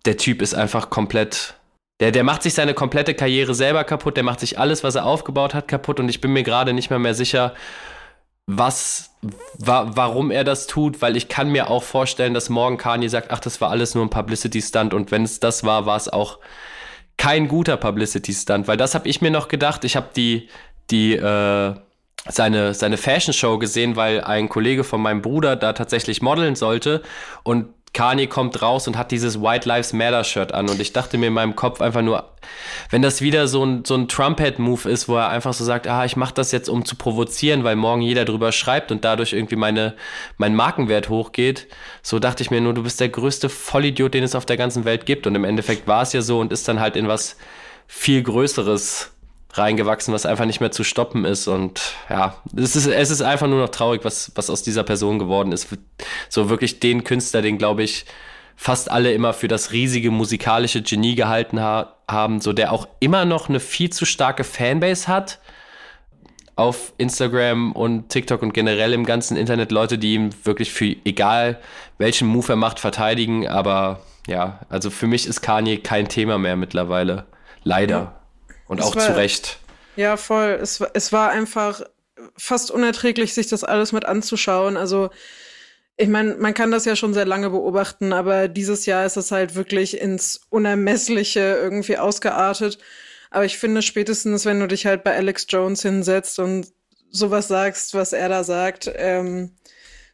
[0.05, 1.53] der Typ ist einfach komplett
[1.99, 5.05] der, der macht sich seine komplette Karriere selber kaputt, der macht sich alles, was er
[5.05, 7.53] aufgebaut hat, kaputt und ich bin mir gerade nicht mehr mehr sicher,
[8.47, 9.11] was,
[9.57, 13.31] wa warum er das tut, weil ich kann mir auch vorstellen, dass morgen Kanye sagt,
[13.31, 16.39] ach, das war alles nur ein Publicity-Stunt und wenn es das war, war es auch
[17.17, 19.85] kein guter Publicity-Stunt, weil das habe ich mir noch gedacht.
[19.85, 20.49] Ich habe die,
[20.91, 21.75] die, äh,
[22.27, 27.03] seine, seine Fashion Show gesehen, weil ein Kollege von meinem Bruder da tatsächlich modeln sollte
[27.43, 30.69] und Kanye kommt raus und hat dieses White Lives Matter Shirt an.
[30.69, 32.29] Und ich dachte mir in meinem Kopf einfach nur,
[32.91, 36.05] wenn das wieder so ein, so ein Trumpet-Move ist, wo er einfach so sagt, ah,
[36.05, 39.55] ich mache das jetzt, um zu provozieren, weil morgen jeder drüber schreibt und dadurch irgendwie
[39.55, 39.95] meine,
[40.37, 41.67] mein Markenwert hochgeht,
[42.03, 44.85] so dachte ich mir nur, du bist der größte Vollidiot, den es auf der ganzen
[44.85, 45.25] Welt gibt.
[45.25, 47.37] Und im Endeffekt war es ja so und ist dann halt in was
[47.87, 49.14] viel Größeres
[49.57, 51.47] reingewachsen, was einfach nicht mehr zu stoppen ist.
[51.47, 55.19] Und ja, es ist, es ist einfach nur noch traurig, was, was aus dieser Person
[55.19, 55.67] geworden ist.
[56.29, 58.05] So wirklich den Künstler, den glaube ich
[58.55, 63.25] fast alle immer für das riesige musikalische Genie gehalten ha haben, so der auch immer
[63.25, 65.39] noch eine viel zu starke Fanbase hat
[66.55, 71.59] auf Instagram und TikTok und generell im ganzen Internet Leute, die ihm wirklich für egal
[71.97, 73.47] welchen Move er macht, verteidigen.
[73.47, 77.25] Aber ja, also für mich ist Kanye kein Thema mehr mittlerweile.
[77.63, 77.97] Leider.
[77.97, 78.24] Ja.
[78.67, 79.59] Und es auch war, zu Recht.
[79.95, 80.57] Ja, voll.
[80.61, 81.81] Es, es war einfach
[82.37, 84.77] fast unerträglich, sich das alles mit anzuschauen.
[84.77, 85.09] Also,
[85.97, 89.31] ich meine, man kann das ja schon sehr lange beobachten, aber dieses Jahr ist es
[89.31, 92.79] halt wirklich ins Unermessliche irgendwie ausgeartet.
[93.31, 96.67] Aber ich finde spätestens, wenn du dich halt bei Alex Jones hinsetzt und
[97.09, 99.55] sowas sagst, was er da sagt, ähm,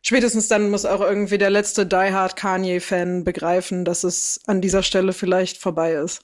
[0.02, 4.84] spätestens dann muss auch irgendwie der letzte Die Hard Kanye-Fan begreifen, dass es an dieser
[4.84, 6.22] Stelle vielleicht vorbei ist.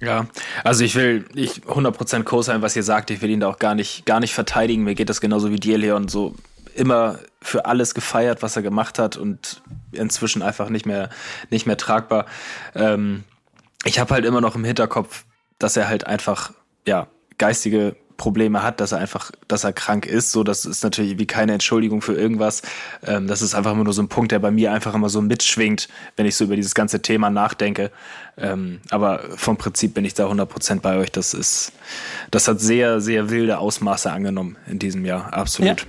[0.00, 0.26] Ja,
[0.62, 3.10] also ich will ich 100% co sein, was ihr sagt.
[3.10, 4.84] Ich will ihn da auch gar nicht, gar nicht verteidigen.
[4.84, 6.08] Mir geht das genauso wie dir, Leon.
[6.08, 6.34] So
[6.74, 11.10] immer für alles gefeiert, was er gemacht hat und inzwischen einfach nicht mehr,
[11.50, 12.26] nicht mehr tragbar.
[12.74, 13.24] Ähm,
[13.84, 15.24] ich habe halt immer noch im Hinterkopf,
[15.58, 16.52] dass er halt einfach,
[16.86, 17.06] ja,
[17.38, 20.32] geistige Probleme hat, dass er einfach, dass er krank ist.
[20.32, 22.62] So, das ist natürlich wie keine Entschuldigung für irgendwas.
[23.06, 25.20] Ähm, das ist einfach immer nur so ein Punkt, der bei mir einfach immer so
[25.20, 27.90] mitschwingt, wenn ich so über dieses ganze Thema nachdenke.
[28.36, 31.10] Ähm, aber vom Prinzip bin ich da 100% bei euch.
[31.12, 31.72] Das ist,
[32.30, 35.32] das hat sehr, sehr wilde Ausmaße angenommen in diesem Jahr.
[35.32, 35.80] Absolut.
[35.80, 35.86] Ja.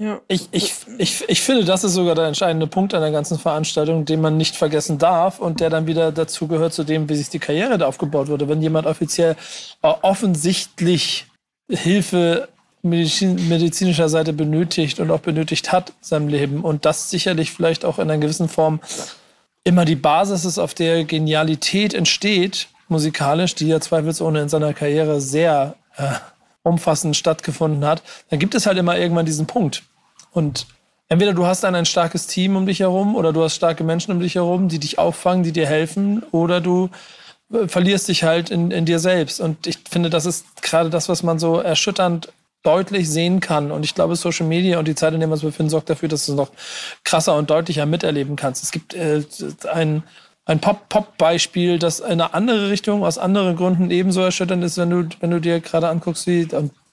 [0.00, 0.18] Ja.
[0.28, 4.06] Ich, ich, ich, ich finde, das ist sogar der entscheidende Punkt an der ganzen Veranstaltung,
[4.06, 7.28] den man nicht vergessen darf und der dann wieder dazu gehört zu dem, wie sich
[7.28, 8.48] die Karriere da aufgebaut wurde.
[8.48, 9.36] Wenn jemand offiziell
[9.82, 11.26] äh, offensichtlich
[11.70, 12.48] Hilfe
[12.82, 17.84] Medizin, medizinischer Seite benötigt und auch benötigt hat in seinem Leben und das sicherlich vielleicht
[17.84, 18.80] auch in einer gewissen Form
[19.64, 25.20] immer die Basis ist, auf der Genialität entsteht, musikalisch, die ja zweifelsohne in seiner Karriere
[25.20, 26.12] sehr äh,
[26.62, 29.82] umfassend stattgefunden hat, dann gibt es halt immer irgendwann diesen Punkt.
[30.32, 30.66] Und
[31.08, 34.12] entweder du hast dann ein starkes Team um dich herum oder du hast starke Menschen
[34.12, 36.88] um dich herum, die dich auffangen, die dir helfen, oder du
[37.66, 39.40] verlierst dich halt in, in dir selbst.
[39.40, 42.32] Und ich finde, das ist gerade das, was man so erschütternd
[42.62, 43.70] deutlich sehen kann.
[43.70, 46.08] Und ich glaube, Social Media und die Zeit, in der wir uns befinden, sorgt dafür,
[46.08, 46.50] dass du es noch
[47.04, 48.62] krasser und deutlicher miterleben kannst.
[48.62, 49.22] Es gibt äh,
[49.72, 50.02] ein,
[50.44, 55.08] ein Pop-Pop-Beispiel, das in eine andere Richtung, aus anderen Gründen ebenso erschütternd ist, wenn du,
[55.20, 56.46] wenn du dir gerade anguckst, wie,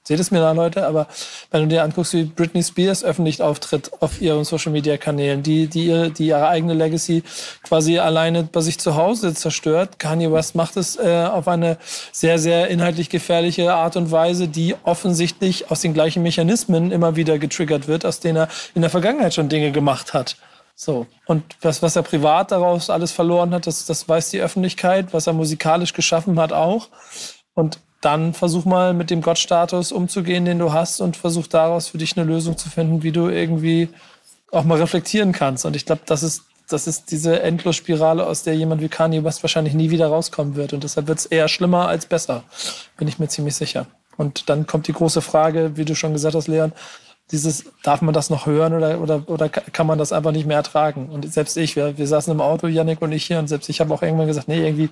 [0.07, 1.07] Seht es mir da, Leute, aber
[1.51, 5.67] wenn du dir anguckst, wie Britney Spears öffentlich auftritt auf ihren Social Media Kanälen, die,
[5.67, 7.23] die, ihre, die ihre eigene Legacy
[7.61, 9.99] quasi alleine bei sich zu Hause zerstört.
[9.99, 11.77] Kanye West macht es äh, auf eine
[12.13, 17.37] sehr, sehr inhaltlich gefährliche Art und Weise, die offensichtlich aus den gleichen Mechanismen immer wieder
[17.37, 20.37] getriggert wird, aus denen er in der Vergangenheit schon Dinge gemacht hat.
[20.73, 21.05] So.
[21.25, 25.27] Und was, was er privat daraus alles verloren hat, das, das weiß die Öffentlichkeit, was
[25.27, 26.87] er musikalisch geschaffen hat auch.
[27.55, 31.97] Und dann versuch mal mit dem Gottstatus umzugehen, den du hast und versuch daraus für
[31.97, 33.89] dich eine Lösung zu finden, wie du irgendwie
[34.51, 35.65] auch mal reflektieren kannst.
[35.65, 39.43] Und ich glaube, das ist, das ist diese Endlosspirale, aus der jemand wie Kanye West
[39.43, 40.73] wahrscheinlich nie wieder rauskommen wird.
[40.73, 42.43] Und deshalb wird es eher schlimmer als besser,
[42.97, 43.87] bin ich mir ziemlich sicher.
[44.15, 46.73] Und dann kommt die große Frage, wie du schon gesagt hast, Leon,
[47.31, 50.57] dieses, darf man das noch hören oder, oder, oder kann man das einfach nicht mehr
[50.57, 51.09] ertragen?
[51.09, 53.81] Und selbst ich, wir, wir saßen im Auto, Yannick und ich hier, und selbst ich
[53.81, 54.89] habe auch irgendwann gesagt, nee, irgendwie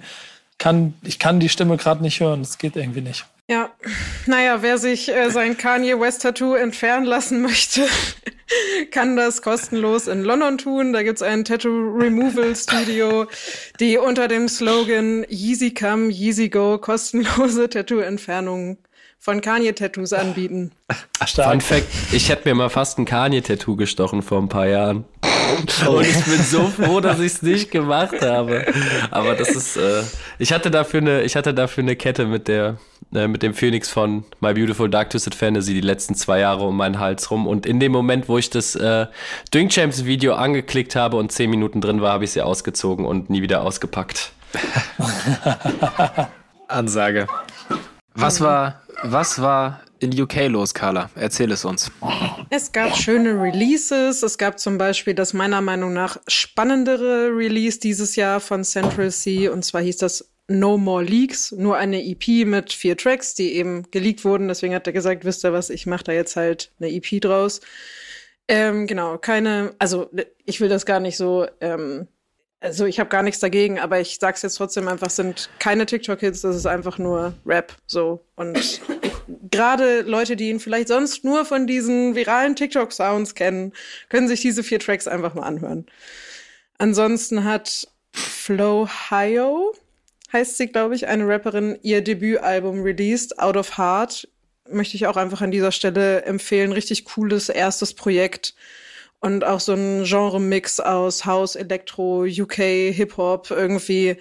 [0.57, 2.41] kann, ich kann die Stimme gerade nicht hören.
[2.41, 3.25] Das geht irgendwie nicht.
[3.47, 3.69] Ja,
[4.25, 7.85] naja, wer sich äh, sein Kanye West Tattoo entfernen lassen möchte,
[8.91, 10.93] kann das kostenlos in London tun.
[10.93, 13.27] Da gibt's ein Tattoo Removal Studio,
[13.79, 18.79] die unter dem Slogan Yeezy Come, Yeezy Go kostenlose Tattoo-Entfernungen
[19.19, 20.71] von Kanye-Tattoos anbieten.
[21.25, 21.51] Stark.
[21.51, 25.05] Fun Fact, ich hätte mir mal fast ein Kanye-Tattoo gestochen vor ein paar Jahren.
[25.87, 28.65] Und ich bin so froh, dass ich es nicht gemacht habe.
[29.11, 30.03] Aber das ist, äh,
[30.39, 32.77] ich hatte dafür eine, ich hatte dafür eine Kette mit der,
[33.13, 36.77] äh, mit dem Phoenix von My Beautiful Dark Twisted Fantasy die letzten zwei Jahre um
[36.77, 37.47] meinen Hals rum.
[37.47, 39.07] Und in dem Moment, wo ich das äh,
[39.51, 43.29] Drink Champs Video angeklickt habe und zehn Minuten drin war, habe ich sie ausgezogen und
[43.29, 44.31] nie wieder ausgepackt.
[46.67, 47.27] Ansage.
[48.13, 51.09] Was war was war in UK los, Carla?
[51.15, 51.91] Erzähl es uns.
[52.49, 54.23] Es gab schöne Releases.
[54.23, 59.51] Es gab zum Beispiel das meiner Meinung nach spannendere Release dieses Jahr von Central Sea.
[59.51, 61.51] Und zwar hieß das No More Leaks.
[61.51, 64.47] Nur eine EP mit vier Tracks, die eben geleakt wurden.
[64.47, 67.61] Deswegen hat er gesagt, wisst ihr was, ich mache da jetzt halt eine EP draus.
[68.47, 70.09] Ähm, genau, keine, also
[70.45, 72.07] ich will das gar nicht so ähm,
[72.65, 76.41] also ich habe gar nichts dagegen, aber ich sag's jetzt trotzdem einfach, sind keine TikTok-Hits,
[76.41, 78.25] das ist einfach nur Rap so.
[78.35, 78.81] Und
[79.51, 83.71] gerade Leute, die ihn vielleicht sonst nur von diesen viralen TikTok-Sounds kennen,
[84.09, 85.85] können sich diese vier Tracks einfach mal anhören.
[86.79, 89.75] Ansonsten hat Flo Hio,
[90.33, 94.27] heißt sie, glaube ich, eine Rapperin, ihr Debütalbum released, Out of Heart.
[94.71, 96.71] Möchte ich auch einfach an dieser Stelle empfehlen.
[96.71, 98.55] Richtig cooles erstes Projekt
[99.19, 102.55] und auch so ein Genre-Mix aus House, Elektro, UK,
[102.93, 104.17] Hip-Hop irgendwie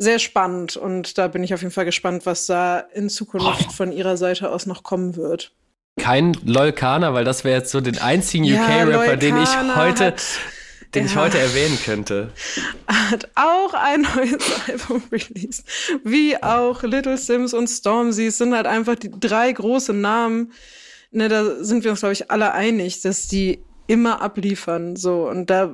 [0.00, 0.76] sehr spannend.
[0.76, 4.50] Und da bin ich auf jeden Fall gespannt, was da in Zukunft von ihrer Seite
[4.50, 5.52] aus noch kommen wird.
[5.98, 10.22] Kein Lolkana, weil das wäre jetzt so den einzigen ja, UK-Rapper, den ich heute, hat,
[10.94, 12.32] den ich heute erwähnen könnte.
[12.88, 14.38] Hat auch ein neues
[14.68, 15.64] Album released.
[16.04, 18.26] Wie auch Little Sims und Stormzy.
[18.26, 20.52] Es sind halt einfach die drei großen Namen.
[21.10, 23.58] Ne, da sind wir uns, glaube ich, alle einig, dass die
[23.90, 24.94] immer abliefern.
[24.94, 25.70] So, und da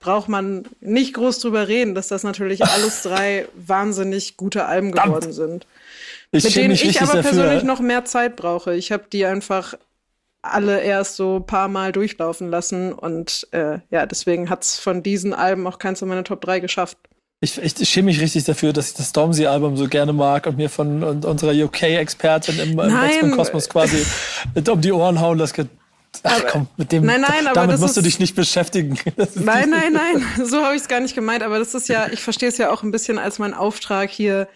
[0.00, 5.32] braucht man nicht groß drüber reden, dass das natürlich alles drei wahnsinnig gute Alben geworden
[5.32, 5.66] sind.
[6.30, 7.66] Ich mit denen ich aber persönlich dafür.
[7.66, 8.74] noch mehr Zeit brauche.
[8.74, 9.74] Ich habe die einfach
[10.40, 12.94] alle erst so ein paar Mal durchlaufen lassen.
[12.94, 16.96] Und äh, ja, deswegen hat's von diesen Alben auch keins in meine Top 3 geschafft.
[17.40, 20.56] Ich, ich, ich schäme mich richtig dafür, dass ich das Stormzy-Album so gerne mag und
[20.56, 24.06] mir von und unserer UK-Expertin im, im X-Men-Kosmos quasi
[24.70, 25.68] um die Ohren hauen lasse.
[26.24, 28.98] Ach komm, mit dem, nein, nein, damit musst du dich nicht beschäftigen.
[29.34, 31.42] Nein, nein, nein, so habe ich es gar nicht gemeint.
[31.42, 34.46] Aber das ist ja, ich verstehe es ja auch ein bisschen als mein Auftrag, hier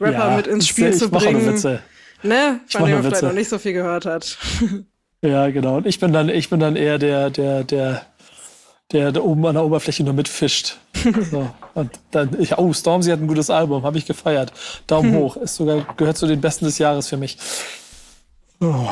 [0.00, 1.46] Rapper ja, mit ins Spiel zu bringen.
[1.46, 1.80] Witze.
[2.22, 2.60] Ne?
[2.68, 4.38] Von dem man vielleicht noch nicht so viel gehört hat.
[5.24, 5.78] Ja, genau.
[5.78, 8.04] Und ich bin dann, ich bin dann eher der, der, der,
[8.92, 10.76] der, der oben an der Oberfläche nur mitfischt.
[11.30, 11.50] So.
[11.74, 14.52] Und dann, ich, oh, Stormzy hat ein gutes Album, habe ich gefeiert.
[14.86, 17.38] Daumen hoch, ist sogar, gehört zu den besten des Jahres für mich.
[18.60, 18.86] Oh.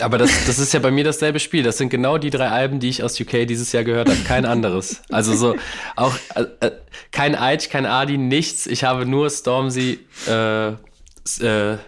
[0.00, 1.62] Aber das, das ist ja bei mir dasselbe Spiel.
[1.62, 4.18] Das sind genau die drei Alben, die ich aus UK dieses Jahr gehört habe.
[4.26, 5.02] Kein anderes.
[5.10, 5.56] Also so
[5.96, 6.72] auch äh, äh
[7.12, 8.66] kein Aitch, kein Adi, nichts.
[8.66, 11.78] Ich habe nur Stormzy, äh, äh.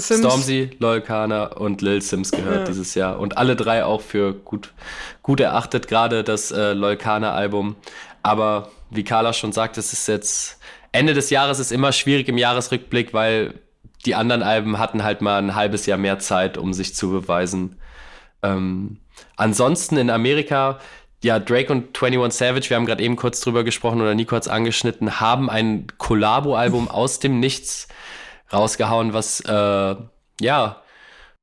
[0.00, 2.64] Stormzy, Loyal Kana und Lil Sims gehört ja.
[2.64, 3.18] dieses Jahr.
[3.18, 4.72] Und alle drei auch für gut,
[5.22, 7.76] gut erachtet, gerade das äh, Loyal Kana Album.
[8.22, 10.58] Aber wie Carla schon sagt, es ist jetzt
[10.92, 13.54] Ende des Jahres ist immer schwierig im Jahresrückblick, weil
[14.04, 17.78] die anderen Alben hatten halt mal ein halbes Jahr mehr Zeit, um sich zu beweisen.
[18.42, 18.98] Ähm,
[19.36, 20.78] ansonsten in Amerika,
[21.22, 24.46] ja, Drake und 21 Savage, wir haben gerade eben kurz drüber gesprochen oder nie kurz
[24.46, 27.88] angeschnitten, haben ein Collabo-Album aus dem Nichts
[28.52, 29.96] rausgehauen, was, äh,
[30.40, 30.82] ja,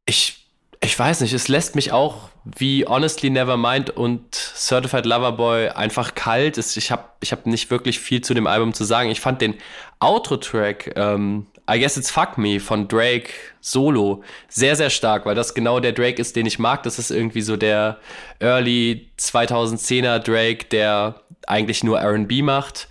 [0.05, 0.47] ich,
[0.81, 6.15] ich weiß nicht, es lässt mich auch wie Honestly Nevermind und Certified Lover Boy einfach
[6.15, 6.57] kalt.
[6.57, 9.11] Ich habe ich hab nicht wirklich viel zu dem Album zu sagen.
[9.11, 9.55] Ich fand den
[9.99, 13.29] Outro-Track, ähm, I Guess It's Fuck Me von Drake
[13.59, 16.83] solo sehr, sehr stark, weil das genau der Drake ist, den ich mag.
[16.83, 17.99] Das ist irgendwie so der
[18.39, 22.87] Early 2010er Drake, der eigentlich nur RB macht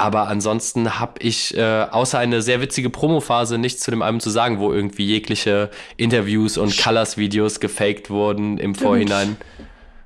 [0.00, 4.30] aber ansonsten habe ich äh, außer eine sehr witzige Promophase nichts zu dem Album zu
[4.30, 5.68] sagen, wo irgendwie jegliche
[5.98, 9.36] Interviews und Colors-Videos gefaked wurden im Vorhinein.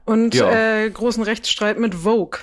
[0.04, 2.40] Und äh, großen Rechtsstreit mit Vogue.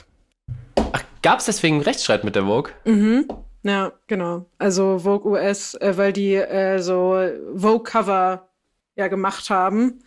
[0.94, 2.72] Ach, gab es deswegen einen Rechtsstreit mit der Vogue?
[2.86, 3.26] Mhm.
[3.64, 4.46] Ja, genau.
[4.58, 8.48] Also Vogue US, äh, weil die äh, so Vogue-Cover
[8.96, 10.00] ja gemacht haben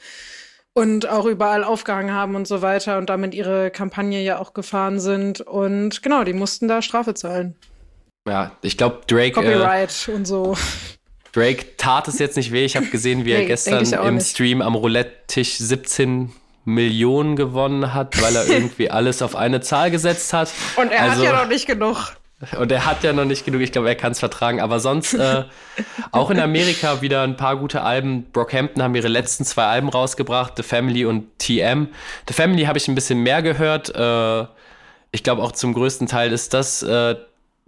[0.73, 4.99] und auch überall aufgehangen haben und so weiter und damit ihre Kampagne ja auch gefahren
[4.99, 5.41] sind.
[5.41, 7.55] Und genau, die mussten da Strafe zahlen.
[8.27, 9.33] Ja, ich glaube, Drake.
[9.33, 10.57] Copyright äh, und so.
[11.33, 12.65] Drake tat es jetzt nicht weh.
[12.65, 14.31] Ich habe gesehen, wie er nee, gestern im nicht.
[14.31, 16.33] Stream am Roulette-Tisch 17
[16.65, 20.53] Millionen gewonnen hat, weil er irgendwie alles auf eine Zahl gesetzt hat.
[20.77, 22.17] Und er also, hat ja noch nicht genug.
[22.59, 24.61] Und er hat ja noch nicht genug, ich glaube, er kann es vertragen.
[24.61, 25.45] Aber sonst, äh,
[26.13, 28.25] auch in Amerika wieder ein paar gute Alben.
[28.33, 31.89] Brockhampton haben ihre letzten zwei Alben rausgebracht, The Family und TM.
[32.29, 33.95] The Family habe ich ein bisschen mehr gehört.
[33.95, 34.47] Äh,
[35.13, 37.15] ich glaube auch zum größten Teil ist das, äh,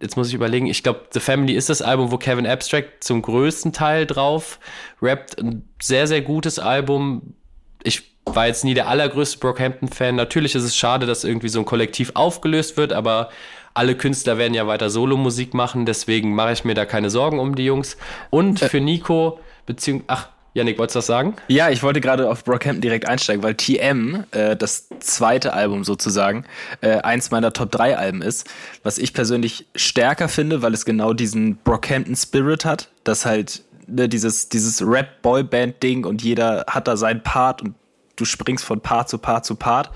[0.01, 3.23] jetzt muss ich überlegen, ich glaube, The Family ist das Album, wo Kevin Abstract zum
[3.23, 4.59] größten Teil drauf
[5.01, 5.39] rappt.
[5.41, 7.35] Ein sehr, sehr gutes Album.
[7.83, 10.17] Ich war jetzt nie der allergrößte Brockhampton-Fan.
[10.17, 13.31] Natürlich ist es schade, dass irgendwie so ein Kollektiv aufgelöst wird, aber
[13.77, 17.55] alle Künstler werden ja weiter Solomusik machen, deswegen mache ich mir da keine Sorgen um
[17.55, 17.97] die Jungs.
[18.31, 18.69] Und äh.
[18.69, 21.37] für Nico, beziehungsweise, ach, Janik, wolltest du das sagen?
[21.49, 26.47] Ja, ich wollte gerade auf Brockhampton direkt einsteigen, weil TM, äh, das zweite Album sozusagen,
[26.81, 28.49] äh, eins meiner Top 3 Alben ist,
[28.83, 34.09] was ich persönlich stärker finde, weil es genau diesen Brockhampton Spirit hat, dass halt ne,
[34.09, 37.75] dieses, dieses Rap-Boy-Band-Ding und jeder hat da seinen Part und
[38.17, 39.91] du springst von Part zu Part zu Part.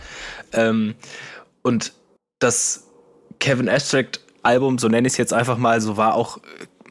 [0.52, 0.94] Ähm,
[1.62, 1.94] und
[2.39, 2.90] das
[3.41, 6.41] Kevin Abstract Album, so nenne ich es jetzt einfach mal, so war auch äh,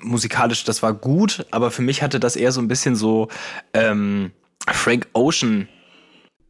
[0.01, 3.29] musikalisch, das war gut, aber für mich hatte das eher so ein bisschen so
[3.73, 4.31] ähm,
[4.67, 5.67] Frank Ocean.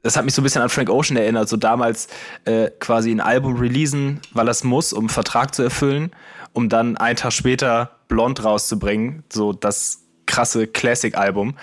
[0.01, 2.07] Das hat mich so ein bisschen an Frank Ocean erinnert, so damals
[2.45, 6.11] äh, quasi ein Album releasen, weil das muss, um einen Vertrag zu erfüllen,
[6.53, 11.55] um dann einen Tag später Blond rauszubringen, so das krasse Classic-Album.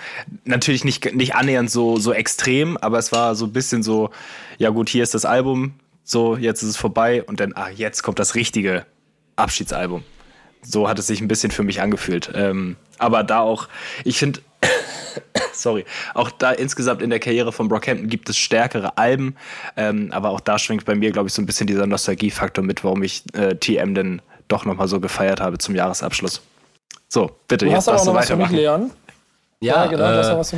[0.43, 4.11] Natürlich nicht, nicht annähernd so, so extrem, aber es war so ein bisschen so,
[4.57, 5.73] ja gut, hier ist das Album,
[6.09, 8.85] so, jetzt ist es vorbei und dann, ah, jetzt kommt das richtige
[9.35, 10.05] Abschiedsalbum.
[10.61, 12.31] So hat es sich ein bisschen für mich angefühlt.
[12.33, 13.67] Ähm, aber da auch,
[14.05, 14.39] ich finde,
[15.51, 19.35] sorry, auch da insgesamt in der Karriere von Brockhampton gibt es stärkere Alben,
[19.75, 22.85] ähm, aber auch da schwingt bei mir, glaube ich, so ein bisschen dieser Nostalgiefaktor mit,
[22.85, 26.41] warum ich äh, TM denn doch nochmal so gefeiert habe zum Jahresabschluss.
[27.09, 28.55] So, bitte, du jetzt hast darfst du weitermachen.
[28.55, 28.91] Leon.
[29.59, 30.55] Ja, ja genau, äh, das war was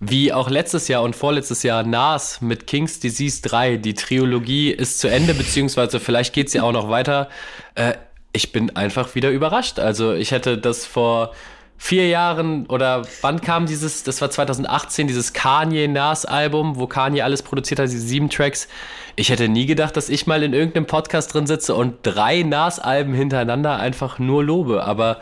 [0.00, 3.76] wie auch letztes Jahr und vorletztes Jahr Nas mit King's Disease 3.
[3.76, 7.28] Die Trilogie ist zu Ende, beziehungsweise vielleicht geht sie auch noch weiter.
[7.74, 7.94] Äh,
[8.32, 9.78] ich bin einfach wieder überrascht.
[9.78, 11.32] Also ich hätte das vor
[11.76, 17.22] vier Jahren oder wann kam dieses, das war 2018, dieses Kanye Nas Album, wo Kanye
[17.22, 18.68] alles produziert hat, diese sieben Tracks.
[19.16, 22.80] Ich hätte nie gedacht, dass ich mal in irgendeinem Podcast drin sitze und drei Nas
[22.80, 24.84] Alben hintereinander einfach nur lobe.
[24.84, 25.20] Aber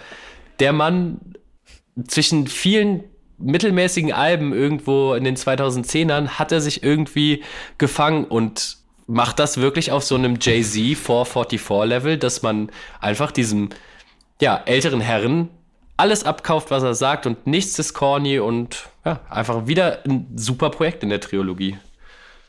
[0.61, 1.21] der Mann
[2.07, 3.05] zwischen vielen
[3.43, 7.43] mittelmäßigen Alben irgendwo in den 2010ern hat er sich irgendwie
[7.79, 12.71] gefangen und macht das wirklich auf so einem Jay-Z 444 Level, dass man
[13.01, 13.71] einfach diesem
[14.41, 15.49] ja, älteren Herren
[15.97, 20.71] alles abkauft, was er sagt und nichts ist corny und ja, einfach wieder ein super
[20.71, 21.77] Projekt in der Trilogie.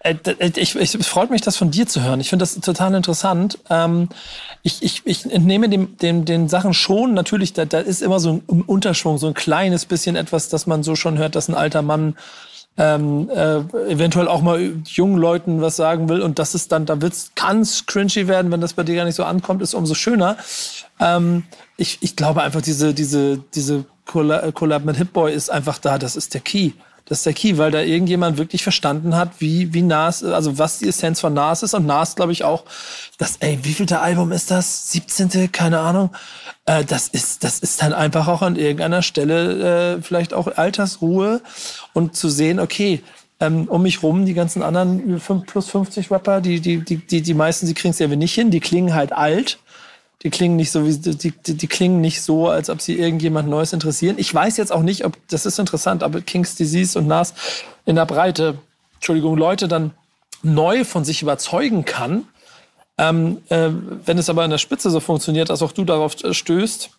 [0.03, 2.19] Äh, äh, ich, ich, es freut mich, das von dir zu hören.
[2.19, 3.57] Ich finde das total interessant.
[3.69, 4.09] Ähm,
[4.61, 8.41] ich, ich, ich entnehme dem, dem, den Sachen schon, natürlich, da, da ist immer so
[8.47, 11.81] ein Unterschwung, so ein kleines bisschen etwas, dass man so schon hört, dass ein alter
[11.81, 12.15] Mann
[12.75, 13.57] ähm, äh,
[13.91, 17.85] eventuell auch mal jungen Leuten was sagen will und das ist dann, da wird's ganz
[17.85, 20.37] cringy werden, wenn das bei dir gar nicht so ankommt, ist umso schöner.
[20.99, 21.43] Ähm,
[21.77, 26.33] ich, ich glaube einfach, diese, diese, diese Collab mit Hitboy ist einfach da, das ist
[26.33, 26.71] der Key.
[27.05, 30.79] Das ist der Key, weil da irgendjemand wirklich verstanden hat, wie, wie Nas, also was
[30.79, 31.73] die Essenz von Nas ist.
[31.73, 32.63] Und Nas, glaube ich, auch,
[33.17, 34.91] das, ey, wie viel der Album ist das?
[34.91, 35.51] 17.
[35.51, 36.11] Keine Ahnung.
[36.65, 41.41] Äh, das ist, das ist dann einfach auch an irgendeiner Stelle äh, vielleicht auch Altersruhe
[41.91, 43.03] und zu sehen, okay,
[43.41, 47.21] ähm, um mich rum, die ganzen anderen 5 plus 50 Rapper, die, die, die, die,
[47.21, 49.59] die meisten, die kriegen es ja nicht hin, die klingen halt alt
[50.23, 53.49] die klingen nicht so wie die, die, die klingen nicht so, als ob sie irgendjemand
[53.49, 54.15] Neues interessieren.
[54.17, 57.33] Ich weiß jetzt auch nicht, ob das ist interessant, aber Kings Disease und Nas
[57.85, 58.57] in der Breite,
[58.95, 59.91] Entschuldigung, Leute dann
[60.41, 62.25] neu von sich überzeugen kann.
[62.97, 63.69] Ähm, äh,
[64.05, 66.91] wenn es aber in der Spitze so funktioniert, dass auch du darauf stößt,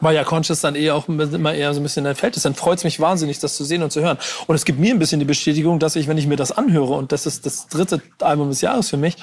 [0.00, 2.78] weil ja Conscious dann eher auch immer eher so ein bisschen entfällt ist, dann freut
[2.78, 4.18] es mich wahnsinnig, das zu sehen und zu hören.
[4.46, 6.94] Und es gibt mir ein bisschen die Bestätigung, dass ich, wenn ich mir das anhöre,
[6.94, 9.16] und das ist das dritte Album des Jahres für mich,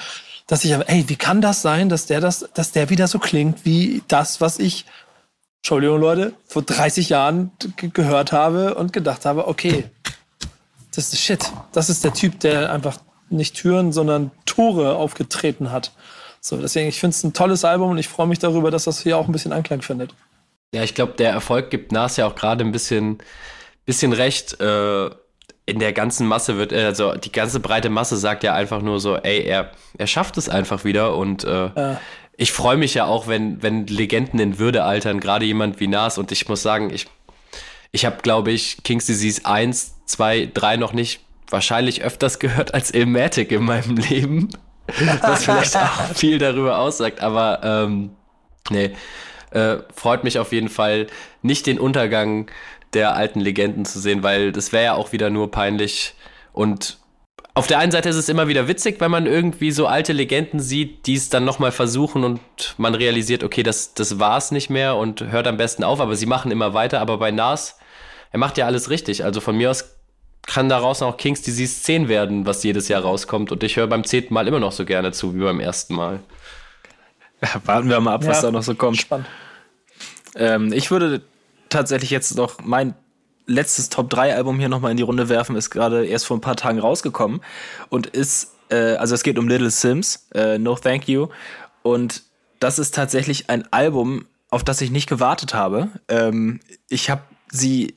[0.46, 3.64] dass ich, ey, wie kann das sein, dass der das, dass der wieder so klingt
[3.64, 4.86] wie das, was ich,
[5.60, 9.84] Entschuldigung, Leute, vor 30 Jahren gehört habe und gedacht habe, okay,
[10.94, 11.52] das ist Shit.
[11.72, 12.98] Das ist der Typ, der einfach
[13.30, 15.92] nicht Türen, sondern Tore aufgetreten hat.
[16.40, 19.00] So, deswegen, ich finde es ein tolles Album und ich freue mich darüber, dass das
[19.00, 20.14] hier auch ein bisschen Anklang findet.
[20.74, 23.18] Ja, ich glaube, der Erfolg gibt Nas ja auch gerade ein bisschen,
[23.84, 24.60] bisschen recht.
[24.60, 25.10] Äh,
[25.66, 29.00] in der ganzen Masse wird, äh, also die ganze breite Masse sagt ja einfach nur
[29.00, 31.96] so, ey, er, er schafft es einfach wieder und äh, äh.
[32.36, 36.18] ich freue mich ja auch, wenn, wenn Legenden in Würde altern, gerade jemand wie Nas
[36.18, 37.06] und ich muss sagen, ich,
[37.92, 42.90] ich habe, glaube ich, King's Disease 1, 2, 3 noch nicht wahrscheinlich öfters gehört als
[42.90, 44.48] Ilmatic in meinem Leben,
[45.20, 48.10] was vielleicht auch viel darüber aussagt, aber ähm,
[48.70, 48.90] nee,
[49.52, 51.06] äh, freut mich auf jeden Fall
[51.42, 52.50] nicht den Untergang
[52.94, 56.14] der alten Legenden zu sehen, weil das wäre ja auch wieder nur peinlich.
[56.52, 56.98] Und
[57.54, 60.60] auf der einen Seite ist es immer wieder witzig, wenn man irgendwie so alte Legenden
[60.60, 62.40] sieht, die es dann nochmal versuchen und
[62.78, 66.26] man realisiert, okay, das, das war's nicht mehr und hört am besten auf, aber sie
[66.26, 67.00] machen immer weiter.
[67.00, 67.78] Aber bei Nas,
[68.30, 69.24] er macht ja alles richtig.
[69.24, 69.96] Also von mir aus
[70.46, 73.52] kann daraus auch Kings Disease 10 werden, was jedes Jahr rauskommt.
[73.52, 76.20] Und ich höre beim zehnten Mal immer noch so gerne zu wie beim ersten Mal.
[77.42, 78.96] Ja, warten wir mal ab, was ja, da noch so kommt.
[78.96, 79.26] Spannend.
[80.34, 81.22] Ähm, ich würde
[81.72, 82.94] tatsächlich jetzt noch mein
[83.46, 86.40] letztes Top 3 Album hier nochmal in die Runde werfen, ist gerade erst vor ein
[86.40, 87.40] paar Tagen rausgekommen
[87.88, 91.28] und ist, äh, also es geht um Little Sims, äh, No Thank You.
[91.82, 92.22] Und
[92.60, 95.88] das ist tatsächlich ein Album, auf das ich nicht gewartet habe.
[96.08, 97.96] Ähm, ich habe sie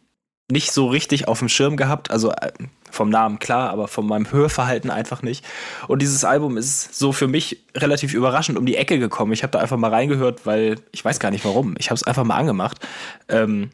[0.49, 2.51] nicht so richtig auf dem Schirm gehabt, also äh,
[2.95, 5.45] vom Namen klar, aber von meinem Hörverhalten einfach nicht.
[5.87, 9.33] Und dieses Album ist so für mich relativ überraschend um die Ecke gekommen.
[9.33, 11.75] Ich habe da einfach mal reingehört, weil ich weiß gar nicht warum.
[11.77, 12.79] Ich habe es einfach mal angemacht.
[13.27, 13.69] Ähm,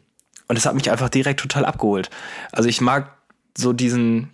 [0.48, 2.10] und es hat mich einfach direkt total abgeholt.
[2.50, 3.16] Also ich mag
[3.56, 4.30] so diesen,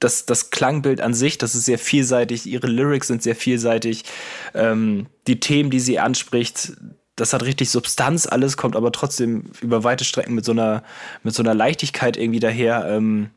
[0.00, 4.04] das, das Klangbild an sich, das ist sehr vielseitig, ihre Lyrics sind sehr vielseitig,
[4.54, 6.72] ähm, die Themen, die sie anspricht,
[7.16, 10.82] das hat richtig Substanz alles, kommt aber trotzdem über weite Strecken mit so einer,
[11.22, 12.86] mit so einer Leichtigkeit irgendwie daher.
[12.88, 13.30] Ähm,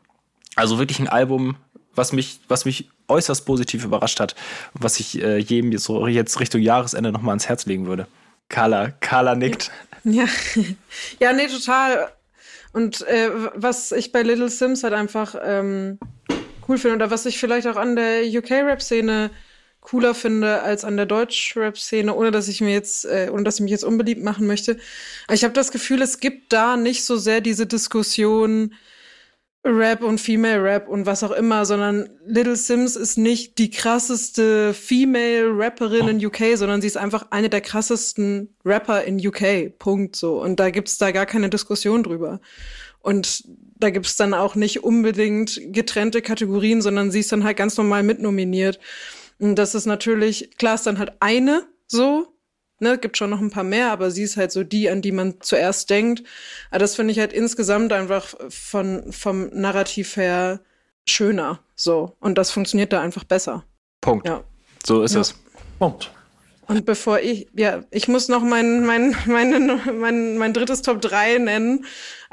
[0.57, 1.55] also wirklich ein Album,
[1.95, 4.35] was mich, was mich äußerst positiv überrascht hat
[4.73, 8.07] was ich äh, jedem jetzt, so jetzt Richtung Jahresende nochmal ans Herz legen würde.
[8.49, 9.71] Carla, Carla nickt.
[10.03, 10.23] Ja,
[11.19, 12.07] ja, nee, total.
[12.71, 15.99] Und äh, was ich bei Little Sims halt einfach ähm,
[16.69, 19.31] cool finde oder was ich vielleicht auch an der UK-Rap-Szene
[19.81, 23.61] cooler finde als an der Deutsch-Rap-Szene, ohne dass ich mir jetzt, äh, ohne dass ich
[23.61, 24.77] mich jetzt unbeliebt machen möchte.
[25.29, 28.75] Ich habe das Gefühl, es gibt da nicht so sehr diese Diskussion,
[29.65, 34.73] Rap und Female Rap und was auch immer, sondern Little Sims ist nicht die krasseste
[34.73, 39.77] Female Rapperin in UK, sondern sie ist einfach eine der krassesten Rapper in UK.
[39.77, 40.41] Punkt so.
[40.41, 42.39] Und da gibt's da gar keine Diskussion drüber.
[43.01, 43.43] Und
[43.79, 48.03] da gibt's dann auch nicht unbedingt getrennte Kategorien, sondern sie ist dann halt ganz normal
[48.03, 48.79] mitnominiert.
[49.39, 52.27] Und das ist natürlich, klar ist dann halt eine so,
[52.79, 55.11] Ne, gibt schon noch ein paar mehr, aber sie ist halt so die, an die
[55.11, 56.23] man zuerst denkt.
[56.69, 60.59] Aber das finde ich halt insgesamt einfach von, vom Narrativ her
[61.05, 61.59] schöner.
[61.75, 62.15] So.
[62.19, 63.63] Und das funktioniert da einfach besser.
[64.01, 64.27] Punkt.
[64.27, 64.43] Ja.
[64.85, 65.21] So ist ja.
[65.21, 65.35] es.
[65.79, 66.11] Punkt.
[66.67, 71.37] Und bevor ich, ja, ich muss noch mein, mein, mein, mein, mein drittes Top 3
[71.37, 71.85] nennen.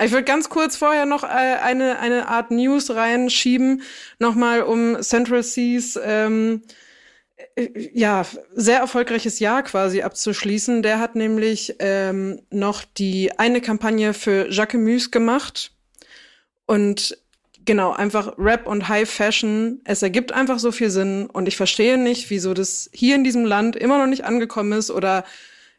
[0.03, 3.83] Ich würde ganz kurz vorher noch äh, eine, eine Art News reinschieben,
[4.19, 6.84] nochmal um Central Seas, ähm, äh,
[7.57, 10.83] ja, sehr erfolgreiches Jahr quasi abzuschließen.
[10.83, 15.73] Der hat nämlich ähm, noch die eine Kampagne für Jacquemus gemacht.
[16.67, 17.17] Und
[17.65, 19.81] genau, einfach Rap und High Fashion.
[19.85, 23.45] Es ergibt einfach so viel Sinn und ich verstehe nicht, wieso das hier in diesem
[23.45, 25.25] Land immer noch nicht angekommen ist oder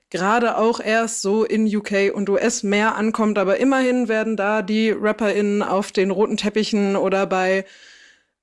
[0.10, 4.92] gerade auch erst so in UK und US mehr ankommt, aber immerhin werden da die
[4.92, 7.66] RapperInnen auf den roten Teppichen oder bei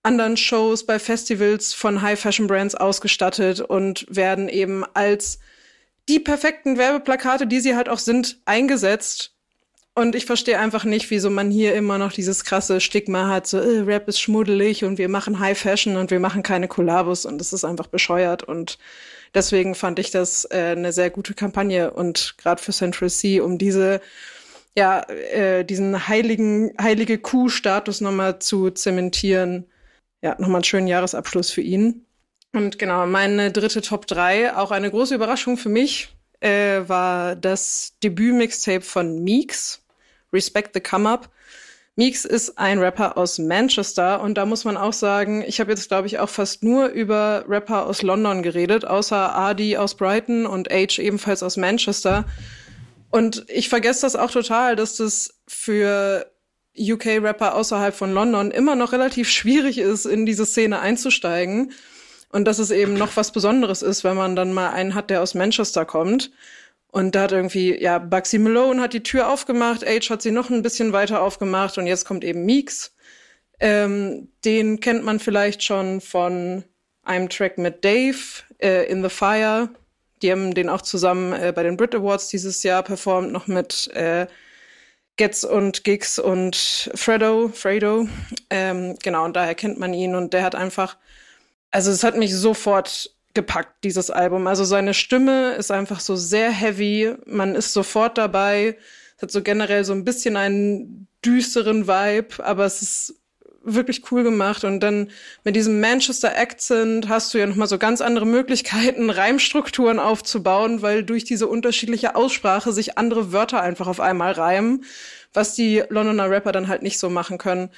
[0.03, 5.39] anderen Shows, bei Festivals von High Fashion Brands ausgestattet und werden eben als
[6.09, 9.33] die perfekten Werbeplakate, die sie halt auch sind, eingesetzt
[9.95, 13.59] und ich verstehe einfach nicht, wieso man hier immer noch dieses krasse Stigma hat, so
[13.59, 17.37] äh, Rap ist schmuddelig und wir machen High Fashion und wir machen keine Kollabos und
[17.39, 18.43] das ist einfach bescheuert.
[18.43, 18.79] Und
[19.35, 23.59] deswegen fand ich das äh, eine sehr gute Kampagne und gerade für Central C, um
[23.59, 24.01] diese
[24.75, 29.67] ja, äh, diesen heiligen, heilige Kuh-Status nochmal zu zementieren.
[30.23, 32.07] Ja, nochmal einen schönen Jahresabschluss für ihn.
[32.53, 37.95] Und genau, meine dritte Top 3, auch eine große Überraschung für mich, äh, war das
[38.03, 39.81] Debüt-Mixtape von Meeks.
[40.33, 41.31] Respect the Come Up.
[41.95, 45.89] Meeks ist ein Rapper aus Manchester und da muss man auch sagen, ich habe jetzt,
[45.89, 50.71] glaube ich, auch fast nur über Rapper aus London geredet, außer Adi aus Brighton und
[50.71, 52.25] H ebenfalls aus Manchester.
[53.11, 56.32] Und ich vergesse das auch total, dass das für
[56.79, 61.73] UK-Rapper außerhalb von London immer noch relativ schwierig ist, in diese Szene einzusteigen.
[62.31, 65.21] Und dass es eben noch was Besonderes ist, wenn man dann mal einen hat, der
[65.23, 66.31] aus Manchester kommt.
[66.93, 70.51] Und da hat irgendwie, ja, Bugsy Malone hat die Tür aufgemacht, Age hat sie noch
[70.51, 72.95] ein bisschen weiter aufgemacht und jetzt kommt eben Meeks.
[73.61, 76.65] Ähm, den kennt man vielleicht schon von
[77.03, 78.17] einem Track mit Dave,
[78.61, 79.71] äh, In the Fire.
[80.21, 83.89] Die haben den auch zusammen äh, bei den Brit Awards dieses Jahr performt, noch mit
[83.95, 84.27] äh,
[85.17, 88.09] Getz und Gigs und Fredo, Fredo.
[88.51, 90.97] Ähm, genau, und daher kennt man ihn und der hat einfach,
[91.71, 94.47] also es hat mich sofort gepackt, dieses Album.
[94.47, 98.77] Also seine Stimme ist einfach so sehr heavy, man ist sofort dabei.
[99.17, 103.22] Es hat so generell so ein bisschen einen düsteren Vibe, aber es ist
[103.65, 104.65] wirklich cool gemacht.
[104.65, 105.11] Und dann
[105.45, 111.05] mit diesem Manchester Accent hast du ja nochmal so ganz andere Möglichkeiten, Reimstrukturen aufzubauen, weil
[111.05, 114.85] durch diese unterschiedliche Aussprache sich andere Wörter einfach auf einmal reimen,
[115.33, 117.71] was die Londoner Rapper dann halt nicht so machen können.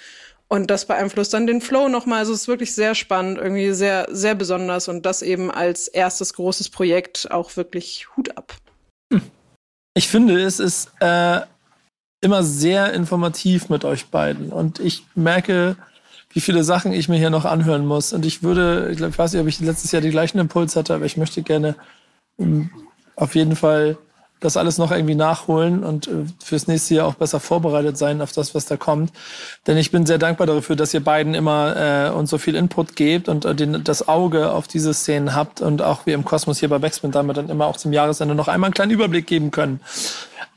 [0.48, 2.20] Und das beeinflusst dann den Flow nochmal.
[2.20, 6.34] Also es ist wirklich sehr spannend, irgendwie sehr, sehr besonders und das eben als erstes
[6.34, 8.54] großes Projekt auch wirklich Hut ab.
[9.12, 9.22] Hm.
[9.94, 11.40] Ich finde, es ist äh,
[12.24, 15.76] immer sehr informativ mit euch beiden und ich merke,
[16.34, 18.12] wie viele Sachen ich mir hier noch anhören muss.
[18.12, 20.74] Und ich würde, ich, glaub, ich weiß nicht, ob ich letztes Jahr die gleichen Impuls
[20.74, 21.76] hatte, aber ich möchte gerne
[22.36, 22.70] um,
[23.14, 23.96] auf jeden Fall
[24.40, 28.32] das alles noch irgendwie nachholen und äh, fürs nächste Jahr auch besser vorbereitet sein auf
[28.32, 29.12] das, was da kommt.
[29.66, 32.96] Denn ich bin sehr dankbar dafür, dass ihr beiden immer äh, uns so viel Input
[32.96, 36.58] gebt und äh, den, das Auge auf diese Szenen habt und auch wir im Kosmos
[36.58, 39.50] hier bei Backspin damit dann immer auch zum Jahresende noch einmal einen kleinen Überblick geben
[39.50, 39.80] können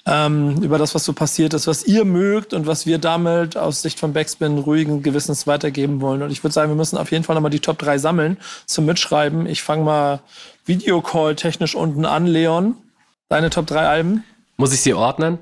[0.07, 3.81] ähm, über das, was so passiert ist, was ihr mögt und was wir damit aus
[3.81, 6.21] Sicht von Backspin ruhigen Gewissens weitergeben wollen.
[6.21, 8.85] Und ich würde sagen, wir müssen auf jeden Fall nochmal die Top 3 sammeln zum
[8.85, 9.45] Mitschreiben.
[9.47, 10.21] Ich fange mal
[10.65, 12.75] Videocall technisch unten an, Leon.
[13.27, 14.23] Deine Top 3 Alben?
[14.55, 15.39] Muss ich sie ordnen?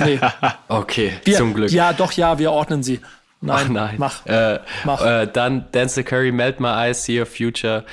[0.00, 0.20] Nee.
[0.68, 1.70] okay, wir, zum Glück.
[1.70, 3.00] Ja, doch, ja, wir ordnen sie.
[3.40, 3.94] Nein, Ach, nein.
[3.96, 4.26] mach.
[4.26, 5.04] Äh, mach.
[5.04, 7.84] Äh, dann Dance the Curry, Melt My Eyes, See Your Future,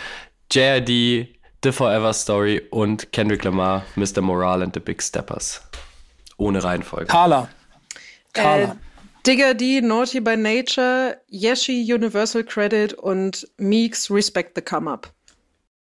[0.52, 1.30] JRD,
[1.64, 4.22] The Forever Story und Kendrick Lamar, Mr.
[4.22, 5.62] Morale and the Big Steppers.
[6.40, 7.06] Ohne Reihenfolge.
[7.06, 7.50] Carla.
[8.34, 8.64] Carla.
[8.64, 8.76] Äh,
[9.28, 15.12] Digger D, Naughty by Nature, Yeshi, Universal Credit und Meeks, Respect the Come Up.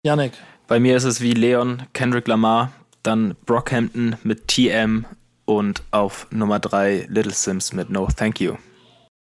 [0.04, 0.34] Yannick.
[0.68, 2.72] Bei mir ist es wie Leon, Kendrick Lamar,
[3.04, 5.06] dann Brockhampton mit TM
[5.46, 8.56] und auf Nummer 3 Little Sims mit No Thank You.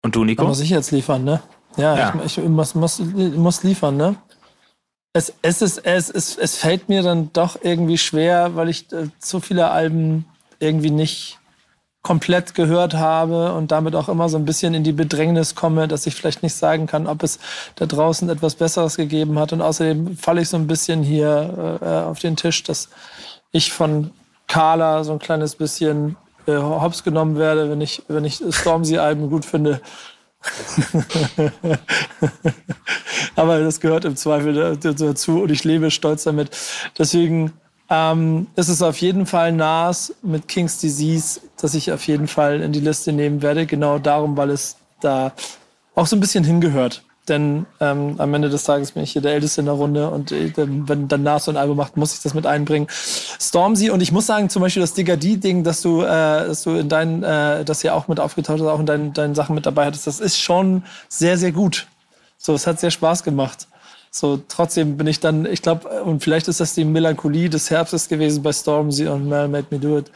[0.04, 0.44] Und du, Nico?
[0.44, 1.42] Da muss ich jetzt liefern, ne?
[1.78, 2.22] Ja, ja.
[2.26, 4.16] Ich, ich, muss, muss, muss liefern, ne?
[5.14, 9.10] Es, es, ist, es, es, es fällt mir dann doch irgendwie schwer, weil ich äh,
[9.20, 10.26] zu viele Alben
[10.62, 11.40] irgendwie nicht
[12.04, 16.08] komplett gehört habe und damit auch immer so ein bisschen in die Bedrängnis komme, dass
[16.08, 17.40] ich vielleicht nicht sagen kann, ob es
[17.76, 19.54] da draußen etwas Besseres gegeben hat.
[19.54, 22.90] Und außerdem falle ich so ein bisschen hier äh, auf den Tisch, dass
[23.52, 24.12] ich von
[24.48, 26.18] Carla so ein kleines bisschen
[26.48, 29.80] äh, hops genommen werde, wenn ich, wenn ich Stormzy-Alben gut finde.
[33.36, 36.50] Aber das gehört im Zweifel dazu und ich lebe stolz damit.
[36.98, 37.54] Deswegen
[37.92, 42.62] ähm, ist es auf jeden Fall Nas mit King's Disease, dass ich auf jeden Fall
[42.62, 43.66] in die Liste nehmen werde.
[43.66, 45.34] Genau darum, weil es da
[45.94, 47.04] auch so ein bisschen hingehört.
[47.28, 50.32] denn ähm, am Ende des Tages bin ich hier der Älteste in der Runde und
[50.32, 52.88] äh, wenn danach so ein Album macht, muss ich das mit einbringen.
[52.90, 56.90] Stormzy und ich muss sagen, zum Beispiel das Digga-D-Ding, dass du, äh, dass du in
[56.90, 59.86] deinen, äh, das ja auch mit aufgetaucht hast, auch in deinen, deinen Sachen mit dabei
[59.86, 61.88] hattest, das ist schon sehr, sehr gut.
[62.38, 63.68] So, es hat sehr Spaß gemacht.
[64.14, 68.10] So, trotzdem bin ich dann, ich glaube, und vielleicht ist das die Melancholie des Herbstes
[68.10, 70.12] gewesen bei Stormzy und Mel Made Me Do It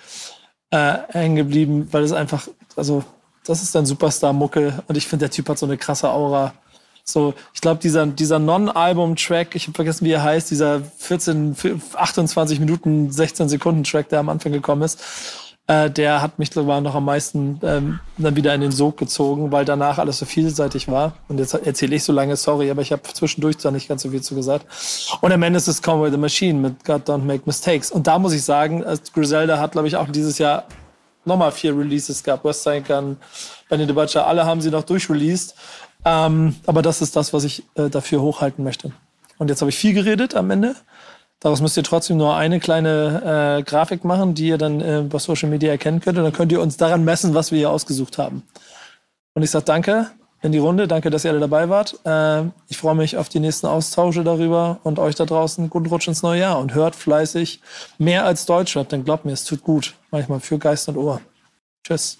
[0.70, 3.06] äh, hängen geblieben, weil es einfach, also,
[3.46, 6.54] das ist dann Superstar-Mucke und ich finde, der Typ hat so eine krasse Aura.
[7.06, 11.56] So, ich glaube, dieser, dieser Non-Album-Track, ich habe vergessen, wie er heißt, dieser 14,
[11.94, 15.00] 28 Minuten, 16 Sekunden Track, der am Anfang gekommen ist,
[15.68, 19.52] äh, der hat mich sogar noch am meisten ähm, dann wieder in den Sog gezogen,
[19.52, 21.14] weil danach alles so vielseitig war.
[21.28, 24.12] Und jetzt erzähle ich so lange, sorry, aber ich habe zwischendurch da nicht ganz so
[24.12, 24.68] viel zu gesagt.
[25.22, 27.92] Und am Ende ist es Conway the Machine mit God Don't Make Mistakes.
[27.92, 28.84] Und da muss ich sagen,
[29.14, 30.66] Griselda hat, glaube ich, auch dieses Jahr
[31.26, 32.46] nochmal vier Releases gehabt.
[32.46, 33.18] Westside Gun,
[33.68, 35.56] Benny the Butcher, alle haben sie noch durchreleased.
[36.06, 38.92] Ähm, aber das ist das, was ich äh, dafür hochhalten möchte.
[39.40, 40.76] Und jetzt habe ich viel geredet am Ende.
[41.46, 45.20] Daraus müsst ihr trotzdem nur eine kleine äh, Grafik machen, die ihr dann äh, bei
[45.20, 46.18] Social Media erkennen könnt.
[46.18, 48.42] Und dann könnt ihr uns daran messen, was wir hier ausgesucht haben.
[49.36, 50.10] Und ich sage danke
[50.42, 50.88] in die Runde.
[50.88, 52.00] Danke, dass ihr alle dabei wart.
[52.04, 56.08] Äh, ich freue mich auf die nächsten Austausche darüber und euch da draußen guten Rutsch
[56.08, 57.62] ins neue Jahr und hört fleißig
[58.00, 59.94] mehr als Deutschrap, denn glaubt mir, es tut gut.
[60.10, 61.22] Manchmal für Geist und Ohr.
[61.86, 62.18] Tschüss.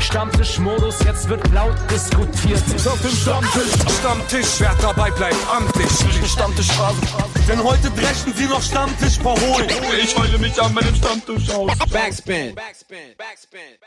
[0.00, 2.62] Stammtischmodus, jetzt wird laut diskutiert.
[2.86, 5.88] Auf dem Stammtisch, Stammtisch, wer dabei bleibt, amtlich.
[6.30, 7.00] Stammtisch Phase.
[7.48, 9.68] Denn heute brechen sie noch Stammtisch verholen.
[10.02, 11.72] Ich heule mich an meinem Stammtisch aus.
[11.90, 12.54] Backspin.
[12.54, 13.16] Backspin.
[13.16, 13.78] Backspin.